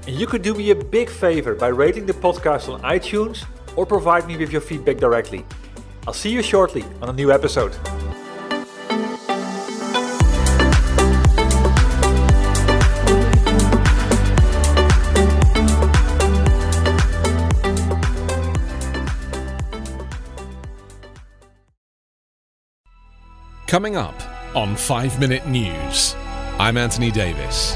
And 0.08 0.16
you 0.16 0.26
could 0.26 0.42
do 0.42 0.54
me 0.54 0.72
a 0.72 0.76
big 0.76 1.10
favor 1.10 1.56
by 1.56 1.68
rating 1.68 2.06
the 2.06 2.14
podcast 2.14 2.74
on 2.74 2.82
iTunes 2.84 3.44
or 3.76 3.86
provide 3.86 4.26
me 4.26 4.38
with 4.38 4.50
your 4.50 4.62
feedback 4.62 4.96
directly. 4.96 5.46
I'll 6.08 6.14
see 6.14 6.30
you 6.30 6.42
shortly 6.42 6.86
on 7.02 7.10
a 7.10 7.12
new 7.12 7.34
episode. 7.34 7.76
Coming 23.68 23.98
up 23.98 24.16
on 24.56 24.78
5 24.78 25.20
Minute 25.20 25.46
News, 25.46 26.16
I'm 26.58 26.78
Anthony 26.78 27.12
Davis. 27.12 27.76